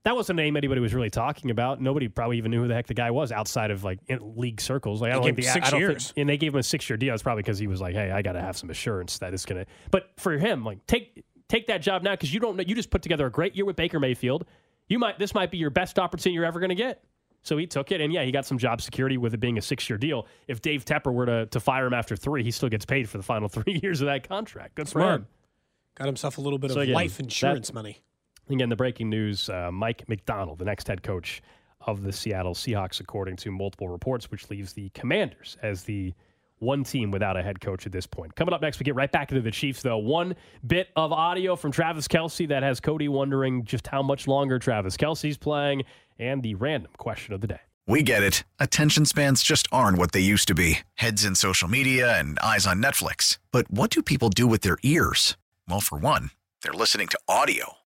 that 0.05 0.15
wasn't 0.15 0.39
a 0.39 0.43
name 0.43 0.55
anybody 0.55 0.79
was 0.79 0.93
really 0.93 1.09
talking 1.09 1.51
about. 1.51 1.81
Nobody 1.81 2.07
probably 2.07 2.37
even 2.37 2.51
knew 2.51 2.61
who 2.61 2.67
the 2.69 2.73
heck 2.73 2.87
the 2.87 2.93
guy 2.93 3.11
was 3.11 3.31
outside 3.31 3.71
of 3.71 3.83
like 3.83 3.99
in 4.07 4.19
league 4.37 4.61
circles. 4.61 5.01
Like 5.01 5.11
I 5.11 5.15
don't 5.15 5.23
gave 5.23 5.35
think 5.35 5.47
the, 5.47 5.51
six 5.53 5.67
I 5.67 5.71
don't 5.71 5.87
think- 5.99 6.13
and 6.17 6.29
they 6.29 6.37
gave 6.37 6.53
him 6.53 6.59
a 6.59 6.63
six 6.63 6.89
year 6.89 6.95
deal. 6.95 7.13
It's 7.13 7.23
probably 7.23 7.43
because 7.43 7.59
he 7.59 7.67
was 7.67 7.81
like, 7.81 7.93
hey, 7.95 8.11
I 8.11 8.21
got 8.21 8.33
to 8.33 8.41
have 8.41 8.55
some 8.57 8.69
assurance 8.69 9.17
that 9.19 9.33
it's 9.33 9.45
gonna. 9.45 9.65
But 9.91 10.11
for 10.17 10.37
him, 10.37 10.63
like 10.63 10.85
take 10.87 11.23
take 11.49 11.67
that 11.67 11.81
job 11.81 12.01
now 12.03 12.11
because 12.11 12.33
you 12.33 12.39
don't 12.39 12.55
know. 12.55 12.63
You 12.65 12.73
just 12.75 12.89
put 12.89 13.01
together 13.01 13.25
a 13.25 13.31
great 13.31 13.55
year 13.55 13.65
with 13.65 13.75
Baker 13.75 13.99
Mayfield. 13.99 14.45
You 14.87 14.99
might 14.99 15.19
this 15.19 15.33
might 15.33 15.51
be 15.51 15.57
your 15.57 15.71
best 15.71 15.99
opportunity 15.99 16.35
you're 16.35 16.45
ever 16.45 16.59
gonna 16.59 16.75
get. 16.75 17.03
So 17.41 17.57
he 17.57 17.67
took 17.67 17.91
it, 17.91 18.01
and 18.01 18.11
yeah, 18.11 18.23
he 18.23 18.31
got 18.31 18.45
some 18.47 18.57
job 18.57 18.81
security 18.81 19.17
with 19.17 19.35
it 19.35 19.39
being 19.39 19.59
a 19.59 19.61
six-year 19.61 19.99
deal. 19.99 20.25
If 20.47 20.61
Dave 20.63 20.83
Tepper 20.83 21.13
were 21.13 21.27
to, 21.27 21.45
to 21.45 21.59
fire 21.59 21.85
him 21.85 21.93
after 21.93 22.15
three, 22.15 22.43
he 22.43 22.49
still 22.49 22.69
gets 22.69 22.85
paid 22.85 23.07
for 23.07 23.17
the 23.17 23.23
final 23.23 23.47
three 23.49 23.79
years 23.83 24.01
of 24.01 24.07
that 24.07 24.27
contract. 24.27 24.73
Good 24.73 24.87
for 24.87 24.99
Smart. 25.01 25.21
him. 25.21 25.27
Got 25.95 26.07
himself 26.07 26.39
a 26.39 26.41
little 26.41 26.57
bit 26.57 26.71
So 26.71 26.77
of 26.77 26.83
again, 26.83 26.95
life 26.95 27.17
that- 27.17 27.23
insurance 27.25 27.71
money. 27.71 27.99
Again, 28.49 28.69
the 28.69 28.75
breaking 28.75 29.09
news: 29.09 29.49
uh, 29.49 29.71
Mike 29.71 30.07
Macdonald, 30.07 30.59
the 30.59 30.65
next 30.65 30.87
head 30.87 31.03
coach 31.03 31.41
of 31.81 32.03
the 32.03 32.11
Seattle 32.11 32.53
Seahawks, 32.53 32.99
according 32.99 33.35
to 33.37 33.51
multiple 33.51 33.89
reports, 33.89 34.31
which 34.31 34.49
leaves 34.49 34.73
the 34.73 34.89
Commanders 34.89 35.57
as 35.61 35.83
the 35.83 36.13
one 36.59 36.83
team 36.83 37.11
without 37.11 37.37
a 37.37 37.43
head 37.43 37.59
coach 37.59 37.85
at 37.85 37.91
this 37.91 38.07
point. 38.07 38.35
Coming 38.35 38.53
up 38.53 38.61
next, 38.61 38.79
we 38.79 38.83
get 38.83 38.95
right 38.95 39.11
back 39.11 39.31
into 39.31 39.41
the 39.41 39.51
Chiefs, 39.51 39.81
though. 39.81 39.97
One 39.97 40.35
bit 40.65 40.87
of 40.95 41.11
audio 41.11 41.55
from 41.55 41.71
Travis 41.71 42.07
Kelce 42.07 42.47
that 42.47 42.63
has 42.63 42.79
Cody 42.79 43.07
wondering 43.07 43.65
just 43.65 43.87
how 43.87 44.01
much 44.01 44.27
longer 44.27 44.57
Travis 44.57 44.97
Kelce's 44.97 45.37
playing, 45.37 45.83
and 46.17 46.41
the 46.41 46.55
random 46.55 46.91
question 46.97 47.33
of 47.33 47.41
the 47.41 47.47
day. 47.47 47.59
We 47.87 48.01
get 48.01 48.23
it. 48.23 48.43
Attention 48.59 49.05
spans 49.05 49.43
just 49.43 49.67
aren't 49.71 49.99
what 49.99 50.11
they 50.11 50.19
used 50.21 50.47
to 50.47 50.55
be 50.55 50.79
heads 50.95 51.23
in 51.23 51.35
social 51.35 51.67
media 51.67 52.17
and 52.17 52.39
eyes 52.39 52.65
on 52.65 52.81
Netflix. 52.81 53.37
But 53.51 53.69
what 53.69 53.91
do 53.91 54.01
people 54.01 54.29
do 54.29 54.47
with 54.47 54.61
their 54.61 54.77
ears? 54.81 55.37
Well, 55.67 55.81
for 55.81 55.97
one, 55.97 56.31
they're 56.63 56.73
listening 56.73 57.09
to 57.09 57.19
audio. 57.27 57.73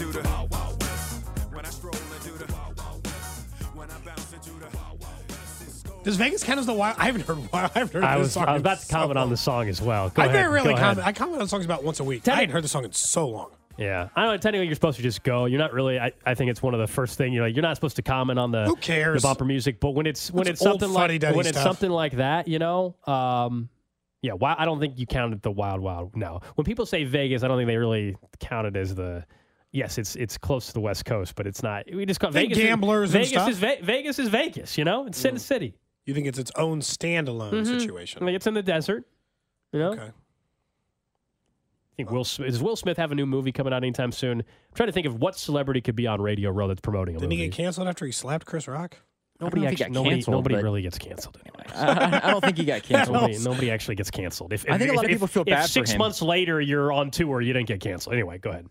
into 0.00 0.12
the 0.20 0.28
Wild 0.28 0.50
Wild 0.50 0.80
West. 0.82 1.24
When 1.52 1.64
I 1.66 1.68
stroll 1.70 1.94
into 1.94 2.32
the 2.44 2.52
Wild 2.52 2.76
Wild 2.78 3.04
West. 3.06 3.46
When 3.74 3.90
I 3.90 3.98
bounce 4.04 4.32
into 4.32 4.50
the 4.50 4.66
Wild 4.76 5.00
Wild 5.00 5.28
West. 5.28 5.86
Does 6.04 6.16
Vegas 6.16 6.42
count 6.42 6.58
as 6.58 6.66
the 6.66 6.72
wild? 6.72 6.96
I 6.98 7.06
haven't 7.06 7.22
heard. 7.26 7.38
Wild. 7.38 7.48
I 7.74 7.78
haven't 7.80 7.92
heard 7.92 8.04
I 8.04 8.16
this 8.16 8.24
was, 8.26 8.32
song 8.32 8.44
I 8.46 8.52
was 8.54 8.60
about 8.60 8.78
to 8.80 8.86
so 8.86 8.94
comment 8.96 9.18
on 9.18 9.30
the 9.30 9.36
song 9.36 9.68
as 9.68 9.82
well. 9.82 10.08
Go 10.10 10.22
I 10.22 10.26
ahead. 10.26 10.36
very 10.36 10.48
rarely 10.52 10.70
Go 10.70 10.76
ahead. 10.76 10.96
comment. 10.96 11.06
I 11.06 11.12
comment 11.12 11.42
on 11.42 11.48
songs 11.48 11.64
about 11.64 11.84
once 11.84 12.00
a 12.00 12.04
week. 12.04 12.22
Tell 12.22 12.34
I 12.34 12.36
me- 12.38 12.40
hadn't 12.42 12.54
heard 12.54 12.64
the 12.64 12.68
song 12.68 12.84
in 12.84 12.92
so 12.92 13.28
long. 13.28 13.50
Yeah, 13.76 14.08
I 14.14 14.22
don't 14.24 14.32
know. 14.32 14.36
Technically, 14.36 14.66
you're 14.66 14.74
supposed 14.74 14.96
to 14.98 15.02
just 15.02 15.22
go. 15.22 15.46
You're 15.46 15.58
not 15.58 15.72
really. 15.72 15.98
I, 15.98 16.12
I 16.26 16.34
think 16.34 16.50
it's 16.50 16.62
one 16.62 16.74
of 16.74 16.80
the 16.80 16.86
first 16.86 17.16
thing. 17.16 17.32
You're 17.32 17.46
like, 17.46 17.54
you're 17.54 17.62
not 17.62 17.76
supposed 17.76 17.96
to 17.96 18.02
comment 18.02 18.38
on 18.38 18.50
the 18.50 18.66
Who 18.66 18.76
cares? 18.76 19.22
the 19.22 19.28
bumper 19.28 19.44
music. 19.46 19.80
But 19.80 19.90
when 19.92 20.06
it's 20.06 20.30
when 20.30 20.38
What's 20.40 20.50
it's 20.50 20.60
something 20.60 20.90
like 20.90 21.02
fuddy-duddy 21.04 21.36
when 21.36 21.46
it's 21.46 21.56
stuff? 21.56 21.64
something 21.66 21.90
like 21.90 22.16
that, 22.16 22.46
you 22.46 22.58
know, 22.58 22.94
um, 23.06 23.70
yeah. 24.20 24.32
Why, 24.32 24.54
I 24.58 24.66
don't 24.66 24.80
think 24.80 24.98
you 24.98 25.06
counted 25.06 25.40
the 25.40 25.50
Wild 25.50 25.80
Wild. 25.80 26.14
No, 26.14 26.40
when 26.56 26.64
people 26.66 26.84
say 26.84 27.04
Vegas, 27.04 27.42
I 27.42 27.48
don't 27.48 27.56
think 27.58 27.68
they 27.68 27.76
really 27.78 28.16
count 28.38 28.66
it 28.66 28.76
as 28.76 28.94
the. 28.94 29.24
Yes, 29.72 29.98
it's 29.98 30.16
it's 30.16 30.36
close 30.36 30.66
to 30.66 30.72
the 30.72 30.80
West 30.80 31.04
Coast, 31.04 31.34
but 31.36 31.46
it's 31.46 31.62
not. 31.62 31.84
We 31.92 32.04
just 32.04 32.18
call 32.18 32.32
Think 32.32 32.48
Vegas. 32.50 32.58
is- 32.58 32.64
gamblers 32.64 33.14
and 33.14 33.24
Vegas 33.24 33.30
stuff? 33.30 33.48
is 33.50 33.58
Ve- 33.58 33.80
Vegas 33.82 34.18
is 34.18 34.28
Vegas. 34.28 34.76
You 34.76 34.84
know, 34.84 35.06
it's 35.06 35.18
Sin 35.18 35.36
mm. 35.36 35.40
City. 35.40 35.74
You 36.06 36.14
think 36.14 36.26
it's 36.26 36.38
its 36.38 36.50
own 36.56 36.80
standalone 36.80 37.60
I 37.60 37.78
situation? 37.78 38.24
mean, 38.24 38.34
it's 38.34 38.46
in 38.48 38.54
the 38.54 38.62
desert. 38.62 39.04
You 39.72 39.78
know, 39.78 39.92
Okay. 39.92 40.02
I 41.92 41.96
think 41.96 42.10
Will 42.10 42.24
Smith, 42.24 42.48
does 42.48 42.62
Will 42.62 42.76
Smith 42.76 42.96
have 42.96 43.12
a 43.12 43.14
new 43.14 43.26
movie 43.26 43.52
coming 43.52 43.72
out 43.72 43.82
anytime 43.84 44.10
soon? 44.10 44.40
I'm 44.40 44.44
trying 44.74 44.88
to 44.88 44.92
think 44.92 45.06
of 45.06 45.16
what 45.20 45.36
celebrity 45.36 45.80
could 45.82 45.96
be 45.96 46.06
on 46.06 46.20
Radio 46.20 46.50
Row 46.50 46.66
that's 46.68 46.80
promoting 46.80 47.14
a 47.16 47.18
Didn't 47.18 47.30
movie. 47.30 47.42
he 47.42 47.48
get 47.48 47.56
canceled 47.56 47.86
after 47.88 48.06
he 48.06 48.12
slapped 48.12 48.46
Chris 48.46 48.66
Rock? 48.66 48.96
nobody 49.40 49.66
I 49.66 49.70
don't 49.70 49.70
know 49.70 49.72
if 49.72 49.78
he 49.78 49.84
actually, 49.84 49.94
nobody, 49.94 50.16
canceled, 50.16 50.34
nobody 50.36 50.54
really 50.56 50.82
gets 50.82 50.98
canceled 50.98 51.38
anyway. 51.44 51.64
I, 51.74 52.28
I 52.28 52.30
don't 52.30 52.42
think 52.44 52.58
he 52.58 52.64
got 52.64 52.82
canceled. 52.84 53.14
Nobody, 53.16 53.38
nobody 53.38 53.70
actually 53.70 53.94
gets 53.96 54.10
canceled. 54.10 54.52
If, 54.52 54.64
I 54.68 54.78
think 54.78 54.88
if- 54.88 54.92
a 54.92 54.96
lot 54.96 55.04
of 55.04 55.10
if- 55.10 55.14
people 55.14 55.26
feel 55.28 55.42
if 55.42 55.48
bad 55.48 55.62
for 55.62 55.68
six 55.68 55.92
him. 55.92 55.98
months 55.98 56.20
later 56.22 56.60
you're 56.60 56.90
on 56.92 57.10
tour, 57.10 57.40
you 57.40 57.52
didn't 57.52 57.68
get 57.68 57.80
canceled. 57.80 58.14
Anyway, 58.14 58.38
go 58.38 58.50
ahead. 58.50 58.66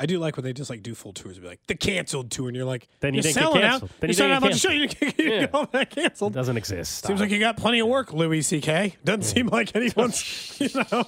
I 0.00 0.06
do 0.06 0.18
like 0.18 0.36
when 0.36 0.44
they 0.44 0.52
just 0.54 0.70
like 0.70 0.82
do 0.82 0.94
full 0.94 1.12
tours 1.12 1.36
and 1.36 1.42
be 1.42 1.48
like 1.48 1.60
the 1.66 1.74
canceled 1.74 2.30
tour, 2.30 2.48
and 2.48 2.56
you're 2.56 2.64
like, 2.64 2.88
Then 3.00 3.12
you 3.14 3.18
you're 3.18 3.22
didn't 3.24 3.34
selling 3.34 3.60
canceled. 3.60 3.90
out. 3.90 4.00
Then 4.00 4.08
you 4.08 4.12
you 4.12 4.14
selling 4.14 4.32
out 4.32 4.38
about 4.38 4.52
the 4.52 4.58
show. 4.58 4.70
You 4.70 4.88
didn't 4.88 5.16
get, 5.16 5.26
Yeah. 5.42 5.46
all 5.52 5.66
that 5.66 5.82
It 5.82 5.90
canceled. 5.90 6.32
doesn't 6.32 6.56
exist. 6.56 6.96
Stop 6.98 7.08
Seems 7.10 7.20
like 7.20 7.30
you 7.30 7.38
got 7.38 7.56
plenty 7.58 7.80
of 7.80 7.86
work, 7.88 8.12
Louis 8.12 8.40
C.K. 8.42 8.96
Doesn't 9.04 9.22
seem 9.24 9.48
like 9.48 9.76
anyone's, 9.76 10.56
you 10.60 10.70
know, 10.90 11.04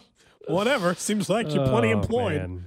whatever. 0.47 0.95
Seems 0.95 1.31
like 1.31 1.53
you're 1.55 1.67
plenty 1.67 1.89
Oh, 1.95 1.99
employed. 2.01 2.41
man. 2.43 2.65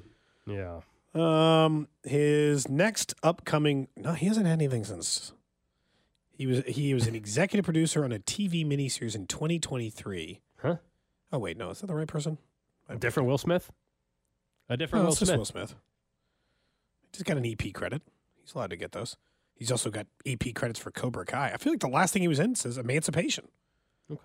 Yeah. 0.47 0.79
Um, 1.13 1.87
his 2.03 2.67
next 2.67 3.13
upcoming 3.23 3.87
no, 3.95 4.13
he 4.13 4.25
hasn't 4.25 4.47
had 4.47 4.53
anything 4.53 4.83
since. 4.83 5.31
He 6.37 6.45
was 6.47 6.63
he 6.65 6.93
was 6.93 7.07
an 7.07 7.15
executive 7.15 7.63
producer 7.63 8.03
on 8.03 8.11
a 8.11 8.19
TV 8.19 8.65
miniseries 8.65 9.15
in 9.15 9.25
2023. 9.27 10.41
Huh? 10.57 10.75
Oh 11.31 11.37
wait, 11.39 11.55
no, 11.57 11.69
is 11.69 11.79
that 11.79 11.87
the 11.87 11.95
right 11.95 12.07
person? 12.07 12.37
A 12.89 12.95
different 12.97 13.29
Will 13.29 13.37
Smith? 13.37 13.71
A 14.67 14.75
different 14.75 15.03
No, 15.05 15.09
Will 15.09 15.15
Smith. 15.15 15.37
Will 15.37 15.45
Smith. 15.45 15.75
He's 17.15 17.23
got 17.23 17.37
an 17.37 17.45
EP 17.45 17.73
credit. 17.73 18.01
He's 18.41 18.53
allowed 18.53 18.71
to 18.71 18.75
get 18.77 18.91
those. 18.91 19.17
He's 19.55 19.71
also 19.71 19.89
got 19.89 20.07
EP 20.25 20.53
credits 20.53 20.79
for 20.79 20.91
Cobra 20.91 21.25
Kai. 21.25 21.51
I 21.53 21.57
feel 21.57 21.73
like 21.73 21.79
the 21.79 21.87
last 21.87 22.13
thing 22.13 22.21
he 22.21 22.27
was 22.27 22.39
in 22.39 22.55
says 22.55 22.77
Emancipation. 22.77 23.47
Okay. 24.11 24.21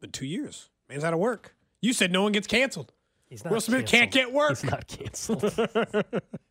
Been 0.00 0.10
two 0.10 0.26
years. 0.26 0.70
Man's 0.88 1.04
out 1.04 1.12
of 1.12 1.18
work. 1.18 1.56
You 1.80 1.92
said 1.92 2.12
no 2.12 2.22
one 2.22 2.32
gets 2.32 2.46
canceled. 2.46 2.92
He's 3.28 3.44
not 3.44 3.52
Will 3.52 3.60
Smith 3.60 3.86
can't 3.86 4.10
get 4.10 4.32
work. 4.32 4.50
He's 4.50 4.70
not 4.70 4.86
canceled. 4.86 5.42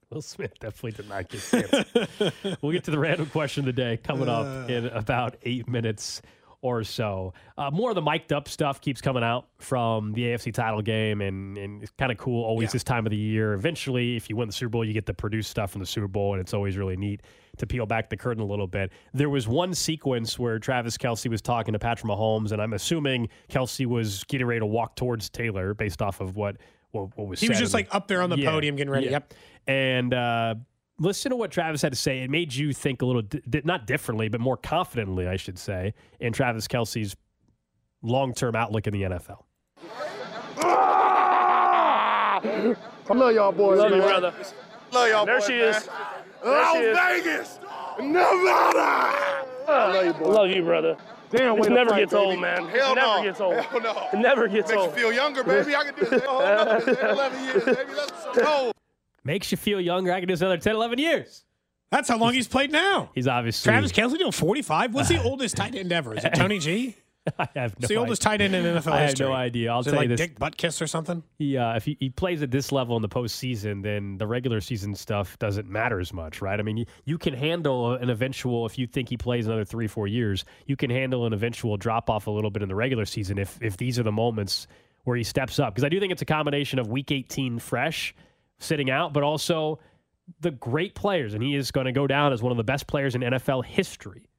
Will 0.09 0.21
Smith 0.21 0.59
definitely 0.59 0.91
did 0.91 1.07
not 1.07 1.29
get 1.29 1.41
canceled. 1.41 2.57
we'll 2.61 2.71
get 2.73 2.83
to 2.85 2.91
the 2.91 2.99
random 2.99 3.27
question 3.27 3.61
of 3.61 3.67
the 3.67 3.81
day 3.81 3.97
coming 3.97 4.27
up 4.27 4.45
uh. 4.45 4.73
in 4.73 4.87
about 4.87 5.37
eight 5.43 5.69
minutes 5.69 6.21
or 6.63 6.83
so. 6.83 7.33
Uh, 7.57 7.71
more 7.71 7.89
of 7.89 7.95
the 7.95 8.01
mic'd 8.01 8.31
up 8.31 8.47
stuff 8.47 8.79
keeps 8.81 9.01
coming 9.01 9.23
out 9.23 9.47
from 9.57 10.13
the 10.13 10.21
AFC 10.25 10.53
title 10.53 10.81
game, 10.81 11.21
and, 11.21 11.57
and 11.57 11.81
it's 11.81 11.91
kind 11.97 12.11
of 12.11 12.17
cool 12.19 12.43
always 12.43 12.67
Yeah. 12.69 12.73
this 12.73 12.83
time 12.83 13.05
of 13.05 13.09
the 13.09 13.17
year. 13.17 13.53
Eventually, 13.53 14.15
if 14.15 14.29
you 14.29 14.35
win 14.35 14.47
the 14.47 14.53
Super 14.53 14.69
Bowl, 14.69 14.85
you 14.85 14.93
get 14.93 15.05
the 15.07 15.13
produced 15.13 15.49
stuff 15.49 15.71
from 15.71 15.79
the 15.79 15.87
Super 15.87 16.07
Bowl, 16.07 16.33
and 16.33 16.41
it's 16.41 16.53
always 16.53 16.77
really 16.77 16.95
neat 16.95 17.21
to 17.57 17.65
peel 17.67 17.85
back 17.85 18.09
the 18.09 18.17
curtain 18.17 18.43
a 18.43 18.45
little 18.45 18.67
bit. 18.67 18.91
There 19.13 19.29
was 19.29 19.47
one 19.47 19.73
sequence 19.73 20.37
where 20.37 20.59
Travis 20.59 20.97
Kelce 20.97 21.29
was 21.29 21.41
talking 21.41 21.73
to 21.73 21.79
Patrick 21.79 22.09
Mahomes, 22.11 22.51
and 22.51 22.61
I'm 22.61 22.73
assuming 22.73 23.29
Kelce 23.49 23.85
was 23.87 24.23
getting 24.25 24.45
ready 24.47 24.59
to 24.59 24.65
walk 24.67 24.95
towards 24.95 25.29
Taylor 25.29 25.73
based 25.73 26.01
off 26.01 26.21
of 26.21 26.35
what, 26.35 26.57
what, 26.91 27.09
what 27.17 27.27
was 27.27 27.39
He 27.39 27.49
was 27.49 27.57
just 27.57 27.73
like 27.73 27.87
up 27.93 28.07
there 28.07 28.21
on 28.21 28.29
the 28.29 28.37
Yeah, 28.37 28.51
podium 28.51 28.75
getting 28.75 28.91
ready. 28.91 29.05
yeah. 29.07 29.11
Yep. 29.13 29.33
And 29.67 30.13
uh, 30.13 30.55
listen 31.01 31.31
to 31.31 31.35
what 31.35 31.51
Travis 31.51 31.81
had 31.81 31.91
to 31.91 31.97
say. 31.97 32.19
It 32.21 32.29
made 32.29 32.53
you 32.53 32.71
think 32.73 33.01
a 33.01 33.05
little, 33.05 33.23
di- 33.23 33.41
di- 33.49 33.61
not 33.65 33.87
differently, 33.87 34.29
but 34.29 34.39
more 34.39 34.55
confidently, 34.57 35.27
I 35.27 35.35
should 35.35 35.57
say, 35.59 35.93
in 36.19 36.31
Travis 36.31 36.67
Kelce's 36.67 37.15
long 38.01 38.33
term 38.33 38.55
outlook 38.55 38.87
in 38.87 38.93
the 38.93 39.01
NFL. 39.03 39.43
I 43.03 43.13
love 43.13 43.33
y'all 43.35 43.51
boys, 43.51 43.79
Love 43.79 43.91
man. 43.91 44.01
you, 44.01 44.07
brother. 44.07 44.33
Love 44.93 45.09
y'all 45.09 45.25
There 45.25 45.39
boys, 45.39 45.45
she 45.47 45.53
man. 45.59 45.69
is. 45.75 45.89
There 46.43 46.73
she 46.73 46.79
is. 46.79 46.95
Las 46.95 47.11
Vegas, 47.23 47.59
Nevada. 47.99 49.45
I 49.67 49.91
love 49.93 50.05
you, 50.05 50.13
boys. 50.13 50.27
Love 50.35 50.49
you, 50.49 50.63
brother. 50.63 50.97
Damn, 51.29 51.55
This 51.55 51.61
way 51.63 51.67
to 51.69 51.73
never 51.75 51.89
fight, 51.91 51.99
gets 51.99 52.13
baby. 52.13 52.25
old, 52.25 52.39
man. 52.39 52.67
Hell 52.67 52.91
it 52.91 52.95
never 52.95 53.07
no. 53.17 53.23
gets 53.23 53.39
old. 53.41 53.55
Hell 53.55 53.81
no. 53.81 54.07
It 54.11 54.17
never 54.19 54.47
gets 54.47 54.69
Makes 54.69 54.71
you 54.71 54.79
old. 54.87 54.93
feel 54.95 55.13
younger, 55.13 55.43
baby. 55.43 55.75
I 55.75 55.83
can 55.85 55.95
do 55.95 56.05
this. 56.05 56.23
Oh, 56.27 56.81
no, 56.85 56.93
11 57.09 57.43
years, 57.45 57.63
baby. 57.63 57.91
That's 57.95 58.23
so 58.35 58.47
old. 58.47 58.73
Makes 59.23 59.51
you 59.51 59.57
feel 59.57 59.79
younger. 59.79 60.11
I 60.11 60.19
can 60.19 60.27
do 60.27 60.33
this 60.33 60.41
another 60.41 60.57
10, 60.57 60.75
11 60.75 60.99
years. 60.99 61.43
That's 61.91 62.07
how 62.09 62.17
long 62.17 62.33
he's 62.33 62.47
played 62.47 62.71
now. 62.71 63.11
He's 63.13 63.27
obviously. 63.27 63.69
Travis 63.69 63.91
Kelce 63.91 64.17
doing 64.17 64.31
45. 64.31 64.93
What's 64.93 65.09
the 65.09 65.21
oldest 65.23 65.57
tight 65.57 65.75
end 65.75 65.91
ever? 65.91 66.15
Is 66.15 66.23
it 66.23 66.33
Tony 66.35 66.57
G? 66.59 66.95
I 67.37 67.47
have 67.55 67.73
no 67.73 67.83
It's 67.83 67.87
the 67.89 67.97
oldest 67.97 68.25
idea. 68.25 68.47
tight 68.49 68.55
end 68.55 68.65
in 68.65 68.75
NFL 68.77 68.91
I 68.93 69.01
have 69.01 69.19
no 69.19 69.31
idea. 69.31 69.71
I'll 69.71 69.81
Is 69.81 69.87
it 69.87 69.91
tell 69.91 69.99
like 69.99 70.09
you 70.09 70.15
this. 70.15 70.27
Dick 70.27 70.39
Butkus 70.39 70.81
or 70.81 70.87
something? 70.87 71.21
He, 71.37 71.55
uh, 71.55 71.75
if 71.75 71.85
he, 71.85 71.95
he 71.99 72.09
plays 72.09 72.41
at 72.41 72.49
this 72.49 72.71
level 72.71 72.95
in 72.95 73.03
the 73.03 73.09
postseason, 73.09 73.83
then 73.83 74.17
the 74.17 74.25
regular 74.25 74.59
season 74.59 74.95
stuff 74.95 75.37
doesn't 75.37 75.69
matter 75.69 75.99
as 75.99 76.13
much, 76.13 76.41
right? 76.41 76.59
I 76.59 76.63
mean, 76.63 76.77
you, 76.77 76.85
you 77.05 77.19
can 77.19 77.35
handle 77.35 77.93
an 77.93 78.09
eventual, 78.09 78.65
if 78.65 78.79
you 78.79 78.87
think 78.87 79.07
he 79.09 79.17
plays 79.17 79.45
another 79.45 79.65
three, 79.65 79.85
four 79.85 80.07
years, 80.07 80.45
you 80.65 80.75
can 80.75 80.89
handle 80.89 81.27
an 81.27 81.33
eventual 81.33 81.77
drop 81.77 82.09
off 82.09 82.25
a 82.25 82.31
little 82.31 82.49
bit 82.49 82.63
in 82.63 82.69
the 82.69 82.75
regular 82.75 83.05
season 83.05 83.37
if, 83.37 83.61
if 83.61 83.77
these 83.77 83.99
are 83.99 84.03
the 84.03 84.11
moments 84.11 84.65
where 85.03 85.15
he 85.15 85.23
steps 85.23 85.59
up. 85.59 85.75
Because 85.75 85.83
I 85.83 85.89
do 85.89 85.99
think 85.99 86.11
it's 86.11 86.23
a 86.23 86.25
combination 86.25 86.79
of 86.79 86.87
week 86.87 87.11
18 87.11 87.59
fresh, 87.59 88.15
sitting 88.61 88.89
out, 88.89 89.13
but 89.13 89.23
also 89.23 89.79
the 90.39 90.51
great 90.51 90.95
players. 90.95 91.33
And 91.33 91.43
he 91.43 91.55
is 91.55 91.71
going 91.71 91.85
to 91.85 91.91
go 91.91 92.07
down 92.07 92.31
as 92.31 92.41
one 92.41 92.51
of 92.51 92.57
the 92.57 92.63
best 92.63 92.87
players 92.87 93.15
in 93.15 93.21
NFL 93.21 93.65
history 93.65 94.29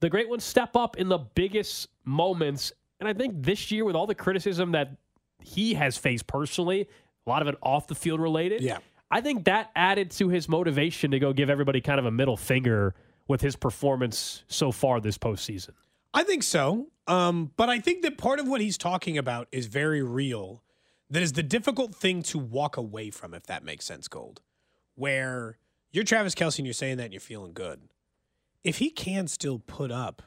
the 0.00 0.08
great 0.08 0.28
ones 0.28 0.44
step 0.44 0.76
up 0.76 0.96
in 0.96 1.08
the 1.08 1.18
biggest 1.18 1.88
moments. 2.04 2.72
And 3.00 3.08
I 3.08 3.12
think 3.12 3.34
this 3.42 3.70
year, 3.70 3.84
with 3.84 3.96
all 3.96 4.06
the 4.06 4.14
criticism 4.14 4.72
that 4.72 4.96
he 5.40 5.74
has 5.74 5.96
faced 5.96 6.26
personally, 6.26 6.88
a 7.26 7.30
lot 7.30 7.42
of 7.42 7.48
it 7.48 7.56
off 7.62 7.86
the 7.86 7.94
field 7.94 8.20
related. 8.20 8.62
Yeah. 8.62 8.78
I 9.10 9.20
think 9.20 9.44
that 9.44 9.70
added 9.74 10.10
to 10.12 10.28
his 10.28 10.48
motivation 10.48 11.12
to 11.12 11.18
go 11.18 11.32
give 11.32 11.48
everybody 11.48 11.80
kind 11.80 11.98
of 11.98 12.06
a 12.06 12.10
middle 12.10 12.36
finger 12.36 12.94
with 13.26 13.40
his 13.40 13.56
performance 13.56 14.44
so 14.48 14.72
far 14.72 15.00
this 15.00 15.18
postseason. 15.18 15.70
I 16.12 16.24
think 16.24 16.42
so. 16.42 16.88
Um, 17.06 17.52
but 17.56 17.68
I 17.68 17.78
think 17.78 18.02
that 18.02 18.18
part 18.18 18.38
of 18.38 18.48
what 18.48 18.60
he's 18.60 18.76
talking 18.76 19.16
about 19.16 19.48
is 19.52 19.66
very 19.66 20.02
real. 20.02 20.62
That 21.10 21.22
is 21.22 21.32
the 21.32 21.42
difficult 21.42 21.94
thing 21.94 22.22
to 22.24 22.38
walk 22.38 22.76
away 22.76 23.10
from, 23.10 23.32
if 23.32 23.44
that 23.46 23.64
makes 23.64 23.86
sense, 23.86 24.08
Gold. 24.08 24.42
Where 24.94 25.58
you're 25.90 26.04
Travis 26.04 26.34
Kelce 26.34 26.58
and 26.58 26.66
you're 26.66 26.74
saying 26.74 26.98
that 26.98 27.04
and 27.04 27.12
you're 27.12 27.20
feeling 27.20 27.52
good. 27.52 27.80
If 28.62 28.78
he 28.78 28.90
can 28.90 29.26
still 29.28 29.58
put 29.58 29.90
up 29.90 30.22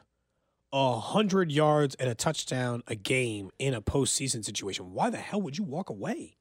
a 0.72 0.98
hundred 0.98 1.52
yards 1.52 1.94
and 1.96 2.08
a 2.08 2.14
touchdown 2.14 2.82
a 2.88 2.94
game 2.94 3.50
in 3.58 3.74
a 3.74 3.82
postseason 3.82 4.44
situation, 4.44 4.92
why 4.92 5.10
the 5.10 5.18
hell 5.18 5.40
would 5.42 5.58
you 5.58 5.64
walk 5.64 5.88
away? 5.88 6.38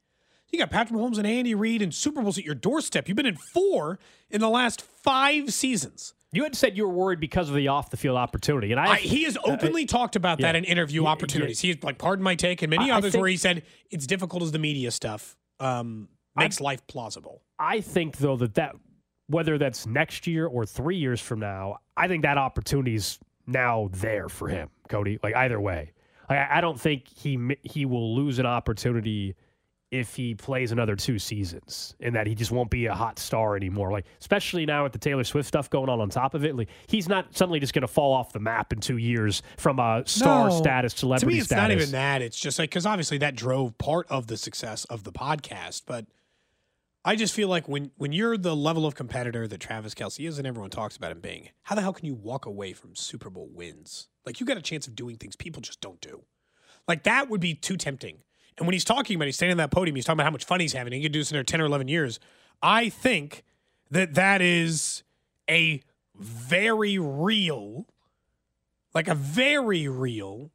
You 0.50 0.60
got 0.60 0.72
Patrick 0.72 1.00
Mahomes 1.00 1.18
and 1.18 1.28
Andy 1.28 1.56
Reid 1.56 1.82
and 1.82 1.94
Super 1.94 2.22
Bowls 2.22 2.38
at 2.38 2.44
your 2.44 2.56
doorstep. 2.56 3.08
You've 3.08 3.16
been 3.16 3.26
in 3.26 3.38
four 3.38 4.00
in 4.30 4.42
the 4.42 4.50
last 4.50 4.82
five 4.82 5.54
seasons. 5.54 6.14
You 6.34 6.44
had 6.44 6.56
said 6.56 6.78
you 6.78 6.88
were 6.88 6.94
worried 6.94 7.20
because 7.20 7.50
of 7.50 7.56
the 7.56 7.68
off 7.68 7.90
the 7.90 7.98
field 7.98 8.16
opportunity, 8.18 8.72
and 8.72 8.80
I, 8.80 8.94
I, 8.94 8.96
he 8.98 9.24
has 9.26 9.38
openly 9.44 9.86
talked 9.86 10.16
about 10.16 10.40
that 10.40 10.56
yeah. 10.56 10.60
in 10.60 10.64
interview 10.64 11.04
Yeah, 11.04 11.10
opportunities. 11.10 11.60
He's 11.60 11.84
like, 11.84 11.98
pardon 11.98 12.24
my 12.24 12.36
take, 12.36 12.62
and 12.62 12.70
many 12.70 12.90
I- 12.90 12.96
I 12.96 12.98
others 13.00 13.12
think- 13.12 13.22
where 13.22 13.30
he 13.30 13.36
said 13.38 13.64
it's 13.90 14.08
difficult 14.08 14.42
as 14.44 14.52
the 14.54 14.60
media 14.60 14.92
stuff 14.92 15.36
um, 15.60 16.08
makes 16.38 16.62
life 16.62 16.86
plausible. 16.88 17.42
I 17.60 17.82
think 17.82 18.18
though 18.18 18.38
that 18.38 18.54
that 18.56 18.76
whether 19.28 19.58
that's 19.58 19.86
next 19.86 20.26
year 20.26 20.48
or 20.48 20.66
three 20.66 20.98
years 20.98 21.20
from 21.20 21.40
now, 21.40 21.80
I 21.98 22.08
think 22.08 22.24
that 22.24 22.38
opportunity's 22.38 23.20
now 23.46 23.90
there 23.92 24.30
for 24.30 24.48
him, 24.48 24.70
Cody. 24.88 25.20
Like 25.22 25.36
either 25.36 25.60
way, 25.60 25.92
like, 26.30 26.40
I 26.40 26.58
I 26.58 26.62
don't 26.62 26.80
think 26.80 27.10
he 27.10 27.58
he 27.64 27.86
will 27.86 28.16
lose 28.16 28.40
an 28.40 28.46
opportunity 28.46 29.36
if 29.92 30.16
he 30.16 30.34
plays 30.34 30.72
another 30.72 30.96
two 30.96 31.20
seasons, 31.20 31.96
and 32.00 32.16
that 32.16 32.26
he 32.26 32.34
just 32.34 32.50
won't 32.50 32.70
be 32.70 32.86
a 32.86 32.94
hot 32.96 33.20
star 33.20 33.56
anymore. 33.58 33.92
Like 33.92 34.06
especially 34.20 34.66
now 34.66 34.84
with 34.84 34.94
the 34.94 35.00
Taylor 35.00 35.24
Swift 35.26 35.48
stuff 35.48 35.70
going 35.70 35.90
on 35.90 36.00
on 36.00 36.10
top 36.10 36.34
of 36.34 36.46
it, 36.46 36.56
like 36.56 36.70
he's 36.88 37.10
not 37.10 37.36
suddenly 37.36 37.60
just 37.60 37.74
going 37.74 37.82
to 37.82 37.88
fall 37.90 38.14
off 38.14 38.32
the 38.32 38.40
map 38.40 38.72
in 38.72 38.80
two 38.80 38.98
years 38.98 39.44
from 39.58 39.80
a 39.80 40.04
star 40.06 40.50
No. 40.50 40.58
status, 40.58 40.94
celebrity 40.94 41.26
To 41.26 41.34
me, 41.34 41.38
it's 41.40 41.48
status. 41.48 41.62
not 41.64 41.72
even 41.72 41.92
that. 41.92 42.22
It's 42.22 42.40
just 42.40 42.58
like 42.58 42.70
because 42.70 42.86
obviously 42.86 43.18
that 43.20 43.36
drove 43.36 43.78
part 43.78 44.08
of 44.10 44.28
the 44.28 44.38
success 44.38 44.86
of 44.86 45.04
the 45.04 45.12
podcast, 45.12 45.84
but. 45.86 46.06
I 47.04 47.16
just 47.16 47.34
feel 47.34 47.48
like 47.48 47.68
when 47.68 47.90
when 47.98 48.12
you're 48.12 48.38
the 48.38 48.56
level 48.56 48.86
of 48.86 48.94
competitor 48.94 49.48
that 49.48 49.60
Travis 49.60 49.96
Kelce 49.96 50.28
is 50.28 50.38
and 50.38 50.46
everyone 50.46 50.70
talks 50.70 50.96
about 50.96 51.12
him 51.12 51.20
being, 51.20 51.50
how 51.64 51.74
the 51.74 51.82
hell 51.82 51.94
can 51.94 52.06
you 52.06 52.14
walk 52.14 52.46
away 52.46 52.74
from 52.74 52.94
Super 52.96 53.32
Bowl 53.32 53.50
wins? 53.52 54.08
Like 54.24 54.40
you 54.40 54.46
got 54.46 54.58
a 54.58 54.62
chance 54.62 54.86
of 54.86 54.96
doing 54.96 55.16
things 55.16 55.36
people 55.36 55.64
just 55.64 55.82
don't 55.82 56.00
do. 56.00 56.26
Like 56.88 57.02
that 57.06 57.28
would 57.28 57.42
be 57.42 57.56
too 57.56 57.76
tempting. 57.76 58.20
And 58.62 58.68
when 58.68 58.74
he's 58.74 58.86
talking 58.86 59.16
about, 59.16 59.26
he's 59.26 59.36
standing 59.38 59.54
on 59.54 59.58
that 59.58 59.72
podium, 59.72 59.96
he's 59.96 60.06
talking 60.06 60.18
about 60.18 60.26
how 60.26 60.32
much 60.32 60.46
fun 60.46 60.60
he's 60.60 60.74
having. 60.74 60.94
He 60.94 61.02
could 61.02 61.12
do 61.12 61.20
this 61.20 61.32
in 61.32 61.36
there 61.36 61.44
ten 61.44 61.60
or 61.62 61.66
eleven 61.66 61.88
years. 61.88 62.20
I 62.62 62.90
think 62.90 63.44
that 63.90 64.14
that 64.14 64.40
is 64.40 65.02
a 65.50 65.82
very 66.16 67.00
real, 67.00 67.88
like 68.94 69.08
a 69.08 69.16
very 69.16 69.88
real 69.88 70.52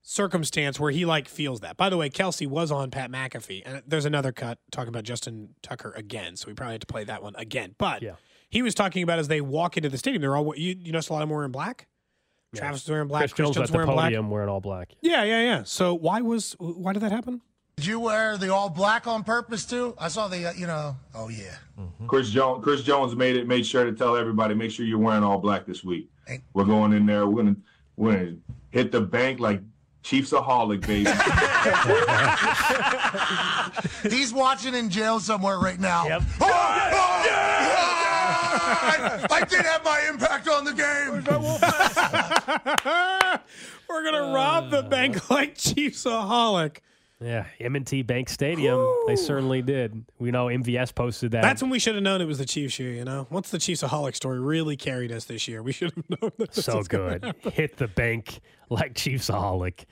circumstance 0.00 0.80
where 0.80 0.90
he 0.90 1.04
like 1.04 1.28
feels 1.28 1.60
that. 1.60 1.76
By 1.76 1.90
the 1.90 1.98
way, 1.98 2.08
Kelce 2.08 2.46
was 2.46 2.72
on 2.72 2.90
Pat 2.90 3.10
McAfee, 3.10 3.62
and 3.66 3.82
there's 3.86 4.06
another 4.06 4.32
cut 4.32 4.58
talking 4.70 4.88
about 4.88 5.04
Justin 5.04 5.50
Tucker 5.60 5.92
again, 5.96 6.36
so 6.36 6.46
we 6.48 6.54
probably 6.54 6.72
have 6.74 6.80
to 6.80 6.86
play 6.86 7.04
that 7.04 7.22
one 7.22 7.34
again. 7.36 7.74
But 7.76 8.00
Yeah. 8.02 8.14
he 8.48 8.62
was 8.62 8.74
talking 8.74 9.02
about 9.02 9.18
as 9.18 9.28
they 9.28 9.42
walk 9.42 9.76
into 9.76 9.90
the 9.90 9.98
stadium, 9.98 10.22
they're 10.22 10.34
all 10.34 10.56
you, 10.56 10.76
you 10.80 10.92
notice 10.92 11.10
a 11.10 11.12
lot 11.12 11.22
of 11.22 11.28
them 11.28 11.36
wearing 11.36 11.52
black. 11.52 11.88
Travis 12.54 12.84
was 12.84 12.90
wearing 12.90 13.08
black. 13.08 13.20
Chris 13.20 13.32
Jones 13.32 13.56
Jones 13.56 13.68
at 13.68 13.72
the 13.72 13.78
wearing 13.78 13.92
black. 13.92 14.04
podium 14.06 14.30
wearing 14.30 14.48
all 14.48 14.60
black. 14.60 14.90
Yeah, 15.00 15.22
yeah, 15.24 15.42
yeah. 15.42 15.62
So 15.64 15.94
why 15.94 16.20
was 16.20 16.54
why 16.58 16.92
did 16.92 17.02
that 17.02 17.12
happen? 17.12 17.40
Did 17.76 17.86
you 17.86 17.98
wear 17.98 18.38
the 18.38 18.52
all 18.54 18.68
black 18.70 19.06
on 19.08 19.24
purpose 19.24 19.64
too? 19.64 19.94
I 19.98 20.06
saw 20.08 20.28
the, 20.28 20.50
uh, 20.50 20.52
you 20.52 20.66
know, 20.68 20.96
oh 21.14 21.28
yeah. 21.28 21.56
Chris 22.06 22.30
Jones. 22.30 22.62
Chris 22.62 22.82
Jones 22.82 23.16
made 23.16 23.34
it. 23.36 23.48
Made 23.48 23.66
sure 23.66 23.84
to 23.84 23.92
tell 23.92 24.16
everybody, 24.16 24.54
make 24.54 24.70
sure 24.70 24.86
you're 24.86 24.98
wearing 24.98 25.24
all 25.24 25.38
black 25.38 25.66
this 25.66 25.82
week. 25.82 26.08
We're 26.52 26.64
going 26.64 26.92
in 26.92 27.04
there. 27.04 27.26
We're 27.26 27.42
gonna 27.42 27.56
we're 27.96 28.12
gonna 28.14 28.36
hit 28.70 28.92
the 28.92 29.00
bank 29.00 29.40
like 29.40 29.60
Chiefsaholic, 30.04 30.86
baby. 30.86 31.10
He's 34.14 34.32
watching 34.32 34.74
in 34.74 34.90
jail 34.90 35.18
somewhere 35.18 35.58
right 35.58 35.80
now. 35.80 36.06
Yep. 36.06 36.22
Oh, 36.40 36.46
oh, 36.46 37.43
I, 38.84 39.26
I 39.30 39.44
did 39.44 39.64
have 39.64 39.84
my 39.84 40.04
impact 40.08 40.48
on 40.48 40.64
the 40.64 40.72
game. 40.72 41.14
We're 43.88 44.04
gonna 44.04 44.32
rob 44.34 44.70
the 44.70 44.82
bank 44.82 45.30
like 45.30 45.54
Chiefsaholic. 45.56 46.78
Yeah, 47.20 47.46
M&T 47.60 48.02
Bank 48.02 48.28
Stadium. 48.28 48.86
They 49.06 49.16
certainly 49.16 49.62
did. 49.62 50.04
We 50.18 50.30
know 50.30 50.46
MVS 50.46 50.94
posted 50.94 51.30
that. 51.30 51.42
That's 51.42 51.62
when 51.62 51.70
we 51.70 51.78
should 51.78 51.94
have 51.94 52.02
known 52.02 52.20
it 52.20 52.26
was 52.26 52.38
the 52.38 52.44
Chiefs 52.44 52.78
year. 52.78 52.90
You 52.90 53.04
know, 53.04 53.26
once 53.30 53.50
the 53.50 53.58
Chiefsaholic 53.58 54.14
story 54.14 54.40
really 54.40 54.76
carried 54.76 55.12
us 55.12 55.24
this 55.24 55.48
year, 55.48 55.62
we 55.62 55.72
should 55.72 55.92
have 55.94 56.04
known. 56.22 56.32
That 56.38 56.52
this 56.52 56.66
so 56.66 56.76
was 56.76 56.88
good. 56.88 57.34
Hit 57.52 57.76
the 57.78 57.88
bank 57.88 58.40
like 58.68 58.94
Chiefsaholic. 58.94 59.84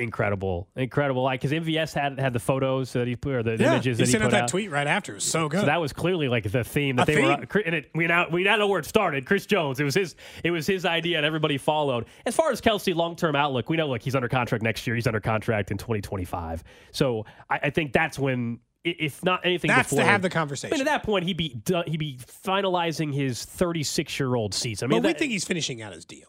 Incredible, 0.00 0.68
incredible. 0.76 1.24
Like 1.24 1.40
because 1.40 1.50
MVS 1.52 1.92
had 1.92 2.20
had 2.20 2.32
the 2.32 2.38
photos 2.38 2.92
that 2.92 3.08
he 3.08 3.16
put 3.16 3.34
or 3.34 3.42
the 3.42 3.56
Yeah, 3.56 3.72
images 3.72 3.98
he 3.98 4.04
that 4.04 4.06
he 4.06 4.12
sent 4.12 4.22
put 4.22 4.32
out 4.32 4.42
that 4.42 4.48
tweet 4.48 4.70
right 4.70 4.86
after. 4.86 5.12
It 5.12 5.16
was 5.16 5.24
so 5.24 5.48
good. 5.48 5.60
So 5.60 5.66
that 5.66 5.80
was 5.80 5.92
clearly 5.92 6.28
like 6.28 6.50
the 6.50 6.62
theme 6.62 6.96
that 6.96 7.08
A 7.08 7.12
they 7.12 7.14
theme. 7.16 7.46
were. 7.52 7.60
And 7.60 7.74
it, 7.74 7.90
we 7.96 8.06
now 8.06 8.28
we 8.30 8.44
now 8.44 8.54
know 8.56 8.68
where 8.68 8.78
it 8.78 8.86
started. 8.86 9.26
Chris 9.26 9.44
Jones. 9.44 9.80
It 9.80 9.84
was 9.84 9.94
his. 9.96 10.14
It 10.44 10.52
was 10.52 10.68
his 10.68 10.84
idea, 10.84 11.16
and 11.16 11.26
everybody 11.26 11.58
followed. 11.58 12.06
As 12.26 12.36
far 12.36 12.52
as 12.52 12.60
Kelce 12.60 12.94
long 12.94 13.16
term 13.16 13.34
outlook, 13.34 13.68
we 13.68 13.76
know 13.76 13.88
like 13.88 14.02
he's 14.02 14.14
under 14.14 14.28
contract 14.28 14.62
next 14.62 14.86
year. 14.86 14.94
He's 14.94 15.08
under 15.08 15.20
contract 15.20 15.72
in 15.72 15.78
2025. 15.78 16.62
So 16.92 17.26
I, 17.50 17.58
I 17.64 17.70
think 17.70 17.92
that's 17.92 18.20
when, 18.20 18.60
if 18.84 19.24
not 19.24 19.44
anything, 19.44 19.68
That's 19.68 19.90
before, 19.90 20.04
to 20.04 20.08
have 20.08 20.22
the 20.22 20.28
I 20.28 20.30
conversation. 20.30 20.74
mean, 20.78 20.86
at 20.86 20.90
that 20.90 21.02
point, 21.02 21.24
he'd 21.24 21.36
be 21.36 21.48
done, 21.48 21.84
he'd 21.88 21.96
be 21.98 22.18
finalizing 22.44 23.12
his 23.12 23.44
36 23.44 24.20
year 24.20 24.36
old 24.36 24.54
season. 24.54 24.86
I 24.86 24.94
mean, 24.94 25.02
but 25.02 25.08
we 25.08 25.12
that- 25.14 25.18
think 25.18 25.32
he's 25.32 25.44
finishing 25.44 25.82
out 25.82 25.92
his 25.92 26.04
deal. 26.04 26.28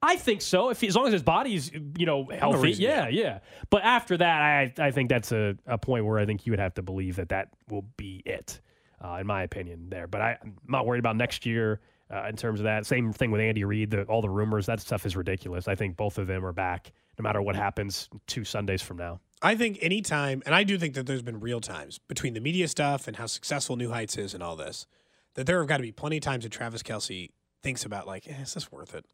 I 0.00 0.16
think 0.16 0.42
so. 0.42 0.70
If 0.70 0.82
as 0.84 0.94
long 0.94 1.06
as 1.06 1.12
his 1.12 1.22
body's 1.22 1.72
you 1.72 2.06
know 2.06 2.24
healthy, 2.24 2.58
reason, 2.58 2.84
yeah, 2.84 3.08
yeah. 3.08 3.40
But 3.70 3.82
after 3.82 4.16
that, 4.16 4.42
I 4.42 4.72
I 4.78 4.90
think 4.90 5.08
that's 5.08 5.32
a, 5.32 5.56
a 5.66 5.78
point 5.78 6.04
where 6.04 6.18
I 6.18 6.26
think 6.26 6.46
you 6.46 6.52
would 6.52 6.60
have 6.60 6.74
to 6.74 6.82
believe 6.82 7.16
that 7.16 7.30
that 7.30 7.48
will 7.68 7.84
be 7.96 8.22
it, 8.24 8.60
uh, 9.04 9.18
in 9.20 9.26
my 9.26 9.42
opinion. 9.42 9.88
There, 9.90 10.06
but 10.06 10.20
I, 10.20 10.38
I'm 10.40 10.56
not 10.68 10.86
worried 10.86 11.00
about 11.00 11.16
next 11.16 11.44
year 11.44 11.80
uh, 12.12 12.26
in 12.28 12.36
terms 12.36 12.60
of 12.60 12.64
that. 12.64 12.86
Same 12.86 13.12
thing 13.12 13.30
with 13.30 13.40
Andy 13.40 13.64
Reid. 13.64 13.90
The, 13.90 14.04
all 14.04 14.22
the 14.22 14.30
rumors, 14.30 14.66
that 14.66 14.80
stuff 14.80 15.04
is 15.04 15.16
ridiculous. 15.16 15.66
I 15.66 15.74
think 15.74 15.96
both 15.96 16.18
of 16.18 16.26
them 16.26 16.44
are 16.44 16.52
back, 16.52 16.92
no 17.18 17.22
matter 17.22 17.42
what 17.42 17.56
happens 17.56 18.08
two 18.26 18.44
Sundays 18.44 18.82
from 18.82 18.98
now. 18.98 19.20
I 19.42 19.54
think 19.54 19.78
anytime, 19.82 20.42
and 20.46 20.54
I 20.54 20.64
do 20.64 20.78
think 20.78 20.94
that 20.94 21.06
there's 21.06 21.22
been 21.22 21.40
real 21.40 21.60
times 21.60 21.98
between 21.98 22.34
the 22.34 22.40
media 22.40 22.66
stuff 22.66 23.06
and 23.06 23.16
how 23.16 23.26
successful 23.26 23.76
New 23.76 23.90
Heights 23.90 24.16
is 24.16 24.34
and 24.34 24.42
all 24.42 24.56
this, 24.56 24.86
that 25.34 25.46
there 25.46 25.58
have 25.58 25.68
got 25.68 25.76
to 25.76 25.82
be 25.82 25.92
plenty 25.92 26.16
of 26.16 26.22
times 26.22 26.44
that 26.44 26.50
Travis 26.50 26.82
Kelce 26.82 27.30
thinks 27.62 27.84
about 27.84 28.06
like, 28.06 28.26
eh, 28.26 28.42
is 28.42 28.54
this 28.54 28.72
worth 28.72 28.94
it? 28.94 29.04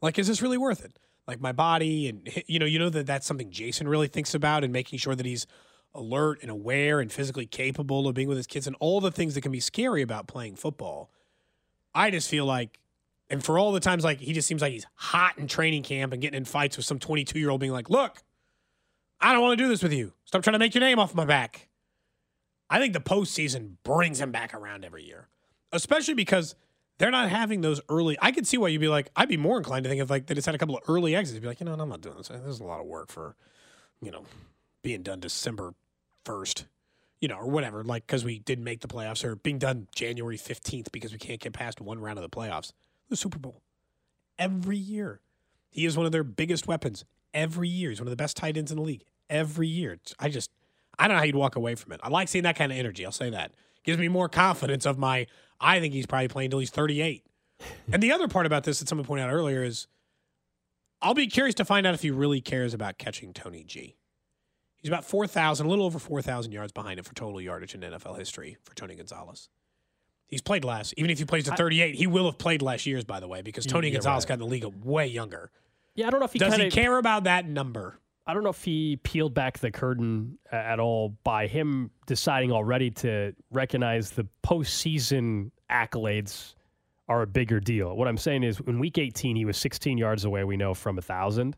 Like, 0.00 0.18
is 0.18 0.26
this 0.26 0.42
really 0.42 0.58
worth 0.58 0.84
it? 0.84 0.98
Like 1.26 1.40
my 1.40 1.52
body, 1.52 2.08
and 2.08 2.28
you 2.46 2.58
know, 2.58 2.66
you 2.66 2.78
know 2.78 2.88
that 2.90 3.06
that's 3.06 3.26
something 3.26 3.50
Jason 3.50 3.88
really 3.88 4.08
thinks 4.08 4.34
about, 4.34 4.64
and 4.64 4.72
making 4.72 4.98
sure 4.98 5.14
that 5.14 5.26
he's 5.26 5.46
alert 5.94 6.38
and 6.42 6.50
aware 6.50 7.00
and 7.00 7.10
physically 7.10 7.46
capable 7.46 8.06
of 8.06 8.14
being 8.14 8.28
with 8.28 8.36
his 8.36 8.46
kids, 8.46 8.66
and 8.66 8.76
all 8.80 9.00
the 9.00 9.10
things 9.10 9.34
that 9.34 9.42
can 9.42 9.52
be 9.52 9.60
scary 9.60 10.02
about 10.02 10.26
playing 10.26 10.56
football. 10.56 11.10
I 11.94 12.10
just 12.10 12.28
feel 12.28 12.46
like, 12.46 12.78
and 13.28 13.44
for 13.44 13.58
all 13.58 13.72
the 13.72 13.80
times 13.80 14.04
like 14.04 14.20
he 14.20 14.32
just 14.32 14.46
seems 14.46 14.62
like 14.62 14.72
he's 14.72 14.86
hot 14.94 15.36
in 15.38 15.48
training 15.48 15.82
camp 15.82 16.12
and 16.12 16.22
getting 16.22 16.38
in 16.38 16.44
fights 16.44 16.76
with 16.76 16.86
some 16.86 16.98
22 16.98 17.38
year 17.38 17.50
old, 17.50 17.60
being 17.60 17.72
like, 17.72 17.90
look. 17.90 18.22
I 19.20 19.32
don't 19.32 19.42
want 19.42 19.58
to 19.58 19.64
do 19.64 19.68
this 19.68 19.82
with 19.82 19.92
you. 19.92 20.12
Stop 20.24 20.42
trying 20.42 20.52
to 20.52 20.60
make 20.60 20.74
your 20.74 20.80
name 20.80 20.98
off 20.98 21.14
my 21.14 21.24
back. 21.24 21.68
I 22.70 22.78
think 22.78 22.92
the 22.92 23.00
postseason 23.00 23.76
brings 23.82 24.20
him 24.20 24.30
back 24.30 24.54
around 24.54 24.84
every 24.84 25.04
year, 25.04 25.28
especially 25.72 26.14
because 26.14 26.54
they're 26.98 27.10
not 27.10 27.30
having 27.30 27.60
those 27.60 27.80
early. 27.88 28.16
I 28.20 28.32
could 28.32 28.46
see 28.46 28.58
why 28.58 28.68
you'd 28.68 28.80
be 28.80 28.88
like, 28.88 29.10
I'd 29.16 29.28
be 29.28 29.36
more 29.36 29.56
inclined 29.58 29.84
to 29.84 29.88
think 29.90 30.02
if 30.02 30.10
like 30.10 30.26
they 30.26 30.34
just 30.34 30.46
had 30.46 30.54
a 30.54 30.58
couple 30.58 30.76
of 30.76 30.82
early 30.88 31.14
exits. 31.16 31.34
You'd 31.34 31.42
be 31.42 31.48
like, 31.48 31.60
you 31.60 31.66
know, 31.66 31.72
I'm 31.72 31.88
not 31.88 32.00
doing 32.00 32.16
this. 32.16 32.28
There's 32.28 32.60
a 32.60 32.64
lot 32.64 32.80
of 32.80 32.86
work 32.86 33.10
for, 33.10 33.36
you 34.02 34.10
know, 34.10 34.24
being 34.82 35.02
done 35.02 35.20
December 35.20 35.74
first, 36.24 36.66
you 37.20 37.28
know, 37.28 37.36
or 37.36 37.48
whatever. 37.48 37.82
Like 37.84 38.06
because 38.06 38.24
we 38.24 38.38
didn't 38.38 38.64
make 38.64 38.80
the 38.80 38.88
playoffs, 38.88 39.24
or 39.24 39.36
being 39.36 39.58
done 39.58 39.88
January 39.94 40.36
fifteenth 40.36 40.92
because 40.92 41.12
we 41.12 41.18
can't 41.18 41.40
get 41.40 41.52
past 41.52 41.80
one 41.80 42.00
round 42.00 42.18
of 42.18 42.22
the 42.22 42.36
playoffs. 42.36 42.72
The 43.08 43.16
Super 43.16 43.38
Bowl 43.38 43.62
every 44.38 44.76
year. 44.76 45.20
He 45.70 45.84
is 45.84 45.96
one 45.96 46.06
of 46.06 46.12
their 46.12 46.24
biggest 46.24 46.66
weapons 46.66 47.04
every 47.34 47.68
year. 47.68 47.90
He's 47.90 48.00
one 48.00 48.06
of 48.06 48.10
the 48.10 48.16
best 48.16 48.36
tight 48.36 48.56
ends 48.56 48.70
in 48.70 48.78
the 48.78 48.82
league 48.82 49.04
every 49.28 49.68
year. 49.68 49.98
I 50.18 50.28
just, 50.28 50.50
I 50.98 51.06
don't 51.06 51.16
know 51.16 51.18
how 51.18 51.24
you'd 51.24 51.34
walk 51.36 51.56
away 51.56 51.74
from 51.74 51.92
it. 51.92 52.00
I 52.02 52.08
like 52.08 52.28
seeing 52.28 52.44
that 52.44 52.56
kind 52.56 52.72
of 52.72 52.78
energy. 52.78 53.04
I'll 53.04 53.12
say 53.12 53.30
that. 53.30 53.52
Gives 53.84 53.98
me 53.98 54.08
more 54.08 54.28
confidence 54.28 54.86
of 54.86 54.98
my, 54.98 55.26
I 55.60 55.80
think 55.80 55.94
he's 55.94 56.06
probably 56.06 56.28
playing 56.28 56.46
until 56.46 56.60
he's 56.60 56.70
38. 56.70 57.24
and 57.92 58.02
the 58.02 58.12
other 58.12 58.28
part 58.28 58.46
about 58.46 58.64
this 58.64 58.78
that 58.80 58.88
someone 58.88 59.06
pointed 59.06 59.24
out 59.24 59.32
earlier 59.32 59.62
is 59.62 59.86
I'll 61.00 61.14
be 61.14 61.26
curious 61.26 61.54
to 61.56 61.64
find 61.64 61.86
out 61.86 61.94
if 61.94 62.02
he 62.02 62.10
really 62.10 62.40
cares 62.40 62.74
about 62.74 62.98
catching 62.98 63.32
Tony 63.32 63.64
G. 63.64 63.96
He's 64.76 64.88
about 64.88 65.04
4,000, 65.04 65.66
a 65.66 65.68
little 65.68 65.84
over 65.84 65.98
4,000 65.98 66.52
yards 66.52 66.72
behind 66.72 66.98
him 66.98 67.04
for 67.04 67.14
total 67.14 67.40
yardage 67.40 67.74
in 67.74 67.80
NFL 67.80 68.16
history 68.18 68.58
for 68.62 68.74
Tony 68.74 68.94
Gonzalez. 68.94 69.48
He's 70.28 70.42
played 70.42 70.64
less. 70.64 70.94
Even 70.96 71.10
if 71.10 71.18
he 71.18 71.24
plays 71.24 71.44
to 71.44 71.56
38, 71.56 71.94
he 71.94 72.06
will 72.06 72.26
have 72.26 72.38
played 72.38 72.62
less 72.62 72.86
years, 72.86 73.04
by 73.04 73.18
the 73.18 73.26
way, 73.26 73.42
because 73.42 73.66
Tony 73.66 73.90
Gonzalez 73.90 74.24
right. 74.24 74.28
got 74.28 74.34
in 74.34 74.40
the 74.40 74.46
league 74.46 74.64
way 74.84 75.06
younger. 75.06 75.50
Yeah, 75.94 76.06
I 76.06 76.10
don't 76.10 76.20
know 76.20 76.26
if 76.26 76.32
he 76.32 76.38
Does 76.38 76.50
kinda, 76.52 76.66
he 76.66 76.70
care 76.70 76.96
about 76.98 77.24
that 77.24 77.48
number? 77.48 77.98
I 78.28 78.34
don't 78.34 78.44
know 78.44 78.50
if 78.50 78.62
he 78.62 78.96
peeled 79.02 79.32
back 79.32 79.58
the 79.58 79.70
curtain 79.70 80.38
uh, 80.52 80.56
at 80.56 80.78
all 80.78 81.16
by 81.24 81.46
him 81.46 81.90
deciding 82.06 82.52
already 82.52 82.90
to 82.90 83.34
recognize 83.50 84.10
the 84.10 84.26
postseason 84.46 85.50
accolades 85.70 86.54
are 87.08 87.22
a 87.22 87.26
bigger 87.26 87.58
deal. 87.58 87.96
What 87.96 88.06
I'm 88.06 88.18
saying 88.18 88.42
is, 88.42 88.60
in 88.66 88.78
Week 88.78 88.98
18, 88.98 89.34
he 89.34 89.46
was 89.46 89.56
16 89.56 89.96
yards 89.96 90.26
away. 90.26 90.44
We 90.44 90.58
know 90.58 90.74
from 90.74 90.98
a 90.98 91.02
thousand, 91.02 91.56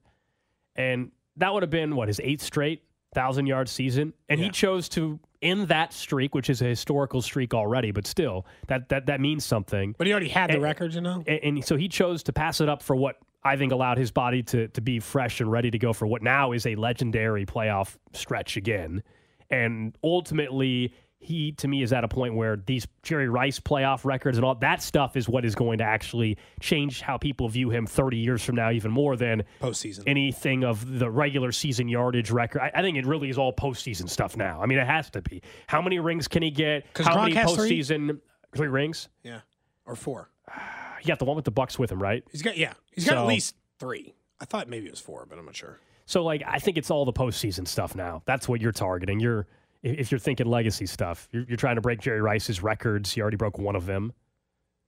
and 0.77 1.11
that 1.39 1.53
would 1.53 1.65
have 1.65 1.71
been 1.71 1.97
what 1.97 2.07
his 2.07 2.21
eighth 2.23 2.43
straight 2.43 2.85
thousand 3.13 3.47
yard 3.47 3.69
season, 3.69 4.13
and 4.29 4.39
he 4.39 4.49
chose 4.51 4.89
to 4.91 5.19
end 5.43 5.67
that 5.67 5.93
streak, 5.93 6.37
which 6.37 6.49
is 6.49 6.63
a 6.63 6.67
historical 6.67 7.21
streak 7.21 7.53
already, 7.53 7.91
but 7.91 8.07
still 8.07 8.47
that 8.69 8.89
that 8.91 9.07
that 9.07 9.21
means 9.21 9.45
something. 9.45 9.97
But 9.99 10.07
he 10.07 10.13
already 10.13 10.29
had 10.29 10.51
the 10.51 10.55
And- 10.55 10.63
record, 10.63 10.95
you 10.95 11.01
know? 11.01 11.25
And, 11.27 11.41
and 11.43 11.65
so 11.65 11.75
he 11.75 11.89
chose 11.89 12.23
to 12.25 12.33
pass 12.33 12.61
it 12.61 12.69
up 12.69 12.81
for 12.81 12.95
what 12.95 13.17
I 13.43 13.57
think 13.57 13.73
allowed 13.73 13.99
his 13.99 14.11
body 14.11 14.43
to 14.45 14.69
to 14.69 14.81
be 14.81 15.01
fresh 15.01 15.41
and 15.41 15.51
ready 15.51 15.71
to 15.71 15.79
go 15.79 15.93
for 15.93 16.07
what 16.07 16.23
now 16.23 16.53
is 16.53 16.67
a 16.67 16.75
legendary 16.75 17.47
playoff 17.47 17.97
stretch 18.13 18.57
again. 18.57 19.03
And 19.51 19.97
ultimately, 20.05 20.95
he 21.23 21.53
to 21.53 21.69
me 21.69 21.83
is 21.83 21.93
at 21.93 22.03
a 22.03 22.09
point 22.09 22.35
where 22.35 22.57
these 22.57 22.87
Jerry 23.03 23.29
Rice 23.29 23.61
playoff 23.61 24.05
records 24.05 24.39
and 24.39 24.45
all 24.45 24.55
that 24.57 24.83
stuff 24.83 25.17
is 25.17 25.29
what 25.29 25.45
is 25.45 25.55
going 25.55 25.79
to 25.79 25.85
actually 25.85 26.39
change 26.61 27.03
how 27.03 27.19
people 27.19 27.49
view 27.49 27.69
him 27.71 27.87
30 27.87 28.17
years 28.17 28.43
from 28.43 28.57
now, 28.57 28.71
even 28.71 28.91
more 28.91 29.17
than 29.17 29.45
Postseason. 29.61 30.05
anything 30.07 30.65
of 30.65 30.99
the 30.99 31.11
regular 31.11 31.53
season 31.53 31.89
yardage 31.89 32.31
record. 32.31 32.61
I, 32.63 32.71
I 32.75 32.83
think 32.83 32.97
it 32.97 33.05
really 33.07 33.29
is 33.29 33.37
all 33.39 33.53
postseason 33.53 34.09
stuff 34.09 34.37
now. 34.37 34.63
I 34.63 34.67
mean, 34.67 34.79
it 34.79 34.87
has 34.87 35.11
to 35.11 35.21
be. 35.23 35.43
How 35.67 35.83
many 35.83 35.99
rings 35.99 36.27
can 36.27 36.43
he 36.43 36.51
get? 36.51 36.87
How 36.97 37.17
Gronk 37.17 37.23
many 37.23 37.35
has 37.35 37.55
three? 37.55 37.71
postseason 37.71 38.21
three 38.57 38.69
rings? 38.69 39.09
yeah. 39.23 39.41
Or 39.87 39.97
four. 39.97 40.31
He 41.01 41.09
got 41.09 41.19
the 41.19 41.25
one 41.25 41.37
with 41.37 41.45
the 41.45 41.53
Bucs 41.53 41.79
with 41.79 41.91
him, 41.93 42.03
right? 42.03 42.23
He's 42.31 42.43
got, 42.43 42.57
yeah. 42.57 42.75
He's 42.93 43.05
got 43.05 43.13
So- 43.15 43.23
at 43.23 43.27
least 43.27 43.55
three. 43.79 44.15
I 44.41 44.45
thought 44.47 44.69
maybe 44.69 44.87
it 44.87 44.91
was 44.91 45.01
four, 45.01 45.27
but 45.29 45.39
I'm 45.39 45.45
not 45.45 45.55
sure. 45.57 45.79
So 46.07 46.25
like 46.25 46.43
I 46.47 46.59
think 46.59 46.77
it's 46.79 46.91
all 46.91 47.05
the 47.05 47.13
postseason 47.13 47.69
stuff 47.69 47.95
now. 47.95 48.23
That's 48.25 48.49
what 48.49 48.61
you're 48.61 48.73
targeting. 48.73 49.21
You're 49.21 49.47
if 49.83 50.11
you're 50.11 50.19
thinking 50.19 50.47
legacy 50.47 50.87
stuff, 50.87 51.29
you're, 51.31 51.45
you're 51.45 51.57
trying 51.57 51.77
to 51.77 51.81
break 51.81 52.01
Jerry 52.01 52.21
Rice's 52.21 52.63
records. 52.63 53.13
He 53.13 53.21
already 53.21 53.37
broke 53.37 53.59
one 53.59 53.77
of 53.77 53.87
them, 53.87 54.13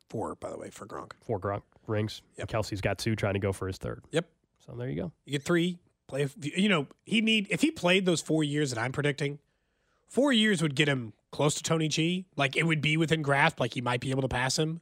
Four, 0.08 0.34
by 0.34 0.50
the 0.50 0.58
way, 0.58 0.68
for 0.70 0.86
Gronk. 0.86 1.12
four 1.24 1.38
Gronk 1.40 1.62
rings. 1.86 2.22
Yep. 2.38 2.48
Kelce's 2.48 2.80
got 2.80 2.98
two, 2.98 3.14
trying 3.16 3.32
to 3.34 3.40
go 3.40 3.52
for 3.52 3.66
his 3.66 3.78
third. 3.78 4.02
Yep. 4.10 4.26
So 4.66 4.72
there 4.76 4.88
you 4.90 4.96
go. 4.96 5.12
You 5.24 5.32
get 5.32 5.42
three. 5.42 5.78
Play. 6.08 6.28
You 6.40 6.68
know, 6.68 6.86
he 7.04 7.20
need 7.22 7.46
if 7.50 7.60
he 7.62 7.70
played 7.70 8.04
those 8.04 8.20
four 8.20 8.42
years 8.44 8.70
that 8.70 8.78
I'm 8.80 8.92
predicting. 8.92 9.38
Four 10.08 10.32
years 10.32 10.60
would 10.60 10.74
get 10.74 10.88
him 10.88 11.12
close 11.30 11.54
to 11.54 11.62
Tony 11.62 11.88
G. 11.88 12.26
Like 12.36 12.56
it 12.56 12.64
would 12.64 12.82
be 12.82 12.96
within 12.98 13.22
grasp. 13.22 13.58
Like 13.60 13.72
he 13.74 13.80
might 13.80 14.00
be 14.00 14.10
able 14.10 14.22
to 14.22 14.28
pass 14.28 14.58
him. 14.58 14.80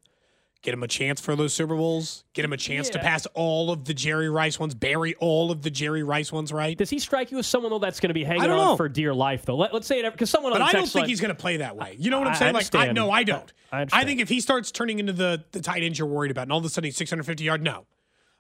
Get 0.62 0.74
him 0.74 0.82
a 0.82 0.88
chance 0.88 1.22
for 1.22 1.34
those 1.34 1.54
Super 1.54 1.74
Bowls. 1.74 2.22
Get 2.34 2.44
him 2.44 2.52
a 2.52 2.56
chance 2.58 2.90
to 2.90 2.98
pass 2.98 3.24
all 3.32 3.70
of 3.70 3.86
the 3.86 3.94
Jerry 3.94 4.28
Rice 4.28 4.58
ones. 4.60 4.74
Bury 4.74 5.14
all 5.14 5.50
of 5.50 5.62
the 5.62 5.70
Jerry 5.70 6.02
Rice 6.02 6.30
ones. 6.30 6.52
Right. 6.52 6.76
Does 6.76 6.90
he 6.90 6.98
strike 6.98 7.30
you 7.30 7.38
as 7.38 7.46
someone 7.46 7.70
though 7.70 7.78
that's 7.78 7.98
going 7.98 8.08
to 8.10 8.14
be 8.14 8.24
hanging 8.24 8.42
on 8.42 8.48
know. 8.56 8.76
for 8.76 8.86
dear 8.86 9.14
life 9.14 9.46
though? 9.46 9.56
Let, 9.56 9.72
us 9.72 9.86
say 9.86 10.00
it 10.00 10.12
because 10.12 10.28
someone 10.28 10.52
But 10.52 10.60
I 10.60 10.72
don't 10.72 10.82
think 10.82 10.94
line- 10.96 11.08
he's 11.08 11.20
going 11.22 11.34
to 11.34 11.40
play 11.40 11.56
that 11.58 11.76
way. 11.76 11.96
You 11.98 12.10
know 12.10 12.18
what 12.18 12.26
I- 12.26 12.30
I'm 12.30 12.36
I 12.36 12.38
saying? 12.38 12.54
like, 12.54 12.74
I 12.74 12.92
no, 12.92 13.10
I 13.10 13.22
don't. 13.24 13.50
I 13.72 13.86
I, 13.90 14.04
think 14.04 14.20
if 14.20 14.28
he 14.28 14.40
starts 14.40 14.70
turning 14.70 14.98
into 14.98 15.14
the 15.14 15.44
the 15.52 15.60
tight 15.62 15.82
ends 15.82 15.98
you're 15.98 16.08
worried 16.08 16.30
about, 16.30 16.42
and 16.42 16.52
all 16.52 16.58
of 16.58 16.64
a 16.66 16.68
sudden 16.68 16.88
he's 16.88 16.96
650 16.98 17.42
yard, 17.42 17.62
no. 17.62 17.86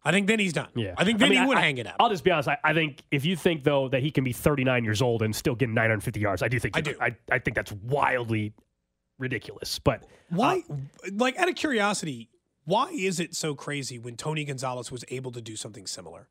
I 0.04 0.10
think 0.12 0.26
then 0.26 0.38
he's 0.38 0.52
done. 0.52 0.68
Yeah. 0.74 0.94
I 0.98 1.04
think 1.04 1.18
then 1.18 1.28
I 1.28 1.30
mean, 1.30 1.40
he 1.42 1.46
would 1.48 1.56
I- 1.56 1.62
hang 1.62 1.78
it 1.78 1.86
up. 1.86 1.96
I'll 2.00 2.10
just 2.10 2.24
be 2.24 2.30
honest. 2.30 2.48
I, 2.50 2.58
I 2.62 2.74
think 2.74 3.02
if 3.10 3.24
you 3.24 3.34
think 3.34 3.64
though 3.64 3.88
that 3.88 4.02
he 4.02 4.10
can 4.10 4.24
be 4.24 4.32
39 4.32 4.84
years 4.84 5.00
old 5.00 5.22
and 5.22 5.34
still 5.34 5.54
get 5.54 5.70
950 5.70 6.20
yards, 6.20 6.42
I 6.42 6.48
do 6.48 6.58
think 6.58 6.76
I 6.76 6.82
do. 6.82 6.94
I, 7.00 7.16
I 7.32 7.38
think 7.38 7.54
that's 7.54 7.72
wildly 7.72 8.52
ridiculous. 9.20 9.78
But 9.78 10.04
Why, 10.28 10.62
uh, 10.68 10.74
like, 11.12 11.36
out 11.38 11.48
of 11.48 11.54
curiosity, 11.54 12.30
why 12.64 12.90
is 12.90 13.20
it 13.20 13.34
so 13.34 13.54
crazy 13.54 13.98
when 13.98 14.16
Tony 14.16 14.44
Gonzalez 14.44 14.90
was 14.90 15.04
able 15.08 15.32
to 15.32 15.40
do 15.40 15.56
something 15.56 15.86
similar? 15.86 16.28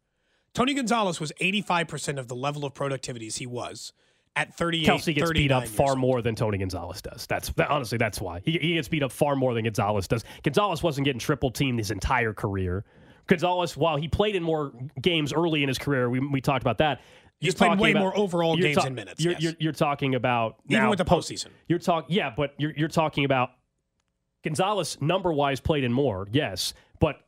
Tony 0.54 0.74
Gonzalez 0.74 1.20
was 1.20 1.32
85% 1.40 2.18
of 2.18 2.28
the 2.28 2.36
level 2.36 2.66
of 2.66 2.74
productivities 2.74 3.38
he 3.38 3.46
was 3.46 3.94
at 4.36 4.56
38, 4.56 4.88
Kelce 4.88 5.16
gets 5.16 5.32
beat 5.32 5.52
up 5.52 5.68
far 5.68 5.92
old. 5.92 6.00
more 6.00 6.22
than 6.22 6.36
Tony 6.36 6.58
Gonzalez 6.58 7.02
does. 7.02 7.26
That's 7.28 7.50
that, 7.54 7.70
honestly 7.70 7.98
that's 7.98 8.22
why 8.22 8.42
he, 8.46 8.54
he 8.54 8.76
gets 8.76 8.88
beat 8.88 9.04
up 9.04 9.12
far 9.12 9.36
more 9.36 9.54
than 9.54 9.66
Gonzalez 9.66 10.08
does. 10.08 10.24
Gonzalez 10.44 10.82
wasn't 10.82 11.06
getting 11.06 11.20
triple 11.20 11.52
teamed 11.52 11.80
his 11.80 11.92
entire 11.92 12.34
career. 12.34 12.86
Gonzalez, 13.28 13.76
while 13.78 13.98
he 13.98 14.08
played 14.08 14.36
in 14.36 14.44
more 14.44 14.72
games 15.02 15.34
early 15.34 15.62
in 15.62 15.68
his 15.68 15.78
career, 15.78 16.10
we, 16.10 16.20
we 16.20 16.42
talked 16.42 16.64
about 16.64 16.80
that. 16.80 17.02
He's 17.40 17.56
played 17.56 17.80
way 17.80 17.92
about- 17.92 18.00
more 18.02 18.18
overall 18.18 18.56
games 18.58 18.78
ta- 18.78 18.86
and 18.86 18.96
minutes, 18.96 19.24
You're, 19.24 19.34
yes. 19.34 19.42
you're, 19.42 19.54
you're 19.60 19.74
talking 19.74 20.16
about 20.16 20.58
Even 20.70 20.84
now 20.84 20.90
with 20.90 21.00
the 21.00 21.06
postseason. 21.06 21.48
You're 21.68 21.80
talking, 21.80 22.14
yeah, 22.16 22.32
but 22.36 22.54
you're 22.58 22.74
you're 22.76 22.88
talking 22.90 23.24
about 23.26 23.52
Gonzalez 24.44 24.98
number 25.02 25.32
wise 25.32 25.60
played 25.60 25.84
in 25.84 25.92
more, 25.94 26.28
yes, 26.32 26.74
but 27.00 27.22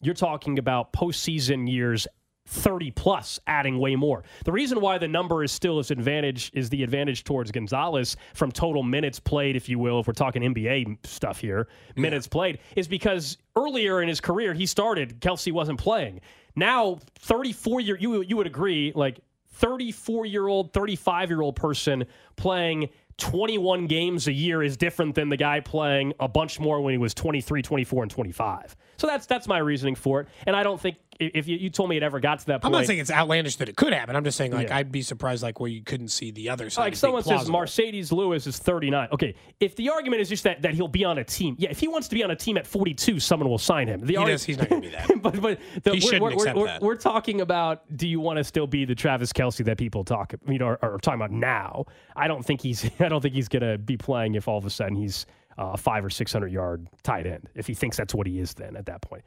you're 0.00 0.14
talking 0.14 0.58
about 0.58 0.92
postseason 0.92 1.70
years 1.70 2.06
30 2.48 2.90
plus 2.90 3.38
adding 3.46 3.78
way 3.78 3.94
more. 3.94 4.24
The 4.44 4.50
reason 4.50 4.80
why 4.80 4.98
the 4.98 5.06
number 5.06 5.44
is 5.44 5.52
still 5.52 5.78
his 5.78 5.92
advantage 5.92 6.50
is 6.54 6.68
the 6.70 6.82
advantage 6.82 7.22
towards 7.22 7.52
Gonzalez 7.52 8.16
from 8.34 8.50
total 8.50 8.82
minutes 8.82 9.20
played, 9.20 9.54
if 9.54 9.68
you 9.68 9.78
will, 9.78 10.00
if 10.00 10.08
we're 10.08 10.12
talking 10.12 10.42
NBA 10.42 11.06
stuff 11.06 11.38
here, 11.38 11.68
minutes 11.96 12.26
played, 12.26 12.58
is 12.74 12.88
because 12.88 13.38
earlier 13.54 14.02
in 14.02 14.08
his 14.08 14.20
career 14.20 14.54
he 14.54 14.66
started, 14.66 15.20
Kelce 15.20 15.52
wasn't 15.52 15.78
playing. 15.78 16.20
Now, 16.56 16.98
34 17.20 17.80
year 17.80 17.96
you 17.96 18.22
you 18.22 18.36
would 18.36 18.48
agree, 18.48 18.90
like 18.96 19.20
34 19.52 20.26
year 20.26 20.46
old, 20.46 20.72
35 20.72 21.30
year 21.30 21.40
old 21.40 21.56
person 21.56 22.04
playing 22.36 22.88
21 23.18 23.86
games 23.86 24.26
a 24.26 24.32
year 24.32 24.62
is 24.62 24.76
different 24.76 25.14
than 25.14 25.28
the 25.28 25.36
guy 25.36 25.60
playing 25.60 26.12
a 26.18 26.28
bunch 26.28 26.58
more 26.58 26.80
when 26.80 26.92
he 26.92 26.98
was 26.98 27.14
23, 27.14 27.62
24, 27.62 28.02
and 28.04 28.10
25. 28.10 28.76
So 28.96 29.06
that's 29.06 29.26
that's 29.26 29.48
my 29.48 29.58
reasoning 29.58 29.94
for 29.94 30.20
it. 30.20 30.28
And 30.46 30.54
I 30.54 30.62
don't 30.62 30.80
think 30.80 30.96
if 31.18 31.46
you, 31.46 31.56
you 31.56 31.70
told 31.70 31.90
me 31.90 31.96
it 31.96 32.02
ever 32.02 32.20
got 32.20 32.40
to 32.40 32.46
that 32.46 32.62
point. 32.62 32.74
I'm 32.74 32.80
not 32.80 32.86
saying 32.86 32.98
it's 32.98 33.10
outlandish 33.10 33.56
that 33.56 33.68
it 33.68 33.76
could 33.76 33.92
happen. 33.92 34.16
I'm 34.16 34.24
just 34.24 34.36
saying, 34.36 34.52
like, 34.52 34.68
Yeah. 34.68 34.76
I'd 34.78 34.90
be 34.90 35.02
surprised, 35.02 35.42
like, 35.42 35.60
where 35.60 35.70
you 35.70 35.82
couldn't 35.82 36.08
see 36.08 36.30
the 36.30 36.48
other 36.48 36.70
side. 36.70 36.82
like 36.82 36.96
someone 36.96 37.22
says. 37.22 37.48
Marcedes 37.48 38.12
Lewis 38.12 38.46
is 38.46 38.58
39. 38.58 39.08
Okay, 39.12 39.34
if 39.60 39.76
the 39.76 39.90
argument 39.90 40.22
is 40.22 40.28
just 40.28 40.44
that, 40.44 40.62
that 40.62 40.74
he'll 40.74 40.88
be 40.88 41.04
on 41.04 41.18
a 41.18 41.24
team, 41.24 41.54
yeah, 41.58 41.70
if 41.70 41.78
he 41.78 41.88
wants 41.88 42.08
to 42.08 42.14
be 42.14 42.24
on 42.24 42.30
a 42.30 42.36
team 42.36 42.56
at 42.56 42.66
42, 42.66 43.20
someone 43.20 43.48
will 43.48 43.58
sign 43.58 43.88
him. 43.88 44.00
The 44.00 44.06
He 44.06 44.14
argu- 44.14 44.26
does, 44.26 44.44
he's 44.44 44.58
not 44.58 44.68
going 44.68 44.82
to 44.82 44.88
be 44.88 44.94
that. 44.94 45.08
but 45.22 45.40
but 45.40 45.58
the, 45.82 45.90
He 45.94 45.96
we're, 45.96 46.00
shouldn't 46.00 46.36
we're, 46.36 46.54
we're, 46.54 46.78
we're 46.80 46.96
talking 46.96 47.40
about 47.40 47.84
do 47.96 48.08
you 48.08 48.20
want 48.20 48.38
to 48.38 48.44
still 48.44 48.66
be 48.66 48.84
the 48.84 48.94
Travis 48.94 49.32
Kelce 49.32 49.64
that 49.64 49.78
people 49.78 50.04
talk 50.04 50.34
you 50.48 50.58
know 50.58 50.66
are, 50.66 50.78
are 50.82 50.98
talking 50.98 51.20
about 51.20 51.30
now? 51.30 51.84
I 52.16 52.26
don't 52.26 52.44
think 52.44 52.60
he's 52.62 52.90
I 53.00 53.08
don't 53.08 53.20
think 53.20 53.34
he's 53.34 53.48
gonna 53.48 53.78
be 53.78 53.96
playing 53.96 54.34
if 54.34 54.48
all 54.48 54.58
of 54.58 54.66
a 54.66 54.70
sudden 54.70 54.96
he's 54.96 55.26
a 55.58 55.76
five 55.76 56.04
or 56.04 56.10
six 56.10 56.32
hundred 56.32 56.52
yard 56.52 56.88
tight 57.02 57.26
end 57.26 57.48
if 57.54 57.66
he 57.66 57.74
thinks 57.74 57.96
that's 57.96 58.14
what 58.14 58.26
he 58.26 58.38
is 58.38 58.54
then 58.54 58.76
at 58.76 58.86
that 58.86 59.02
point. 59.02 59.22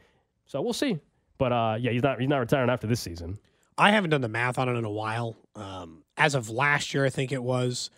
So 0.46 0.62
we'll 0.62 0.74
see. 0.74 1.00
But 1.38 1.52
uh, 1.52 1.78
yeah, 1.80 1.92
he's 1.92 2.04
not 2.04 2.20
he's 2.20 2.30
not 2.30 2.38
retiring 2.38 2.70
after 2.70 2.88
this 2.88 3.00
season. 3.00 3.40
I 3.78 3.92
haven't 3.92 4.12
done 4.12 4.22
the 4.22 4.30
math 4.30 4.58
on 4.58 4.70
it 4.70 4.74
in 4.74 4.86
a 4.86 4.92
while. 4.92 5.36
Um, 5.56 6.04
as 6.16 6.34
of 6.34 6.50
last 6.50 6.94
year, 6.94 7.06
I 7.06 7.10
think 7.10 7.32
it 7.32 7.44
was 7.44 7.90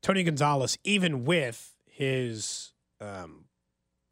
Tony 0.00 0.22
Gonzalez, 0.22 0.78
even 0.82 1.24
with 1.24 1.76
his 1.84 2.72
um, 3.00 3.44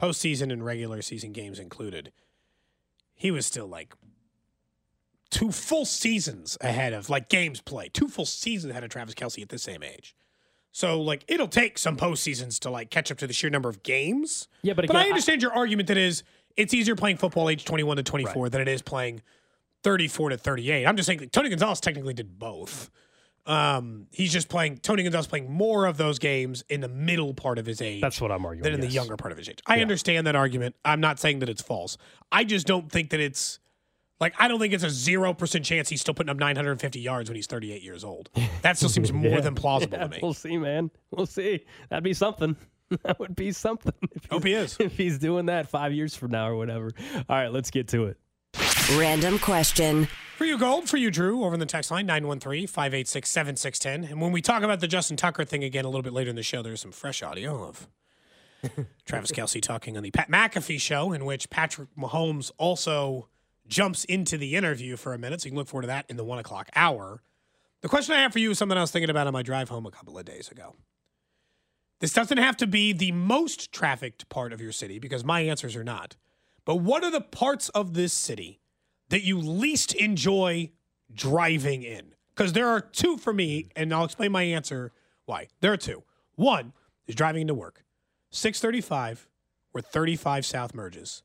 postseason 0.01 0.53
and 0.53 0.64
regular 0.64 1.01
season 1.03 1.33
games 1.33 1.59
included, 1.59 2.12
he 3.14 3.31
was 3.31 3.47
still 3.47 3.66
like 3.66 3.95
two 5.31 5.51
full 5.51 5.85
seasons 5.85 6.59
ahead 6.61 6.93
of 6.93 7.09
like 7.09 7.29
games 7.29 7.61
played, 7.61 7.95
two 7.95 8.09
full 8.09 8.27
seasons 8.27 8.70
ahead 8.70 8.85
of 8.85 8.91
Travis 8.91 9.14
Kelce 9.14 9.43
at 9.43 9.49
the 9.49 9.59
same 9.59 9.83
age. 9.83 10.14
So 10.75 11.01
like 11.01 11.25
it'll 11.29 11.47
take 11.47 11.79
some 11.79 11.97
postseasons 11.97 12.59
to 12.61 12.70
like 12.70 12.91
catch 12.91 13.12
up 13.12 13.18
to 13.18 13.29
the 13.29 13.33
sheer 13.33 13.49
number 13.49 13.68
of 13.68 13.85
games. 13.85 14.49
Yeah, 14.62 14.72
but 14.72 14.89
but 14.89 14.97
again, 14.97 15.03
I 15.03 15.07
I- 15.07 15.09
understand 15.11 15.41
your 15.41 15.53
argument 15.53 15.87
that 15.87 15.97
is 15.97 16.25
it's 16.57 16.75
easier 16.75 16.97
playing 16.97 17.18
football 17.18 17.49
age 17.49 17.64
21 17.64 17.97
to 17.99 18.03
24 18.03 18.49
than 18.49 18.61
it 18.61 18.66
is 18.66 18.83
playing 18.83 19.22
34 19.85 20.31
to 20.31 20.37
38. 20.37 20.85
I'm 20.85 20.97
just 20.97 21.07
saying 21.07 21.29
Tony 21.31 21.49
Gonzalez 21.49 21.81
technically 21.81 22.12
did 22.12 22.41
both. 22.41 22.91
Um, 23.47 24.09
he's 24.11 24.33
just 24.33 24.49
playing 24.49 24.79
Tony 24.79 25.05
Gonzalez 25.05 25.29
playing 25.29 25.49
more 25.49 25.87
of 25.87 25.97
those 25.97 26.18
games 26.18 26.64
in 26.68 26.81
the 26.81 26.89
middle 26.89 27.35
part 27.35 27.59
of 27.59 27.66
his 27.66 27.81
age. 27.81 28.01
That's 28.01 28.20
what 28.20 28.33
I'm 28.33 28.45
arguing. 28.45 28.64
than 28.64 28.75
in 28.75 28.81
the 28.81 28.89
younger 28.89 29.16
part 29.16 29.31
of 29.31 29.39
his 29.39 29.49
age. 29.49 29.61
I 29.66 29.81
understand 29.81 30.27
that 30.27 30.35
argument. 30.35 30.75
I'm 30.85 31.01
not 31.01 31.20
saying 31.20 31.39
that 31.39 31.49
it's 31.49 31.62
false. 31.62 31.97
I 32.33 32.43
just 32.43 32.66
don't 32.66 32.91
think 32.91 33.11
that 33.11 33.20
it's 33.20 33.61
like 34.20 34.34
I 34.38 34.48
don't 34.48 34.58
think 34.60 34.72
it's 34.74 34.84
a 34.84 34.90
zero 34.90 35.34
percent 35.34 35.64
chance 35.64 35.88
he's 35.88 36.00
still 36.00 36.14
putting 36.14 36.30
up 36.30 36.36
950 36.38 37.00
yards 37.00 37.28
when 37.28 37.36
he's 37.36 37.46
38 37.46 37.82
years 37.82 38.04
old. 38.04 38.30
That 38.62 38.76
still 38.78 38.88
seems 38.88 39.12
more 39.12 39.32
Yeah. 39.32 39.40
than 39.40 39.54
plausible 39.54 39.98
Yeah, 39.98 40.04
to 40.04 40.08
me. 40.10 40.18
We'll 40.22 40.32
see, 40.32 40.56
man. 40.56 40.90
We'll 41.10 41.26
see. 41.26 41.64
That'd 41.90 42.02
be 42.04 42.14
something. 42.14 42.56
that 43.02 43.18
would 43.18 43.36
be 43.36 43.52
something. 43.52 43.92
If 44.14 44.26
Hope 44.30 44.44
he 44.44 44.52
is. 44.54 44.76
If 44.80 44.96
he's 44.96 45.18
doing 45.18 45.46
that 45.46 45.68
five 45.68 45.92
years 45.92 46.14
from 46.16 46.30
now 46.30 46.48
or 46.48 46.56
whatever. 46.56 46.92
All 47.28 47.36
right, 47.36 47.52
let's 47.52 47.70
get 47.70 47.88
to 47.88 48.04
it. 48.06 48.16
Random 48.96 49.38
question. 49.38 50.08
For 50.36 50.44
you, 50.44 50.58
Gold, 50.58 50.88
for 50.88 50.96
you, 50.96 51.10
Drew, 51.10 51.44
over 51.44 51.54
in 51.54 51.60
the 51.60 51.66
text 51.66 51.90
line, 51.90 52.06
913 52.06 52.66
586 52.66 53.30
7610. 53.30 54.10
And 54.10 54.20
when 54.20 54.32
we 54.32 54.40
talk 54.42 54.62
about 54.62 54.80
the 54.80 54.88
Justin 54.88 55.16
Tucker 55.16 55.44
thing 55.44 55.62
again 55.64 55.84
a 55.84 55.88
little 55.88 56.02
bit 56.02 56.12
later 56.12 56.30
in 56.30 56.36
the 56.36 56.42
show, 56.42 56.62
there's 56.62 56.80
some 56.80 56.92
fresh 56.92 57.22
audio 57.22 57.64
of 57.64 57.88
Travis 59.04 59.30
Kelce 59.30 59.60
talking 59.60 59.96
on 59.96 60.02
the 60.02 60.10
Pat 60.10 60.30
McAfee 60.30 60.80
show, 60.80 61.12
in 61.12 61.24
which 61.24 61.50
Patrick 61.50 61.88
Mahomes 61.98 62.50
also 62.58 63.28
jumps 63.66 64.04
into 64.04 64.36
the 64.36 64.56
interview 64.56 64.96
for 64.96 65.14
a 65.14 65.18
minute. 65.18 65.40
So 65.40 65.46
you 65.46 65.50
can 65.52 65.58
look 65.58 65.68
forward 65.68 65.82
to 65.82 65.88
that 65.88 66.06
in 66.08 66.16
the 66.16 66.24
one 66.24 66.38
o'clock 66.38 66.68
hour. 66.74 67.22
The 67.82 67.88
question 67.88 68.14
I 68.14 68.22
have 68.22 68.32
for 68.32 68.38
you 68.38 68.50
is 68.50 68.58
something 68.58 68.78
I 68.78 68.80
was 68.80 68.90
thinking 68.90 69.10
about 69.10 69.26
on 69.26 69.32
my 69.32 69.42
drive 69.42 69.68
home 69.68 69.86
a 69.86 69.90
couple 69.90 70.18
of 70.18 70.24
days 70.24 70.50
ago. 70.50 70.74
This 72.00 72.12
doesn't 72.12 72.38
have 72.38 72.56
to 72.58 72.66
be 72.66 72.92
the 72.92 73.12
most 73.12 73.72
trafficked 73.72 74.28
part 74.28 74.52
of 74.52 74.60
your 74.60 74.72
city 74.72 74.98
because 74.98 75.24
my 75.24 75.40
answers 75.40 75.76
are 75.76 75.84
not. 75.84 76.16
But 76.64 76.76
what 76.76 77.04
are 77.04 77.10
the 77.10 77.20
parts 77.20 77.68
of 77.70 77.94
this 77.94 78.12
city 78.12 78.60
that 79.10 79.22
you 79.22 79.38
least 79.38 79.94
enjoy 79.94 80.72
driving 81.14 81.82
in? 81.82 82.14
Because 82.34 82.52
there 82.52 82.68
are 82.68 82.80
two 82.80 83.16
for 83.16 83.32
me, 83.32 83.68
and 83.76 83.92
I'll 83.94 84.04
explain 84.04 84.32
my 84.32 84.42
answer 84.42 84.92
why. 85.26 85.48
There 85.60 85.72
are 85.72 85.78
two. 85.78 86.02
One 86.34 86.72
is 87.06 87.14
driving 87.14 87.42
into 87.42 87.54
work, 87.54 87.84
635, 88.30 89.28
where 89.72 89.82
35 89.82 90.44
South 90.44 90.74
merges. 90.74 91.22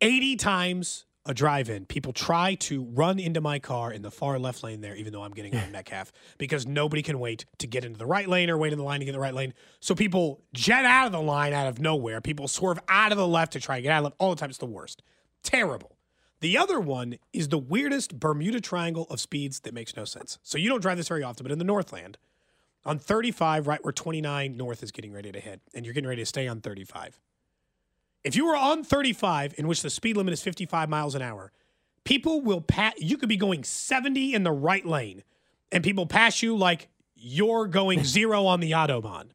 80 0.00 0.36
times 0.36 1.06
a 1.24 1.34
drive 1.34 1.68
in, 1.68 1.86
people 1.86 2.12
try 2.12 2.54
to 2.54 2.84
run 2.84 3.18
into 3.18 3.40
my 3.40 3.58
car 3.58 3.92
in 3.92 4.02
the 4.02 4.10
far 4.10 4.38
left 4.38 4.62
lane 4.62 4.80
there, 4.80 4.94
even 4.94 5.12
though 5.12 5.22
I'm 5.22 5.32
getting 5.32 5.56
on 5.56 5.72
Metcalf, 5.72 6.12
because 6.38 6.66
nobody 6.66 7.02
can 7.02 7.18
wait 7.18 7.44
to 7.58 7.66
get 7.66 7.84
into 7.84 7.98
the 7.98 8.06
right 8.06 8.28
lane 8.28 8.48
or 8.48 8.56
wait 8.56 8.72
in 8.72 8.78
the 8.78 8.84
line 8.84 9.00
to 9.00 9.04
get 9.04 9.10
in 9.10 9.16
the 9.16 9.20
right 9.20 9.34
lane. 9.34 9.52
So 9.80 9.94
people 9.94 10.42
jet 10.52 10.84
out 10.84 11.06
of 11.06 11.12
the 11.12 11.20
line 11.20 11.52
out 11.52 11.66
of 11.66 11.80
nowhere. 11.80 12.20
People 12.20 12.46
swerve 12.46 12.78
out 12.88 13.10
of 13.10 13.18
the 13.18 13.26
left 13.26 13.52
to 13.54 13.60
try 13.60 13.76
and 13.76 13.82
get 13.82 13.90
out 13.90 13.98
of 13.98 14.02
the 14.02 14.06
left. 14.06 14.16
All 14.18 14.30
the 14.30 14.36
time, 14.38 14.50
it's 14.50 14.58
the 14.58 14.66
worst. 14.66 15.02
Terrible. 15.42 15.96
The 16.40 16.58
other 16.58 16.78
one 16.78 17.16
is 17.32 17.48
the 17.48 17.58
weirdest 17.58 18.20
Bermuda 18.20 18.60
Triangle 18.60 19.06
of 19.10 19.20
speeds 19.20 19.60
that 19.60 19.74
makes 19.74 19.96
no 19.96 20.04
sense. 20.04 20.38
So 20.42 20.58
you 20.58 20.68
don't 20.68 20.82
drive 20.82 20.98
this 20.98 21.08
very 21.08 21.22
often, 21.22 21.44
but 21.44 21.50
in 21.50 21.58
the 21.58 21.64
Northland, 21.64 22.18
on 22.84 22.98
35, 22.98 23.66
right 23.66 23.82
where 23.82 23.92
29 23.92 24.56
North 24.56 24.82
is 24.82 24.92
getting 24.92 25.12
ready 25.12 25.32
to 25.32 25.40
hit, 25.40 25.60
and 25.74 25.84
you're 25.84 25.94
getting 25.94 26.08
ready 26.08 26.22
to 26.22 26.26
stay 26.26 26.46
on 26.46 26.60
35. 26.60 27.18
If 28.26 28.34
you 28.34 28.44
were 28.44 28.56
on 28.56 28.82
35, 28.82 29.54
in 29.56 29.68
which 29.68 29.82
the 29.82 29.88
speed 29.88 30.16
limit 30.16 30.32
is 30.32 30.42
55 30.42 30.88
miles 30.88 31.14
an 31.14 31.22
hour, 31.22 31.52
people 32.02 32.40
will 32.40 32.60
pass. 32.60 32.94
You 32.98 33.18
could 33.18 33.28
be 33.28 33.36
going 33.36 33.62
70 33.62 34.34
in 34.34 34.42
the 34.42 34.50
right 34.50 34.84
lane, 34.84 35.22
and 35.70 35.84
people 35.84 36.06
pass 36.06 36.42
you 36.42 36.56
like 36.56 36.88
you're 37.14 37.68
going 37.68 38.02
zero 38.04 38.46
on 38.46 38.58
the 38.58 38.72
Autobahn. 38.72 39.28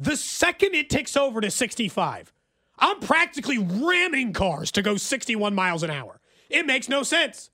The 0.00 0.16
second 0.16 0.74
it 0.74 0.90
ticks 0.90 1.16
over 1.16 1.40
to 1.40 1.48
65, 1.48 2.32
I'm 2.76 2.98
practically 2.98 3.58
ramming 3.58 4.32
cars 4.32 4.72
to 4.72 4.82
go 4.82 4.96
61 4.96 5.54
miles 5.54 5.84
an 5.84 5.90
hour. 5.90 6.20
It 6.50 6.66
makes 6.66 6.88
no 6.88 7.04
sense. 7.04 7.50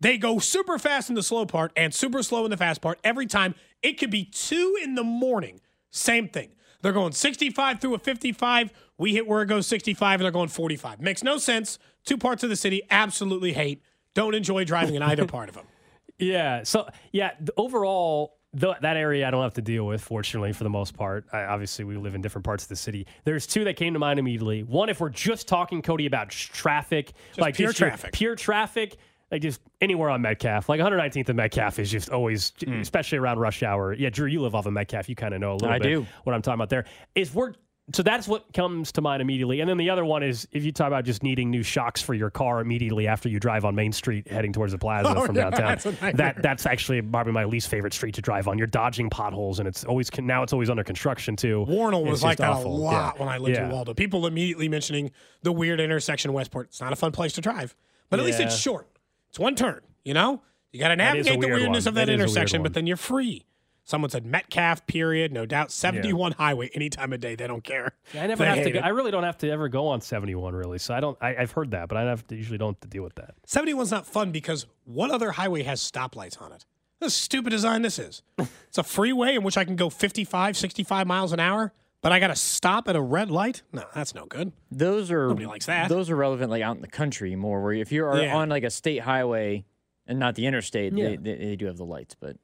They 0.00 0.16
go 0.16 0.38
super 0.38 0.78
fast 0.78 1.10
in 1.10 1.14
the 1.14 1.22
slow 1.22 1.44
part 1.44 1.72
and 1.76 1.92
super 1.92 2.22
slow 2.22 2.46
in 2.46 2.50
the 2.50 2.56
fast 2.56 2.80
part 2.80 2.98
every 3.04 3.26
time. 3.26 3.54
It 3.82 3.98
could 3.98 4.10
be 4.10 4.24
two 4.24 4.78
in 4.82 4.94
the 4.94 5.04
morning. 5.04 5.60
Same 5.90 6.26
thing. 6.26 6.52
They're 6.80 6.92
going 6.92 7.12
65 7.12 7.80
through 7.80 7.94
a 7.94 7.98
55. 7.98 8.72
We 9.02 9.14
hit 9.14 9.26
where 9.26 9.42
it 9.42 9.46
goes 9.46 9.66
65 9.66 10.20
and 10.20 10.24
they're 10.24 10.30
going 10.30 10.48
45. 10.48 11.00
Makes 11.00 11.24
no 11.24 11.36
sense. 11.36 11.80
Two 12.04 12.16
parts 12.16 12.44
of 12.44 12.50
the 12.50 12.56
city 12.56 12.82
absolutely 12.88 13.52
hate. 13.52 13.82
Don't 14.14 14.32
enjoy 14.32 14.64
driving 14.64 14.94
in 14.94 15.02
either 15.02 15.26
part 15.26 15.48
of 15.48 15.56
them. 15.56 15.66
Yeah. 16.18 16.62
So 16.62 16.88
yeah, 17.10 17.32
the, 17.40 17.52
overall, 17.56 18.36
th- 18.56 18.76
that 18.82 18.96
area 18.96 19.26
I 19.26 19.32
don't 19.32 19.42
have 19.42 19.54
to 19.54 19.62
deal 19.62 19.86
with. 19.86 20.00
Fortunately, 20.00 20.52
for 20.52 20.62
the 20.62 20.70
most 20.70 20.94
part. 20.94 21.26
I, 21.32 21.44
obviously, 21.44 21.84
we 21.84 21.96
live 21.96 22.14
in 22.14 22.20
different 22.20 22.44
parts 22.44 22.62
of 22.62 22.68
the 22.68 22.76
city. 22.76 23.08
There's 23.24 23.44
two 23.44 23.64
that 23.64 23.74
came 23.74 23.92
to 23.94 23.98
mind 23.98 24.20
immediately. 24.20 24.62
One, 24.62 24.88
if 24.88 25.00
we're 25.00 25.08
just 25.08 25.48
talking 25.48 25.82
Cody 25.82 26.06
about 26.06 26.28
tr- 26.28 26.52
traffic, 26.52 27.12
like 27.38 27.56
pure 27.56 27.70
just 27.70 27.78
traffic. 27.78 28.12
pure 28.12 28.36
traffic. 28.36 28.98
Like 29.32 29.42
just 29.42 29.62
anywhere 29.80 30.10
on 30.10 30.22
Metcalf, 30.22 30.68
like 30.68 30.78
119th 30.78 31.28
and 31.28 31.36
Metcalf 31.36 31.80
is 31.80 31.90
just 31.90 32.10
always, 32.10 32.52
hmm. 32.62 32.74
especially 32.74 33.18
around 33.18 33.40
rush 33.40 33.64
hour. 33.64 33.92
Yeah, 33.92 34.10
Drew, 34.10 34.28
you 34.28 34.42
live 34.42 34.54
off 34.54 34.66
of 34.66 34.74
Metcalf, 34.74 35.08
you 35.08 35.16
kind 35.16 35.34
of 35.34 35.40
know 35.40 35.52
a 35.52 35.54
little 35.54 35.70
I 35.70 35.78
bit 35.78 35.88
do. 35.88 36.06
what 36.22 36.34
I'm 36.34 36.42
talking 36.42 36.56
about. 36.60 36.68
There 36.68 36.84
is 37.16 37.34
we're 37.34 37.54
so 37.94 38.02
that's 38.02 38.26
what 38.28 38.52
comes 38.52 38.92
to 38.92 39.00
mind 39.00 39.20
immediately. 39.22 39.60
And 39.60 39.68
then 39.68 39.76
the 39.76 39.90
other 39.90 40.04
one 40.04 40.22
is 40.22 40.46
if 40.52 40.64
you 40.64 40.72
talk 40.72 40.86
about 40.86 41.04
just 41.04 41.22
needing 41.22 41.50
new 41.50 41.62
shocks 41.62 42.00
for 42.02 42.14
your 42.14 42.30
car 42.30 42.60
immediately 42.60 43.06
after 43.06 43.28
you 43.28 43.38
drive 43.40 43.64
on 43.64 43.74
Main 43.74 43.92
Street 43.92 44.28
heading 44.28 44.52
towards 44.52 44.72
the 44.72 44.76
oh, 44.78 44.80
plaza 44.80 45.14
Oh, 45.16 45.26
from 45.26 45.36
yeah, 45.36 45.50
downtown. 45.50 45.78
that's 46.00 46.16
that 46.16 46.42
that's 46.42 46.66
actually 46.66 47.02
probably 47.02 47.32
my 47.32 47.44
least 47.44 47.68
favorite 47.68 47.92
street 47.92 48.14
to 48.14 48.22
drive 48.22 48.48
on. 48.48 48.58
You're 48.58 48.66
dodging 48.66 49.10
potholes 49.10 49.58
and 49.58 49.68
it's 49.68 49.84
always 49.84 50.10
now 50.18 50.42
it's 50.42 50.52
always 50.52 50.70
under 50.70 50.84
construction 50.84 51.36
too. 51.36 51.64
Wornall 51.68 52.04
was 52.04 52.22
like 52.22 52.38
that 52.38 52.50
awful. 52.50 52.74
a 52.74 52.76
lot 52.76 53.14
Yeah. 53.16 53.20
when 53.24 53.28
I 53.28 53.38
lived 53.38 53.56
yeah. 53.56 53.64
in 53.66 53.70
Waldo. 53.70 53.94
People 53.94 54.26
immediately 54.26 54.68
mentioning 54.68 55.10
the 55.42 55.52
weird 55.52 55.80
intersection 55.80 56.30
in 56.30 56.34
Westport. 56.34 56.68
It's 56.68 56.80
not 56.80 56.92
a 56.92 56.96
fun 56.96 57.12
place 57.12 57.32
to 57.34 57.40
drive, 57.40 57.74
but 58.10 58.20
at 58.20 58.26
least 58.26 58.40
it's 58.40 58.56
short. 58.56 58.88
It's 59.30 59.38
one 59.38 59.54
turn. 59.54 59.80
You 60.04 60.14
know, 60.14 60.42
you 60.72 60.80
got 60.80 60.88
to 60.88 60.96
That 60.96 61.16
is 61.16 61.26
a 61.26 61.30
navigate 61.30 61.40
the 61.40 61.54
weirdness 61.54 61.84
one. 61.84 61.88
of 61.90 61.94
that, 61.94 62.06
That 62.06 62.12
is 62.12 62.14
a 62.14 62.18
weird 62.18 62.20
intersection, 62.30 62.62
but 62.62 62.74
then 62.74 62.86
you're 62.86 62.96
free. 62.96 63.44
Someone 63.84 64.10
said 64.10 64.24
Metcalf, 64.24 64.86
period. 64.86 65.32
No 65.32 65.44
doubt. 65.44 65.72
71 65.72 66.32
highway 66.32 66.70
any 66.74 66.88
time 66.88 67.12
of 67.12 67.20
day. 67.20 67.34
They 67.34 67.46
don't 67.46 67.64
care. 67.64 67.92
Yeah, 68.14 68.22
I 68.24 68.26
never 68.28 68.44
They 68.44 68.50
have 68.50 68.64
to. 68.64 68.70
Go. 68.70 68.78
I 68.78 68.88
really 68.88 69.10
don't 69.10 69.24
have 69.24 69.38
to 69.38 69.50
ever 69.50 69.68
go 69.68 69.88
on 69.88 70.00
71 70.00 70.54
really. 70.54 70.78
So 70.78 70.94
I 70.94 71.00
don't. 71.00 71.18
I, 71.20 71.34
I've 71.36 71.50
heard 71.52 71.72
that, 71.72 71.88
but 71.88 71.98
I 71.98 72.02
have 72.02 72.26
to, 72.28 72.36
usually 72.36 72.58
don't 72.58 72.74
have 72.76 72.80
to 72.80 72.88
deal 72.88 73.02
with 73.02 73.16
that. 73.16 73.34
71's 73.46 73.90
not 73.90 74.06
fun 74.06 74.30
because 74.30 74.66
what 74.84 75.10
other 75.10 75.32
highway 75.32 75.64
has 75.64 75.80
stoplights 75.80 76.40
on 76.40 76.52
it? 76.52 76.64
What 76.98 77.08
a 77.08 77.10
stupid 77.10 77.50
design 77.50 77.82
this 77.82 77.98
is. 77.98 78.22
it's 78.38 78.78
a 78.78 78.84
freeway 78.84 79.34
in 79.34 79.42
which 79.42 79.58
I 79.58 79.64
can 79.64 79.74
go 79.74 79.90
55, 79.90 80.56
65 80.56 81.06
miles 81.08 81.32
an 81.32 81.40
hour, 81.40 81.72
but 82.00 82.12
I 82.12 82.20
got 82.20 82.28
to 82.28 82.36
stop 82.36 82.88
at 82.88 82.94
a 82.94 83.00
red 83.00 83.28
light? 83.32 83.62
No, 83.72 83.84
that's 83.92 84.14
no 84.14 84.26
good. 84.26 84.52
Those 84.70 85.10
are 85.10 85.26
Nobody 85.26 85.46
likes 85.46 85.66
that. 85.66 85.88
Those 85.88 86.08
are 86.10 86.14
relevant 86.16 86.52
like 86.52 86.62
out 86.62 86.76
in 86.76 86.82
the 86.82 86.88
country 86.88 87.34
more. 87.34 87.60
Where 87.60 87.72
if 87.72 87.90
you're 87.90 88.16
Yeah. 88.22 88.36
on 88.36 88.48
like 88.48 88.62
a 88.62 88.70
state 88.70 89.00
highway 89.00 89.64
and 90.06 90.20
not 90.20 90.36
the 90.36 90.46
interstate, 90.46 90.92
Yeah. 90.92 91.08
they, 91.08 91.16
they, 91.16 91.34
they 91.34 91.56
do 91.56 91.66
have 91.66 91.76
the 91.76 91.84
lights. 91.84 92.14
But 92.14 92.36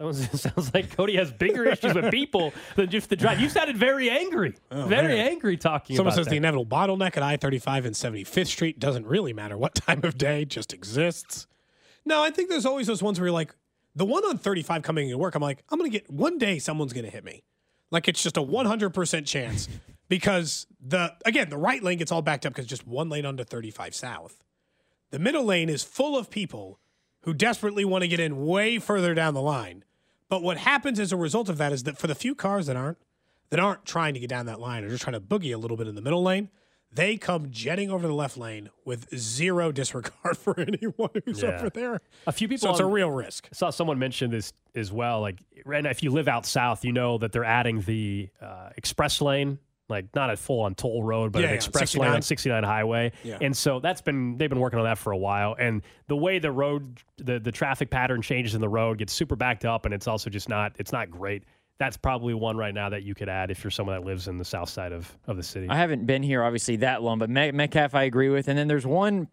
Sounds, 0.00 0.40
sounds 0.40 0.74
like 0.74 0.94
Cody 0.96 1.16
has 1.16 1.30
bigger 1.30 1.64
issues 1.66 1.94
with 1.94 2.10
people 2.10 2.52
than 2.76 2.90
just 2.90 3.08
the 3.10 3.16
drive. 3.16 3.40
You 3.40 3.48
sounded 3.48 3.76
very 3.76 4.10
angry, 4.10 4.54
very 4.70 4.82
Oh, 4.82 4.86
man. 4.88 5.10
angry 5.10 5.56
talking 5.56 5.94
Someone 5.96 6.14
says 6.14 6.24
that. 6.26 6.30
the 6.30 6.36
inevitable 6.36 6.66
bottleneck 6.66 7.16
at 7.16 7.22
I 7.22 7.36
35 7.36 7.86
and 7.86 7.94
75th 7.94 8.46
Street 8.48 8.78
doesn't 8.80 9.06
really 9.06 9.32
matter 9.32 9.56
what 9.56 9.74
time 9.76 10.00
of 10.04 10.18
day, 10.18 10.44
just 10.44 10.72
exists. 10.72 11.46
No, 12.04 12.22
I 12.22 12.30
think 12.30 12.50
there's 12.50 12.66
always 12.66 12.86
those 12.88 13.02
ones 13.02 13.20
where 13.20 13.28
you're 13.28 13.32
like, 13.34 13.54
the 13.94 14.04
one 14.04 14.24
on 14.24 14.36
35 14.36 14.82
coming 14.82 15.08
to 15.08 15.14
work, 15.16 15.36
I'm 15.36 15.42
like, 15.42 15.62
I'm 15.70 15.78
going 15.78 15.88
to 15.90 15.96
get 15.96 16.10
one 16.10 16.38
day 16.38 16.58
someone's 16.58 16.92
going 16.92 17.04
to 17.04 17.10
hit 17.10 17.24
me. 17.24 17.44
Like 17.92 18.08
it's 18.08 18.20
just 18.22 18.36
a 18.36 18.42
100% 18.42 19.26
chance 19.26 19.68
because 20.08 20.66
the, 20.84 21.14
again, 21.24 21.48
the 21.50 21.56
right 21.56 21.80
lane 21.80 21.98
gets 21.98 22.10
all 22.10 22.20
backed 22.20 22.44
up 22.44 22.52
because 22.52 22.66
just 22.66 22.84
one 22.86 23.08
lane 23.08 23.24
onto 23.24 23.44
35 23.44 23.94
South. 23.94 24.42
The 25.12 25.20
middle 25.20 25.44
lane 25.44 25.68
is 25.68 25.84
full 25.84 26.18
of 26.18 26.28
people 26.28 26.80
who 27.24 27.34
desperately 27.34 27.84
want 27.84 28.02
to 28.02 28.08
get 28.08 28.20
in 28.20 28.44
way 28.46 28.78
further 28.78 29.14
down 29.14 29.34
the 29.34 29.42
line. 29.42 29.84
But 30.28 30.42
what 30.42 30.56
happens 30.58 30.98
as 30.98 31.12
a 31.12 31.16
result 31.16 31.48
of 31.48 31.58
that 31.58 31.72
is 31.72 31.82
that 31.84 31.98
for 31.98 32.06
the 32.06 32.14
few 32.14 32.34
cars 32.34 32.66
that 32.66 32.76
aren't 32.76 32.98
that 33.50 33.60
aren't 33.60 33.84
trying 33.84 34.14
to 34.14 34.20
get 34.20 34.28
down 34.30 34.46
that 34.46 34.58
line 34.58 34.82
or 34.84 34.88
just 34.88 35.02
trying 35.02 35.12
to 35.14 35.20
boogie 35.20 35.54
a 35.54 35.58
little 35.58 35.76
bit 35.76 35.86
in 35.86 35.94
the 35.94 36.00
middle 36.00 36.22
lane, 36.22 36.48
they 36.92 37.16
come 37.16 37.50
jetting 37.50 37.90
over 37.90 38.06
the 38.06 38.14
left 38.14 38.36
lane 38.36 38.70
with 38.84 39.14
zero 39.16 39.70
disregard 39.70 40.36
for 40.38 40.58
anyone 40.58 41.10
who's 41.24 41.42
Yeah. 41.42 41.56
over 41.58 41.70
there. 41.70 42.00
A 42.26 42.32
few 42.32 42.48
people 42.48 42.66
So 42.66 42.70
it's 42.70 42.80
a 42.80 42.86
real 42.86 43.10
risk. 43.10 43.48
I 43.52 43.54
saw 43.54 43.70
someone 43.70 43.98
mention 43.98 44.30
this 44.30 44.52
as 44.74 44.90
well. 44.90 45.20
Like, 45.20 45.40
and 45.66 45.86
if 45.86 46.02
you 46.02 46.10
live 46.10 46.26
out 46.26 46.46
south, 46.46 46.84
you 46.84 46.92
know 46.92 47.18
that 47.18 47.32
they're 47.32 47.44
adding 47.44 47.80
the 47.82 48.28
uh, 48.40 48.70
express 48.76 49.20
lane, 49.20 49.58
like 49.94 50.14
not 50.14 50.30
a 50.30 50.36
full 50.36 50.60
on 50.60 50.74
toll 50.74 51.02
road, 51.02 51.32
but 51.32 51.40
Yeah, 51.40 51.46
an 51.46 51.50
yeah, 51.52 51.56
express 51.56 51.94
lane 51.96 52.10
69. 52.10 52.14
on 52.16 52.22
69 52.22 52.64
highway. 52.64 53.12
Yeah. 53.22 53.38
And 53.40 53.56
so 53.56 53.80
that's 53.80 54.00
been 54.02 54.36
they've 54.36 54.50
been 54.50 54.60
working 54.60 54.78
on 54.78 54.84
that 54.84 54.98
for 54.98 55.12
a 55.12 55.16
while. 55.16 55.54
And 55.58 55.82
the 56.08 56.16
way 56.16 56.38
the 56.38 56.52
road, 56.52 57.00
the 57.16 57.38
the 57.38 57.52
traffic 57.52 57.90
pattern 57.90 58.20
changes 58.22 58.54
in 58.54 58.60
the 58.60 58.68
road 58.68 58.98
gets 58.98 59.12
super 59.12 59.36
backed 59.36 59.64
up, 59.64 59.84
and 59.84 59.94
it's 59.94 60.06
also 60.06 60.28
just 60.30 60.48
not 60.48 60.72
it's 60.78 60.92
not 60.92 61.10
great. 61.10 61.44
That's 61.78 61.96
probably 61.96 62.34
one 62.34 62.56
right 62.56 62.72
now 62.74 62.88
that 62.90 63.02
you 63.02 63.14
could 63.14 63.28
add 63.28 63.50
if 63.50 63.64
you're 63.64 63.70
someone 63.70 63.96
that 63.96 64.06
lives 64.06 64.28
in 64.28 64.38
the 64.38 64.44
south 64.44 64.68
side 64.68 64.92
of, 64.92 65.10
of 65.26 65.36
the 65.36 65.42
city. 65.42 65.68
I 65.68 65.76
haven't 65.76 66.06
been 66.06 66.22
here 66.22 66.42
obviously 66.44 66.76
that 66.76 67.02
long, 67.02 67.18
but 67.18 67.28
Metcalf 67.30 67.94
I 67.96 68.04
agree 68.04 68.28
with. 68.28 68.46
And 68.46 68.56
then 68.56 68.68
there's 68.68 68.86
one 68.86 69.26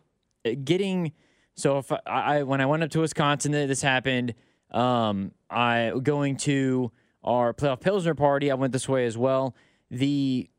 uh, 0.46 0.52
getting. 0.64 1.12
So 1.56 1.78
if 1.78 1.92
I, 1.92 2.00
I 2.08 2.44
when 2.44 2.60
I 2.62 2.66
went 2.66 2.82
up 2.84 2.90
to 2.92 3.02
Wisconsin, 3.02 3.52
th- 3.52 3.68
this 3.68 3.82
happened. 3.82 4.34
Um, 4.72 5.34
I 5.50 5.92
going 6.02 6.38
to 6.38 6.92
our 7.24 7.54
playoff 7.54 7.82
Pilsner 7.82 8.16
party. 8.16 8.50
I 8.50 8.56
went 8.56 8.74
this 8.74 8.90
way 8.90 9.06
as 9.06 9.18
well. 9.18 9.56
The 9.92 10.50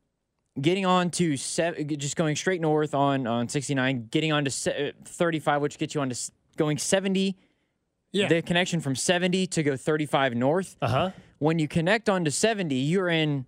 getting 0.61 0.85
on 0.85 1.09
to 1.11 1.35
se- 1.35 1.83
just 1.97 2.15
going 2.15 2.35
straight 2.35 2.61
north 2.61 2.93
on 2.93 3.25
on 3.27 3.49
69, 3.49 4.07
getting 4.11 4.31
on 4.31 4.45
to 4.45 4.51
se- 4.51 4.93
35, 5.03 5.61
which 5.61 5.77
gets 5.77 5.95
you 5.95 6.01
on 6.01 6.09
to 6.09 6.13
s- 6.13 6.31
going 6.55 6.77
70. 6.77 7.35
Yeah. 8.11 8.27
The 8.27 8.43
connection 8.43 8.79
from 8.79 8.95
70 8.95 9.47
to 9.47 9.63
go 9.63 9.75
35 9.75 10.35
north. 10.35 10.77
Uh 10.81 10.87
huh. 10.87 11.11
When 11.39 11.57
you 11.57 11.67
connect 11.67 12.07
onto 12.09 12.29
70, 12.29 12.75
you're 12.75 13.09
in 13.09 13.47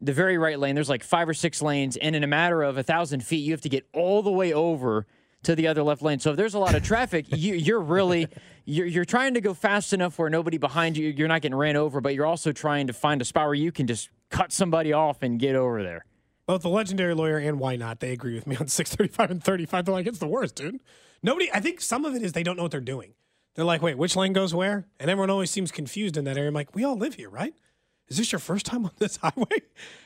the 0.00 0.14
very 0.14 0.38
right 0.38 0.58
lane. 0.58 0.74
There's 0.74 0.88
like 0.88 1.04
five 1.04 1.28
or 1.28 1.34
six 1.34 1.60
lanes, 1.60 1.96
and 1.98 2.16
in 2.16 2.24
a 2.24 2.26
matter 2.26 2.62
of 2.62 2.78
a 2.78 2.82
thousand 2.82 3.22
feet, 3.22 3.44
you 3.44 3.52
have 3.52 3.60
to 3.60 3.68
get 3.68 3.86
all 3.92 4.22
the 4.22 4.30
way 4.32 4.52
over 4.54 5.06
to 5.42 5.54
the 5.54 5.66
other 5.66 5.82
left 5.82 6.00
lane. 6.02 6.18
So 6.20 6.30
if 6.30 6.36
there's 6.38 6.54
a 6.54 6.58
lot 6.58 6.74
of 6.74 6.82
traffic, 6.82 7.26
you, 7.36 7.54
you're 7.54 7.80
really 7.80 8.28
you're, 8.64 8.86
you're 8.86 9.04
trying 9.04 9.34
to 9.34 9.40
go 9.42 9.52
fast 9.52 9.92
enough 9.92 10.18
where 10.18 10.30
nobody 10.30 10.56
behind 10.56 10.96
you, 10.96 11.10
you're 11.10 11.28
not 11.28 11.42
getting 11.42 11.56
ran 11.58 11.76
over, 11.76 12.00
but 12.00 12.14
you're 12.14 12.26
also 12.26 12.50
trying 12.52 12.86
to 12.86 12.92
find 12.94 13.20
a 13.20 13.24
spot 13.26 13.44
where 13.44 13.54
you 13.54 13.70
can 13.70 13.86
just 13.86 14.08
cut 14.30 14.52
somebody 14.52 14.92
off 14.92 15.22
and 15.22 15.38
get 15.38 15.54
over 15.56 15.82
there. 15.82 16.04
Both 16.46 16.62
the 16.62 16.68
legendary 16.70 17.14
lawyer 17.14 17.38
and 17.38 17.58
why 17.60 17.76
not, 17.76 18.00
they 18.00 18.12
agree 18.12 18.34
with 18.34 18.46
me 18.46 18.56
on 18.56 18.68
635 18.68 19.30
and 19.30 19.44
35. 19.44 19.84
They're 19.84 19.94
like, 19.94 20.06
it's 20.06 20.18
the 20.18 20.26
worst, 20.26 20.54
dude. 20.56 20.80
Nobody, 21.22 21.50
I 21.52 21.60
think 21.60 21.80
some 21.80 22.04
of 22.04 22.14
it 22.14 22.22
is 22.22 22.32
they 22.32 22.42
don't 22.42 22.56
know 22.56 22.62
what 22.62 22.72
they're 22.72 22.80
doing. 22.80 23.14
They're 23.54 23.64
like, 23.64 23.82
wait, 23.82 23.98
which 23.98 24.14
lane 24.16 24.32
goes 24.32 24.54
where? 24.54 24.86
And 25.00 25.10
everyone 25.10 25.30
always 25.30 25.50
seems 25.50 25.72
confused 25.72 26.16
in 26.16 26.24
that 26.24 26.36
area. 26.36 26.48
I'm 26.48 26.54
like, 26.54 26.74
we 26.74 26.84
all 26.84 26.96
live 26.96 27.14
here, 27.14 27.28
right? 27.28 27.52
Is 28.06 28.16
this 28.16 28.32
your 28.32 28.38
first 28.38 28.64
time 28.64 28.86
on 28.86 28.92
this 28.98 29.16
highway? 29.22 29.58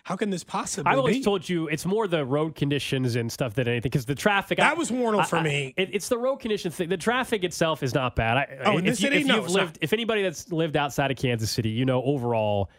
How 0.05 0.17
can 0.17 0.31
this 0.31 0.43
possibly 0.43 0.91
I've 0.91 0.99
always 0.99 1.19
be? 1.19 1.23
told 1.23 1.49
you 1.49 1.69
it's 1.69 1.87
more 1.87 2.09
the 2.09 2.25
road 2.25 2.57
conditions 2.57 3.15
and 3.15 3.31
stuff 3.31 3.55
than 3.55 3.69
anything 3.69 3.83
because 3.83 4.07
the 4.07 4.15
traffic. 4.17 4.59
That 4.59 4.73
I- 4.73 4.75
was 4.75 4.91
Wornall 4.91 5.21
I- 5.21 5.25
for 5.27 5.37
I- 5.37 5.43
me. 5.45 5.75
it- 5.77 5.91
it's 5.93 6.09
the 6.09 6.19
road 6.19 6.37
conditions 6.39 6.75
thing. 6.75 6.89
The 6.89 6.97
traffic 6.97 7.45
itself 7.45 7.83
is 7.85 7.95
not 7.95 8.17
bad. 8.17 8.39
I, 8.39 8.59
Oh, 8.65 8.79
in 8.79 8.87
if 8.87 8.93
this 8.95 9.01
you- 9.03 9.07
city? 9.11 9.21
if 9.21 9.27
No, 9.29 9.37
you've 9.37 9.51
lived, 9.51 9.75
not. 9.75 9.79
if 9.83 9.93
anybody 9.93 10.23
that's 10.23 10.51
lived 10.51 10.77
outside 10.77 11.13
of 11.13 11.17
Kansas 11.17 11.51
City, 11.53 11.69
you 11.69 11.85
know 11.85 12.03
overall 12.03 12.71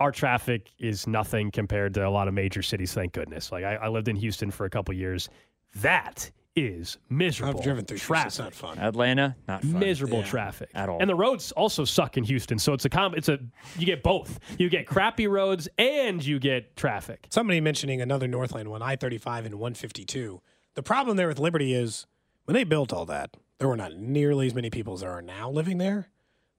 our 0.00 0.10
traffic 0.10 0.70
is 0.78 1.06
nothing 1.06 1.50
compared 1.50 1.94
to 1.94 2.06
a 2.06 2.10
lot 2.10 2.26
of 2.26 2.34
major 2.34 2.62
cities. 2.62 2.92
Thank 2.94 3.12
goodness. 3.12 3.52
Like 3.52 3.64
I, 3.64 3.74
I 3.76 3.88
lived 3.88 4.08
in 4.08 4.16
Houston 4.16 4.50
for 4.50 4.64
a 4.64 4.70
couple 4.70 4.94
years. 4.94 5.28
That 5.76 6.30
is 6.56 6.98
miserable. 7.08 7.58
I've 7.58 7.64
driven 7.64 7.84
through 7.84 7.98
Houston. 7.98 8.08
traffic. 8.14 8.26
It's 8.28 8.38
not 8.38 8.54
fun. 8.54 8.78
Atlanta, 8.78 9.36
not 9.46 9.62
fun. 9.62 9.78
Miserable 9.78 10.18
Yeah. 10.18 10.24
traffic 10.26 10.68
At 10.74 10.88
all. 10.88 10.98
and 11.00 11.08
the 11.08 11.14
roads 11.14 11.52
also 11.52 11.84
suck 11.84 12.16
in 12.16 12.24
Houston. 12.24 12.58
So 12.58 12.72
it's 12.72 12.84
a 12.84 12.88
com- 12.88 13.14
It's 13.14 13.28
a 13.28 13.38
you 13.78 13.86
get 13.86 14.02
both. 14.02 14.40
You 14.58 14.68
get 14.68 14.86
crappy 14.86 15.28
roads 15.28 15.68
and 15.78 16.24
you 16.24 16.40
get 16.40 16.74
traffic. 16.76 17.26
Somebody 17.30 17.60
mentioning 17.60 18.00
another 18.00 18.26
Northland 18.26 18.68
one, 18.68 18.82
I 18.82 18.96
35 18.96 19.44
and 19.46 19.54
152. 19.56 20.42
The 20.74 20.82
problem 20.82 21.16
there 21.16 21.28
with 21.28 21.38
Liberty 21.38 21.72
is 21.72 22.06
when 22.46 22.54
they 22.54 22.64
built 22.64 22.92
all 22.92 23.06
that, 23.06 23.36
there 23.58 23.68
were 23.68 23.76
not 23.76 23.94
nearly 23.96 24.46
as 24.46 24.54
many 24.54 24.70
people 24.70 24.94
as 24.94 25.00
there 25.02 25.10
are 25.12 25.22
now 25.22 25.48
living 25.50 25.78
there. 25.78 26.08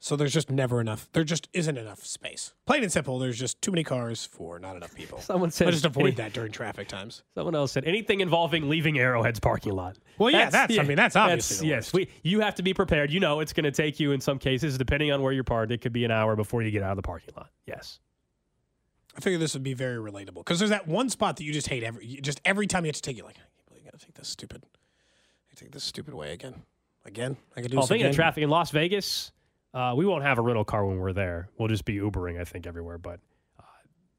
So 0.04 0.16
there's 0.16 0.34
just 0.34 0.50
never 0.50 0.82
enough. 0.82 1.08
There 1.14 1.24
just 1.24 1.48
isn't 1.54 1.78
enough 1.78 2.04
space. 2.04 2.54
Plain 2.66 2.82
and 2.82 2.92
simple, 2.92 3.20
there's 3.20 3.38
just 3.38 3.62
too 3.62 3.70
many 3.70 3.84
cars 3.84 4.26
for 4.26 4.58
not 4.58 4.76
enough 4.76 4.96
people. 4.96 5.20
Someone 5.22 5.52
said 5.52 5.68
I 5.68 5.72
just 5.72 5.86
avoid 5.86 6.16
that 6.16 6.34
during 6.34 6.52
traffic 6.52 6.88
times. 6.88 7.22
Someone 7.36 7.54
else 7.54 7.72
said 7.74 7.86
anything 7.86 8.20
involving 8.20 8.68
leaving 8.68 8.98
Arrowhead's 8.98 9.40
parking 9.40 9.74
lot. 9.74 9.98
Well, 10.18 10.32
yeah, 10.32 10.50
that's- 10.50 10.80
I 10.80 10.82
mean, 10.82 10.98
that's 10.98 11.16
obviously 11.16 11.68
the 11.68 11.76
yes. 11.76 11.94
We 11.94 12.08
you 12.24 12.40
have 12.40 12.56
to 12.56 12.64
be 12.64 12.74
prepared. 12.74 13.12
You 13.12 13.20
know, 13.20 13.42
it's 13.42 13.54
going 13.54 13.66
to 13.66 13.72
take 13.72 14.00
you 14.00 14.12
in 14.12 14.20
some 14.22 14.40
cases, 14.40 14.76
depending 14.76 15.12
on 15.12 15.22
where 15.22 15.34
you're 15.34 15.44
parked. 15.44 15.72
It 15.72 15.82
could 15.82 15.94
be 15.94 16.04
an 16.04 16.10
hour 16.12 16.36
before 16.36 16.64
you 16.64 16.72
get 16.72 16.82
out 16.82 16.92
of 16.92 16.98
the 16.98 17.04
parking 17.04 17.36
lot. 17.38 17.52
Yes. 17.68 18.00
I 19.16 19.20
figure 19.20 19.38
this 19.38 19.54
would 19.54 19.62
be 19.64 19.76
very 19.76 19.98
relatable 19.98 20.36
because 20.38 20.58
there's 20.58 20.72
that 20.72 20.88
one 20.88 21.10
spot 21.12 21.38
that 21.38 21.44
you 21.44 21.54
just 21.54 21.68
hate 21.68 21.84
every 21.84 22.08
just 22.08 22.42
every 22.44 22.66
time 22.66 22.86
you 22.86 22.90
have 22.90 22.96
to 22.96 23.02
take 23.04 23.20
it. 23.20 23.24
Like, 23.24 23.36
I 23.36 23.42
can't 23.42 23.68
believe 23.68 23.84
I 23.84 23.92
got 23.92 24.00
to 24.00 24.04
take 24.06 24.16
this 24.16 24.30
stupid, 24.30 24.64
I 25.52 25.54
take 25.56 25.72
this 25.72 25.84
stupid 25.84 26.16
way 26.16 26.32
again, 26.34 26.64
again. 27.06 27.38
I 27.56 27.62
can 27.62 27.70
do 27.70 27.78
Oh, 27.78 27.82
this 27.82 27.90
thinking 27.90 28.06
again. 28.06 28.10
of 28.12 28.16
traffic 28.16 28.44
in 28.44 28.50
Las 28.50 28.72
Vegas, 28.72 29.32
uh, 29.74 29.94
we 29.96 30.06
won't 30.06 30.24
have 30.24 30.38
a 30.38 30.42
rental 30.42 30.64
car 30.66 30.86
when 30.86 30.98
we're 31.00 31.14
there. 31.14 31.50
We'll 31.58 31.68
just 31.68 31.86
be 31.86 31.96
Ubering, 31.98 32.40
I 32.40 32.44
think, 32.44 32.68
everywhere. 32.68 32.98
But 32.98 33.20
uh, 33.60 33.64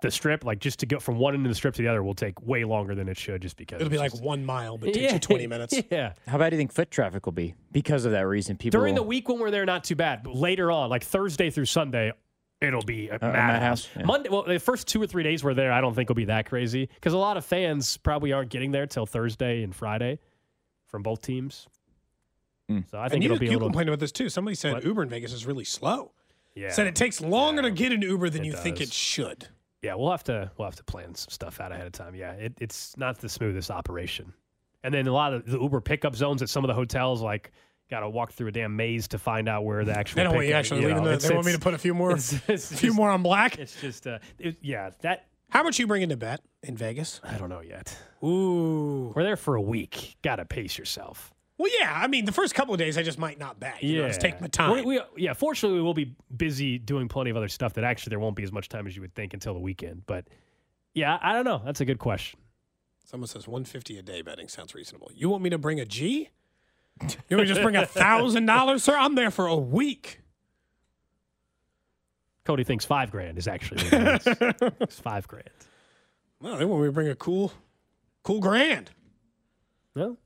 the 0.00 0.10
strip, 0.10 0.44
like 0.44 0.58
just 0.60 0.78
to 0.80 0.86
go 0.86 0.98
from 0.98 1.18
one 1.18 1.34
end 1.34 1.44
of 1.46 1.50
the 1.50 1.54
strip 1.54 1.74
to 1.74 1.82
the 1.82 1.88
other, 1.88 2.02
will 2.02 2.14
take 2.14 2.40
way 2.42 2.64
longer 2.64 2.94
than 2.94 3.08
it 3.08 3.16
should, 3.18 3.42
just 3.42 3.56
because 3.56 3.76
It'll 3.80 3.90
be 3.90 3.96
it's 3.96 4.00
like 4.00 4.10
just- 4.12 4.22
one 4.22 4.44
mile, 4.44 4.78
but 4.78 4.88
it 4.90 4.94
takes 4.94 5.12
you 5.12 5.18
20 5.18 5.46
minutes. 5.46 5.74
Yeah. 5.90 6.14
How 6.26 6.38
bad 6.38 6.50
do 6.50 6.56
you 6.56 6.60
think 6.60 6.72
foot 6.72 6.90
traffic 6.90 7.26
will 7.26 7.32
be 7.32 7.54
because 7.70 8.04
of 8.04 8.12
that 8.12 8.26
reason? 8.26 8.56
People 8.56 8.80
During 8.80 8.94
the 8.94 9.02
week 9.02 9.28
when 9.28 9.38
we're 9.38 9.50
there, 9.50 9.66
not 9.66 9.84
too 9.84 9.96
bad. 9.96 10.22
But 10.22 10.34
later 10.34 10.70
on, 10.70 10.88
like 10.90 11.04
Thursday 11.04 11.50
through 11.50 11.66
Sunday, 11.66 12.12
it'll 12.62 12.82
be 12.82 13.08
a 13.08 13.16
a 13.16 13.18
madhouse. 13.18 13.32
madhouse, 13.32 13.88
yeah. 13.96 14.02
Monday, 14.06 14.28
well, 14.30 14.44
the 14.44 14.58
first 14.58 14.86
two 14.88 15.02
or 15.02 15.06
three 15.06 15.22
days 15.24 15.42
we're 15.44 15.52
there, 15.54 15.72
I 15.72 15.80
don't 15.80 15.94
think 15.94 16.08
will 16.08 16.14
be 16.16 16.26
that 16.26 16.48
crazy 16.48 16.88
because 16.94 17.12
a 17.12 17.18
lot 17.18 17.36
of 17.36 17.44
fans 17.44 17.96
probably 17.98 18.32
aren't 18.32 18.50
getting 18.50 18.70
there 18.70 18.86
till 18.86 19.04
Thursday 19.04 19.62
and 19.64 19.74
Friday 19.74 20.18
from 20.86 21.02
both 21.02 21.20
teams. 21.22 21.66
Mm. 22.80 22.90
So 22.90 22.98
I 22.98 23.02
And 23.04 23.10
think 23.12 23.24
you, 23.24 23.30
it'll 23.30 23.38
be 23.38 23.46
a 23.46 23.50
you 23.50 23.56
little. 23.56 23.68
complained 23.68 23.88
about 23.88 24.00
this 24.00 24.12
too. 24.12 24.28
Somebody 24.28 24.54
said 24.54 24.74
What? 24.74 24.84
Uber 24.84 25.02
in 25.02 25.08
Vegas 25.08 25.32
is 25.32 25.46
really 25.46 25.64
slow. 25.64 26.12
Yeah, 26.54 26.70
Said 26.70 26.86
it 26.86 26.94
takes 26.94 27.20
longer 27.20 27.62
to 27.62 27.70
get 27.70 27.92
an 27.92 28.02
Uber 28.02 28.28
than 28.28 28.42
It 28.42 28.46
you 28.48 28.52
think 28.54 28.80
it 28.80 28.92
should. 28.92 29.48
yeah, 29.80 29.94
we'll 29.94 30.10
have 30.10 30.24
to 30.24 30.50
we'll 30.58 30.66
have 30.66 30.76
to 30.76 30.84
plan 30.84 31.14
some 31.14 31.30
stuff 31.30 31.60
out 31.60 31.72
ahead 31.72 31.86
of 31.86 31.92
time. 31.92 32.14
Yeah, 32.14 32.32
it, 32.32 32.52
it's 32.60 32.94
not 32.98 33.18
the 33.18 33.28
smoothest 33.28 33.70
operation. 33.70 34.34
And 34.84 34.92
then 34.92 35.06
a 35.06 35.12
lot 35.12 35.32
of 35.32 35.46
the 35.46 35.58
Uber 35.58 35.80
pickup 35.80 36.14
zones 36.14 36.42
at 36.42 36.48
some 36.50 36.62
of 36.64 36.68
the 36.68 36.74
hotels, 36.74 37.22
like 37.22 37.52
got 37.90 38.00
to 38.00 38.10
walk 38.10 38.32
through 38.32 38.48
a 38.48 38.52
damn 38.52 38.74
maze 38.76 39.08
to 39.08 39.18
find 39.18 39.48
out 39.48 39.64
where 39.64 39.84
the 39.84 39.96
actual. 39.96 40.16
They 40.16 40.24
don't 40.24 40.34
want 40.34 40.46
you 40.46 40.52
actually 40.54 40.80
you 40.82 40.88
leaving 40.88 41.04
know, 41.04 41.16
the, 41.16 41.26
They 41.28 41.34
want 41.34 41.46
me 41.46 41.52
to 41.52 41.58
put 41.58 41.72
a 41.74 41.78
few 41.78 41.94
more, 41.94 42.10
it's- 42.12 42.34
it's 42.48 42.70
a 42.70 42.76
few 42.76 42.88
just- 42.90 42.96
more 42.98 43.08
on 43.10 43.22
black. 43.22 43.58
It's 43.58 43.80
just, 43.80 44.06
uh, 44.06 44.18
it, 44.38 44.56
yeah, 44.60 44.90
that 45.02 45.26
How 45.50 45.62
much 45.62 45.78
you 45.78 45.86
bringing 45.86 46.08
to 46.10 46.16
bet 46.16 46.40
in 46.62 46.76
Vegas? 46.76 47.20
I 47.24 47.38
don't 47.38 47.48
know 47.48 47.60
yet. 47.60 47.96
Ooh. 48.24 49.12
We're 49.14 49.22
there 49.22 49.36
for 49.36 49.54
a 49.56 49.60
week. 49.62 50.16
Got 50.22 50.36
to 50.36 50.44
pace 50.44 50.76
yourself. 50.78 51.32
Well, 51.62 51.70
yeah. 51.78 51.92
I 51.94 52.08
mean, 52.08 52.24
the 52.24 52.32
first 52.32 52.56
couple 52.56 52.74
of 52.74 52.78
days, 52.78 52.98
I 52.98 53.04
just 53.04 53.20
might 53.20 53.38
not 53.38 53.60
bet. 53.60 53.82
You 53.84 54.02
know, 54.02 54.08
just 54.08 54.20
take 54.20 54.40
my 54.40 54.48
time. 54.48 54.72
We, 54.84 54.98
we- 54.98 55.00
yeah, 55.16 55.32
fortunately, 55.32 55.78
we 55.78 55.82
will 55.84 55.94
be 55.94 56.16
busy 56.36 56.76
doing 56.78 57.06
plenty 57.06 57.30
of 57.30 57.36
other 57.36 57.46
stuff 57.46 57.74
that 57.74 57.84
actually 57.84 58.10
there 58.10 58.18
won't 58.18 58.34
be 58.34 58.42
as 58.42 58.50
much 58.50 58.68
time 58.68 58.88
as 58.88 58.96
you 58.96 59.02
would 59.02 59.14
think 59.14 59.32
until 59.32 59.54
the 59.54 59.60
weekend. 59.60 60.02
But 60.06 60.26
yeah, 60.92 61.18
I 61.22 61.32
don't 61.34 61.44
know. 61.44 61.62
That's 61.64 61.80
a 61.80 61.84
good 61.84 62.00
question. 62.00 62.40
Someone 63.04 63.28
says 63.28 63.46
150 63.46 63.96
a 63.98 64.02
day 64.02 64.22
betting 64.22 64.48
sounds 64.48 64.74
reasonable. 64.74 65.10
You 65.14 65.28
want 65.28 65.44
me 65.44 65.50
to 65.50 65.58
bring 65.58 65.78
a 65.78 65.84
G? 65.84 66.30
You 67.00 67.06
want 67.06 67.30
me 67.30 67.36
to 67.36 67.46
just 67.46 67.62
bring 67.62 67.76
a 67.76 67.86
thousand 67.86 68.46
dollars, 68.46 68.82
sir? 68.82 68.96
I'm 68.96 69.14
there 69.14 69.30
for 69.30 69.46
a 69.46 69.56
week. 69.56 70.20
Cody 72.44 72.64
thinks 72.64 72.84
five 72.84 73.10
grand 73.12 73.38
is 73.38 73.46
actually 73.46 73.84
what 73.84 73.92
it 73.92 74.26
is. 74.26 74.72
it's 74.80 74.98
five 74.98 75.28
grand. 75.28 75.48
Well, 76.40 76.56
they 76.56 76.64
want 76.64 76.82
me 76.82 76.88
to 76.88 76.92
bring 76.92 77.08
a 77.08 77.14
cool, 77.14 77.52
cool 78.24 78.40
grand. 78.40 78.90
No. 79.94 80.16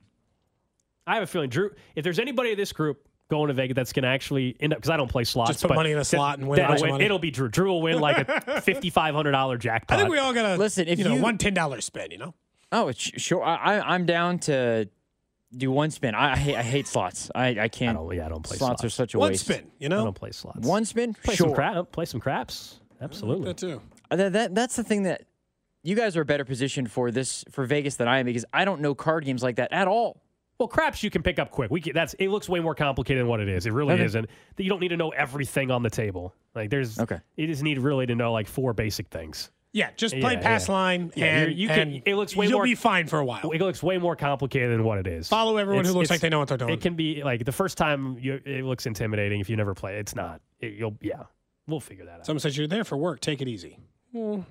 I 1.07 1.15
have 1.15 1.23
a 1.23 1.27
feeling, 1.27 1.51
Drew, 1.51 1.71
if 1.95 2.03
there's 2.05 2.19
anybody 2.19 2.51
in 2.53 2.57
this 2.57 2.73
group 2.73 3.09
going 3.29 3.49
to 3.49 3.55
Vegas 3.55 3.75
that's 3.75 3.93
going 3.93 4.03
to 4.05 4.09
actually 4.09 4.57
end 4.61 4.73
up, 4.73 4.79
because 4.79 4.91
I 4.91 4.97
don't 4.97 5.11
play 5.11 5.25
slots. 5.25 5.51
Just 5.51 5.63
put 5.63 5.69
but 5.69 5.75
money 5.75 5.91
in 5.93 5.97
a 5.97 6.01
that- 6.01 6.05
slot 6.05 6.39
and 6.39 6.49
win 6.49 6.59
a 6.59 6.63
that'll 6.63 6.73
bunch 6.75 6.81
of 6.81 6.83
win. 6.85 6.91
money. 6.93 7.05
It'll 7.05 7.19
be 7.19 7.31
Drew. 7.31 7.49
Drew 7.49 7.69
will 7.71 7.83
win 7.83 7.99
like 8.01 8.19
a 8.19 8.25
$5,500 8.61 9.59
jackpot. 9.59 9.97
I 9.99 10.01
think 10.01 10.11
we 10.13 10.19
all 10.19 10.33
gotta 10.33 10.57
Listen, 10.57 10.89
if 10.89 10.99
you 10.99 11.05
know 11.05 11.15
you- 11.17 11.23
one 11.23 11.39
ten 11.39 11.55
dollar 11.55 11.81
spend. 11.81 12.13
You 12.13 12.19
know, 12.19 12.35
Oh, 12.73 12.89
it's 12.89 13.01
sure. 13.01 13.43
I, 13.45 13.55
I, 13.79 13.95
I'm 13.95 14.07
down 14.07 14.39
to 14.41 14.89
do 15.57 15.71
one 15.71 15.91
spin. 15.91 16.15
I, 16.15 16.33
I 16.33 16.37
hate 16.37 16.57
I 16.57 16.63
hate 16.63 16.87
slots. 16.89 17.31
I, 17.35 17.47
I 17.47 17.63
I 17.65 17.69
can't. 17.69 17.97
don't, 17.97 18.13
yeah, 18.15 18.27
I 18.27 18.29
don't 18.29 18.43
play 18.43 18.57
slots. 18.57 18.81
slots. 18.81 18.85
are 18.85 18.91
such 18.91 19.15
a 19.15 19.19
one 19.19 19.31
waste. 19.31 19.49
One 19.49 19.59
spin. 19.59 19.71
You 19.79 19.89
know. 19.89 20.01
I 20.01 20.05
don't 20.05 20.15
play 20.15 20.33
slots. 20.33 20.67
One 20.67 20.85
spin. 20.85 21.15
play 21.15 21.37
sure. 21.37 21.47
some 21.47 21.55
crap. 21.55 21.93
Play 21.93 22.05
some 22.07 22.21
craps. 22.21 22.81
Absolutely. 23.01 23.45
that 23.47 23.57
too. 23.57 23.81
Uh, 24.11 24.17
That, 24.17 24.33
that 24.33 24.55
that's 24.55 24.75
the 24.77 24.83
thing 24.85 25.05
that 25.05 25.23
you 25.83 25.95
guys 25.95 26.17
are 26.17 26.25
better 26.25 26.45
positioned 26.45 26.91
for 26.91 27.11
this 27.13 27.45
for 27.53 27.65
Vegas 27.65 27.95
than 27.97 28.09
I 28.09 28.19
am 28.19 28.27
because 28.27 28.45
I 28.53 28.65
don't 28.65 28.81
know 28.81 28.95
card 28.95 29.25
games 29.25 29.43
like 29.43 29.57
that 29.57 29.73
at 29.73 29.87
all. 29.87 30.21
Well, 30.59 30.69
craps 30.69 31.03
you 31.03 31.11
can 31.11 31.23
pick 31.23 31.39
up 31.39 31.51
quick. 31.51 31.71
We 31.71 31.81
can, 31.83 31.93
that's 31.93 32.15
it. 32.15 32.29
Looks 32.29 32.49
way 32.49 32.61
more 32.61 32.75
complicated 32.75 33.21
than 33.21 33.29
what 33.29 33.41
it 33.41 33.49
is. 33.49 33.67
It 33.67 33.73
really 33.73 33.95
Okay. 33.95 34.05
isn't. 34.05 34.27
You 34.57 34.69
don't 34.71 34.81
need 34.81 34.89
to 34.89 34.97
know 34.97 35.11
everything 35.11 35.71
on 35.71 35.83
the 35.83 35.91
table. 35.91 36.35
Like 36.55 36.71
there's 36.71 36.99
Okay. 36.99 37.19
You 37.37 37.47
just 37.47 37.63
need 37.63 37.79
really 37.79 38.07
to 38.07 38.15
know 38.15 38.33
like 38.33 38.47
four 38.49 38.73
basic 38.73 39.09
things. 39.09 39.51
Yeah, 39.73 39.91
just 39.95 40.19
play 40.19 40.33
Yeah, 40.35 40.41
pass 40.41 40.69
yeah. 40.69 40.75
line, 40.75 41.13
Yeah, 41.15 41.25
and 41.27 41.55
you're- 41.55 41.75
can- 41.75 41.93
and 41.93 42.03
it 42.07 42.15
looks 42.17 42.35
way 42.35 42.47
you'll 42.47 42.61
more- 42.61 42.65
be 42.65 42.75
fine 42.75 43.07
for 43.09 43.19
a 43.19 43.25
while. 43.27 43.51
It 43.51 43.61
looks 43.61 43.83
way 43.83 43.99
more 43.99 44.17
complicated 44.17 44.71
than 44.73 44.85
what 44.85 44.97
it 44.97 45.07
is. 45.07 45.29
Follow 45.29 45.59
everyone 45.59 45.85
who 45.85 45.93
looks 45.93 46.09
like 46.09 46.21
they 46.21 46.31
know 46.31 46.39
what 46.39 46.49
they're 46.49 46.57
doing. 46.57 46.71
It 46.73 46.81
can 46.81 46.95
be 46.95 47.23
like 47.23 47.45
the 47.45 47.53
first 47.53 47.77
time 47.77 48.17
you, 48.19 48.41
it 48.47 48.65
looks 48.65 48.87
intimidating 48.87 49.41
if 49.41 49.51
you 49.51 49.57
never 49.57 49.75
play. 49.75 49.99
It's 49.99 50.17
not. 50.17 50.41
It, 50.61 50.73
you'll 50.75 50.97
yeah. 51.03 51.25
We'll 51.69 51.81
figure 51.81 52.07
that 52.07 52.21
out. 52.21 52.27
Someone 52.27 52.41
says 52.41 52.57
you're 52.57 52.69
there 52.69 52.85
for 52.85 52.97
work. 52.97 53.21
Take 53.21 53.43
it 53.43 53.49
easy. 53.49 53.79
Mm. 54.15 54.47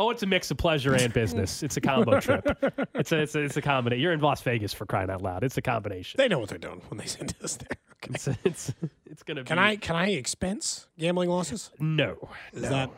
Oh, 0.00 0.08
it's 0.08 0.22
a 0.22 0.26
mix 0.26 0.50
of 0.50 0.56
pleasure 0.56 0.94
and 0.94 1.12
business. 1.12 1.62
It's 1.62 1.76
a 1.76 1.80
combo 1.82 2.20
trip. 2.22 2.46
It's 2.94 3.12
a 3.12 3.18
it's 3.20 3.34
a, 3.34 3.42
it's 3.42 3.56
a 3.58 3.62
combination. 3.62 4.02
You're 4.02 4.12
in 4.12 4.20
Las 4.20 4.40
Vegas 4.40 4.72
for 4.72 4.86
crying 4.86 5.10
out 5.10 5.20
loud. 5.20 5.44
It's 5.44 5.58
a 5.58 5.62
combination. 5.62 6.16
They 6.16 6.26
know 6.26 6.38
what 6.38 6.48
they're 6.48 6.56
doing 6.56 6.80
when 6.88 6.96
they 6.96 7.04
send 7.04 7.34
us 7.42 7.56
there. 7.56 7.76
Okay. 8.02 8.14
It's 8.14 8.28
it's 8.42 8.74
it's 9.04 9.22
gonna. 9.22 9.44
Can 9.44 9.58
be, 9.58 9.62
I 9.62 9.76
can 9.76 9.96
I 9.96 10.12
expense 10.12 10.86
gambling 10.98 11.28
losses? 11.28 11.70
No. 11.78 12.30
Is 12.54 12.62
that 12.62 12.90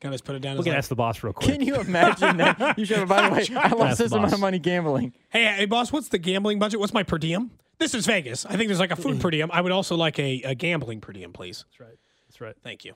can 0.00 0.10
I 0.10 0.14
just 0.14 0.24
put 0.24 0.36
it 0.36 0.38
down? 0.38 0.54
We 0.54 0.60
as 0.60 0.64
can 0.64 0.70
like, 0.70 0.78
ask 0.78 0.88
the 0.88 0.94
boss 0.94 1.22
real 1.24 1.32
quick. 1.32 1.50
Can 1.50 1.62
you 1.62 1.80
imagine 1.80 2.36
that? 2.36 2.78
You 2.78 2.84
should 2.84 2.98
have. 2.98 3.08
By 3.08 3.28
the 3.28 3.34
way, 3.34 3.58
I 3.58 3.68
lost 3.70 3.82
Ask 3.82 3.98
the 3.98 4.04
this 4.04 4.12
amount 4.12 4.32
of 4.32 4.38
money 4.38 4.60
gambling. 4.60 5.14
hey, 5.30 5.46
hey, 5.46 5.64
boss, 5.64 5.90
what's 5.90 6.10
the 6.10 6.18
gambling 6.18 6.60
budget? 6.60 6.78
What's 6.78 6.94
my 6.94 7.02
per 7.02 7.18
diem? 7.18 7.50
This 7.78 7.92
is 7.92 8.06
Vegas. 8.06 8.46
I 8.46 8.56
think 8.56 8.68
there's 8.68 8.78
like 8.78 8.92
a 8.92 8.96
food 8.96 9.20
per 9.20 9.30
diem. 9.30 9.50
I 9.52 9.62
would 9.62 9.72
also 9.72 9.96
like 9.96 10.18
a, 10.20 10.42
a 10.42 10.54
gambling 10.54 11.00
per 11.00 11.12
diem, 11.12 11.32
please. 11.32 11.64
That's 11.66 11.80
right. 11.80 11.98
That's 12.28 12.40
right. 12.40 12.54
Thank 12.62 12.84
you. 12.84 12.94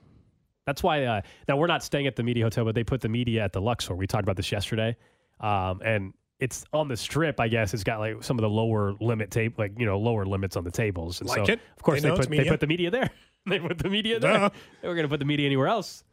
That's 0.71 0.85
why. 0.85 1.05
Uh, 1.05 1.21
now 1.49 1.57
we're 1.57 1.67
not 1.67 1.83
staying 1.83 2.07
at 2.07 2.15
the 2.15 2.23
media 2.23 2.45
hotel, 2.45 2.65
but 2.65 2.77
they 2.77 2.85
put 2.85 3.01
the 3.01 3.09
media 3.09 3.43
at 3.43 3.53
the 3.53 3.61
Luxor. 3.61 3.97
We 3.97 4.07
talked 4.07 4.23
about 4.23 4.37
this 4.37 4.53
yesterday, 4.53 4.97
um, 5.41 5.81
and 5.85 6.13
it's 6.39 6.65
on 6.73 6.87
the 6.87 6.97
strip. 6.97 7.41
I 7.41 7.49
guess 7.49 7.75
it's 7.75 7.83
got 7.83 7.99
like 7.99 8.23
some 8.23 8.39
of 8.39 8.43
the 8.43 8.49
lower 8.49 8.95
limit 9.01 9.33
tape, 9.33 9.59
like 9.59 9.73
you 9.79 9.85
know, 9.85 9.99
lower 9.99 10.25
limits 10.25 10.57
on 10.57 10.63
the 10.63 10.71
tables. 10.71 11.21
And 11.21 11.29
Like 11.29 11.47
so, 11.47 11.53
it. 11.55 11.61
Of 11.77 11.83
course, 11.83 12.01
They 12.03 12.09
they, 12.11 12.17
put 12.17 12.31
they 12.31 12.45
put 12.45 12.61
the 12.61 12.67
media 12.69 12.91
there. 12.93 13.11
they 13.47 13.59
put 13.59 13.79
the 13.79 13.91
media 13.91 14.21
Duh. 14.21 14.27
there. 14.39 14.51
They 14.83 14.89
were 14.89 14.95
going 14.95 15.05
to 15.07 15.09
put 15.11 15.19
the 15.19 15.27
media 15.27 15.47
anywhere 15.47 15.67
else. 15.67 16.05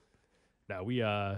No, 0.70 0.84
we 0.84 1.02
uh, 1.04 1.36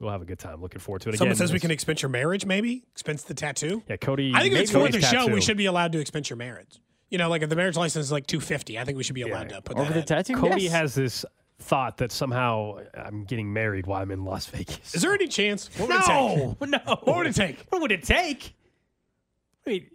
we'll 0.00 0.10
have 0.10 0.22
a 0.22 0.26
good 0.26 0.38
time. 0.40 0.60
Looking 0.60 0.80
forward 0.80 1.02
to 1.02 1.10
it. 1.10 1.18
Someone 1.18 1.30
Again, 1.32 1.38
says 1.38 1.52
we 1.52 1.60
can 1.60 1.70
expense 1.70 2.02
your 2.02 2.10
marriage, 2.10 2.44
maybe 2.44 2.82
expense 2.90 3.22
the 3.22 3.34
tattoo. 3.34 3.82
Yeah, 3.88 3.96
Cody. 3.96 4.32
I 4.34 4.40
think 4.42 4.54
if 4.54 4.60
it's 4.62 4.72
maybe 4.72 4.86
for 4.86 4.92
the 4.92 4.98
Cody's 5.06 5.08
show, 5.26 5.32
we 5.32 5.40
should 5.40 5.56
be 5.56 5.66
allowed 5.66 5.92
to 5.92 6.00
expense 6.00 6.28
your 6.28 6.36
marriage. 6.36 6.80
You 7.08 7.18
know, 7.18 7.28
like 7.30 7.42
if 7.42 7.48
the 7.48 7.54
marriage 7.56 7.76
license 7.76 8.06
is 8.06 8.12
like 8.12 8.26
two 8.26 8.40
fifty, 8.40 8.78
I 8.78 8.84
think 8.84 8.98
we 8.98 9.04
should 9.04 9.14
be 9.14 9.22
allowed 9.22 9.48
to 9.50 9.62
put 9.62 9.76
Over 9.76 9.92
that. 9.92 9.94
the 9.94 10.00
in. 10.00 10.24
tattoo. 10.24 10.34
Cody 10.34 10.64
Yes. 10.64 10.72
has 10.72 10.94
this 10.96 11.24
thought 11.58 11.96
that 11.98 12.12
somehow 12.12 12.78
I'm 12.94 13.24
getting 13.24 13.52
married 13.52 13.86
while 13.86 14.02
I'm 14.02 14.10
in 14.10 14.24
Las 14.24 14.46
Vegas. 14.46 14.94
Is 14.94 15.02
there 15.02 15.12
any 15.14 15.26
chance? 15.28 15.68
What 15.78 15.88
would 15.88 15.96
it 15.98 16.04
take? 16.04 16.08
no, 16.08 16.56
no. 16.86 16.96
What 17.04 17.16
would 17.16 17.26
it 17.26 17.34
take? 17.34 17.58
What 17.70 17.80
would 17.82 17.92
it 17.92 18.02
take? 18.02 18.54
I 19.66 19.70
mean, 19.70 19.86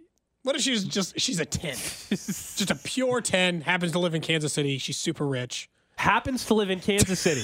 What 0.42 0.56
if 0.56 0.62
she's 0.62 0.84
just 0.84 1.18
she's 1.20 1.38
a 1.40 1.44
ten, 1.46 1.74
just 2.08 2.70
a 2.70 2.74
pure 2.74 3.20
ten, 3.20 3.60
happens 3.60 3.92
to 3.92 3.98
live 3.98 4.14
in 4.14 4.20
Kansas 4.22 4.52
City. 4.52 4.76
She's 4.78 4.96
super 4.98 5.26
rich. 5.26 5.68
happens 5.96 6.44
to 6.46 6.54
live 6.54 6.68
in 6.70 6.80
Kansas 6.80 7.20
City, 7.20 7.42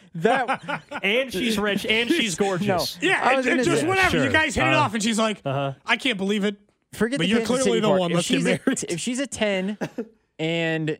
That 0.14 0.82
and 1.02 1.30
she's 1.32 1.58
rich, 1.58 1.84
and 1.84 2.08
she's 2.08 2.34
gorgeous. 2.36 3.00
No. 3.02 3.08
Yeah, 3.08 3.20
I 3.22 3.34
and, 3.34 3.46
and 3.46 3.64
just 3.64 3.82
say- 3.82 3.86
whatever. 3.86 4.10
Sure. 4.10 4.24
You 4.24 4.30
guys 4.30 4.54
hit 4.54 4.66
it 4.66 4.72
Uh, 4.72 4.78
off, 4.80 4.94
and 4.94 5.02
she's 5.02 5.18
like, 5.18 5.42
Uh-huh. 5.44 5.74
"I 5.84 5.96
can't 5.98 6.16
believe 6.18 6.44
it." 6.44 6.56
forget 6.94 7.18
But 7.18 7.24
the 7.24 7.28
you're 7.28 7.38
Kansas 7.40 7.62
clearly 7.64 7.70
City 7.70 7.80
the 7.80 7.88
part. 7.88 8.00
one. 8.00 8.10
If 8.12 8.16
Let's 8.16 8.28
get 8.30 8.60
she's, 8.66 8.82
a, 8.82 8.92
if 8.94 9.00
she's 9.00 9.18
a 9.20 9.26
ten, 9.26 9.78
and 10.38 10.98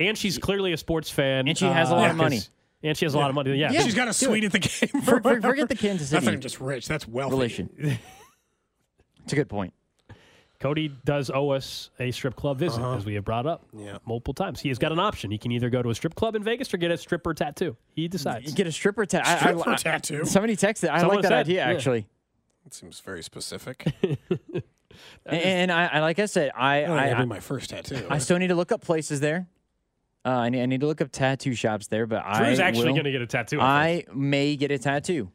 And 0.00 0.16
she's 0.18 0.38
clearly 0.38 0.72
a 0.72 0.76
sports 0.76 1.10
fan, 1.10 1.46
And 1.46 1.56
she 1.56 1.66
has 1.66 1.90
a 1.90 1.94
lot 1.94 2.10
of 2.10 2.16
money. 2.16 2.40
And 2.82 2.96
she 2.96 3.04
has 3.04 3.12
a 3.14 3.18
lot 3.18 3.28
of 3.28 3.34
money. 3.34 3.54
Yeah, 3.56 3.70
Yeah. 3.70 3.82
she's 3.82 3.94
got 3.94 4.08
a 4.08 4.12
do 4.18 4.26
suite 4.26 4.42
it. 4.44 4.46
at 4.46 4.52
the 4.52 4.58
game. 4.60 5.02
For- 5.02 5.20
for- 5.20 5.40
forget 5.42 5.68
the 5.68 5.74
Kansas 5.76 6.08
City. 6.08 6.16
That's 6.16 6.24
City 6.24 6.24
not 6.24 6.32
even 6.32 6.40
just 6.40 6.60
rich. 6.60 6.88
That's 6.88 7.06
wealthy. 7.06 7.34
relation. 7.34 7.70
It's 9.24 9.34
a 9.34 9.36
good 9.36 9.48
point. 9.50 9.74
Cody 10.60 10.88
does 11.04 11.30
owe 11.30 11.50
us 11.50 11.90
a 12.00 12.10
strip 12.10 12.34
club 12.36 12.58
visit, 12.58 12.82
as 12.82 13.04
we 13.04 13.14
have 13.14 13.24
brought 13.24 13.46
up 13.46 13.62
Uh-huh. 13.74 13.84
Yeah. 13.84 13.98
multiple 14.06 14.34
times. 14.34 14.60
He 14.60 14.68
has 14.70 14.78
got 14.78 14.92
an 14.92 14.98
option. 14.98 15.30
He 15.30 15.38
can 15.38 15.52
either 15.52 15.70
go 15.70 15.82
to 15.82 15.90
a 15.90 15.94
strip 15.94 16.14
club 16.14 16.34
in 16.34 16.42
Vegas 16.42 16.72
or 16.74 16.78
get 16.78 16.90
a 16.90 16.96
stripper 16.98 17.32
tattoo. 17.34 17.76
He 17.94 18.08
decides. 18.08 18.46
You 18.46 18.54
get 18.54 18.66
a 18.66 18.72
stripper 18.72 19.06
tattoo. 19.06 19.38
Stripper 19.60 19.76
tattoo? 19.76 20.24
Somebody 20.24 20.56
texted. 20.56 20.88
I 20.90 20.98
Someone 21.00 21.16
like 21.18 21.22
that 21.24 21.28
said, 21.28 21.38
idea 21.38 21.66
yeah. 21.66 21.70
actually. 21.74 22.06
It 22.66 22.74
seems 22.74 22.98
very 23.00 23.22
specific. 23.22 23.84
And 25.24 25.70
I, 25.70 25.86
I 25.86 26.00
like 26.00 26.18
I 26.18 26.26
said, 26.26 26.50
I 26.54 26.78
I 26.78 26.86
don't 26.86 26.98
I, 26.98 27.12
I, 27.18 27.20
be 27.22 27.26
my 27.26 27.40
first 27.40 27.70
tattoo. 27.70 28.06
I 28.10 28.18
still 28.18 28.38
need 28.38 28.48
to 28.48 28.54
look 28.54 28.72
up 28.72 28.82
places 28.82 29.20
there. 29.20 29.46
Uh, 30.24 30.28
I, 30.30 30.48
need, 30.50 30.62
I 30.62 30.66
need 30.66 30.80
to 30.80 30.86
look 30.86 31.00
up 31.00 31.10
tattoo 31.10 31.54
shops 31.54 31.86
there, 31.86 32.06
but 32.06 32.22
Drew's 32.36 32.60
I 32.60 32.64
actually 32.68 32.86
will- 32.86 32.92
going 32.94 33.04
to 33.04 33.12
get 33.12 33.22
a 33.22 33.26
tattoo. 33.26 33.60
I. 33.60 33.88
I 33.88 34.04
may 34.14 34.56
get 34.56 34.70
a 34.70 34.78
tattoo 34.78 35.30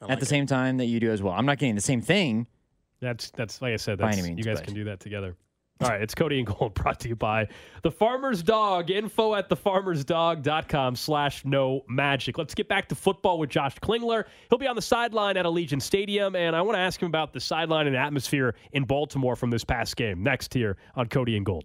like 0.00 0.12
at 0.12 0.18
the 0.20 0.24
it. 0.24 0.28
same 0.28 0.46
time 0.46 0.76
that 0.78 0.86
you 0.86 1.00
do 1.00 1.10
as 1.10 1.20
well. 1.22 1.34
I'm 1.34 1.46
not 1.46 1.58
getting 1.58 1.74
the 1.74 1.80
same 1.80 2.00
thing. 2.00 2.46
That's 3.00 3.30
that's 3.32 3.60
like 3.62 3.72
I 3.72 3.76
said. 3.76 3.98
By 3.98 4.06
That's, 4.06 4.18
any 4.18 4.28
means, 4.28 4.38
you 4.38 4.44
guys 4.44 4.58
but- 4.60 4.66
can 4.66 4.74
do 4.74 4.84
that 4.84 5.00
together. 5.00 5.36
All 5.82 5.88
right, 5.88 6.02
it's 6.02 6.14
Cody 6.14 6.36
and 6.38 6.46
Gold 6.46 6.74
brought 6.82 7.00
to 7.00 7.08
you 7.08 7.16
by 7.16 7.48
The 7.82 7.90
Farmer's 7.90 8.42
Dog. 8.42 8.90
Info 8.90 9.34
at 9.34 9.48
thefarmersdog.com 9.48 10.94
slash 10.94 11.42
no 11.46 11.84
magic. 11.88 12.36
Let's 12.36 12.54
get 12.54 12.68
back 12.68 12.88
to 12.90 12.94
football 12.94 13.38
with 13.38 13.48
Josh 13.48 13.76
Klingler. 13.76 14.24
He'll 14.50 14.58
be 14.58 14.66
on 14.66 14.76
the 14.76 14.82
sideline 14.82 15.38
at 15.38 15.46
Allegiant 15.46 15.80
Stadium, 15.80 16.36
and 16.36 16.54
I 16.54 16.60
want 16.60 16.76
to 16.76 16.80
ask 16.80 17.00
him 17.00 17.06
about 17.06 17.32
the 17.32 17.40
sideline 17.40 17.86
and 17.86 17.96
atmosphere 17.96 18.54
in 18.72 18.84
Baltimore 18.84 19.36
from 19.36 19.48
this 19.50 19.64
past 19.64 19.96
game. 19.96 20.22
Next 20.22 20.52
here 20.52 20.76
on 20.96 21.06
Cody 21.08 21.36
and 21.38 21.46
Gold. 21.46 21.64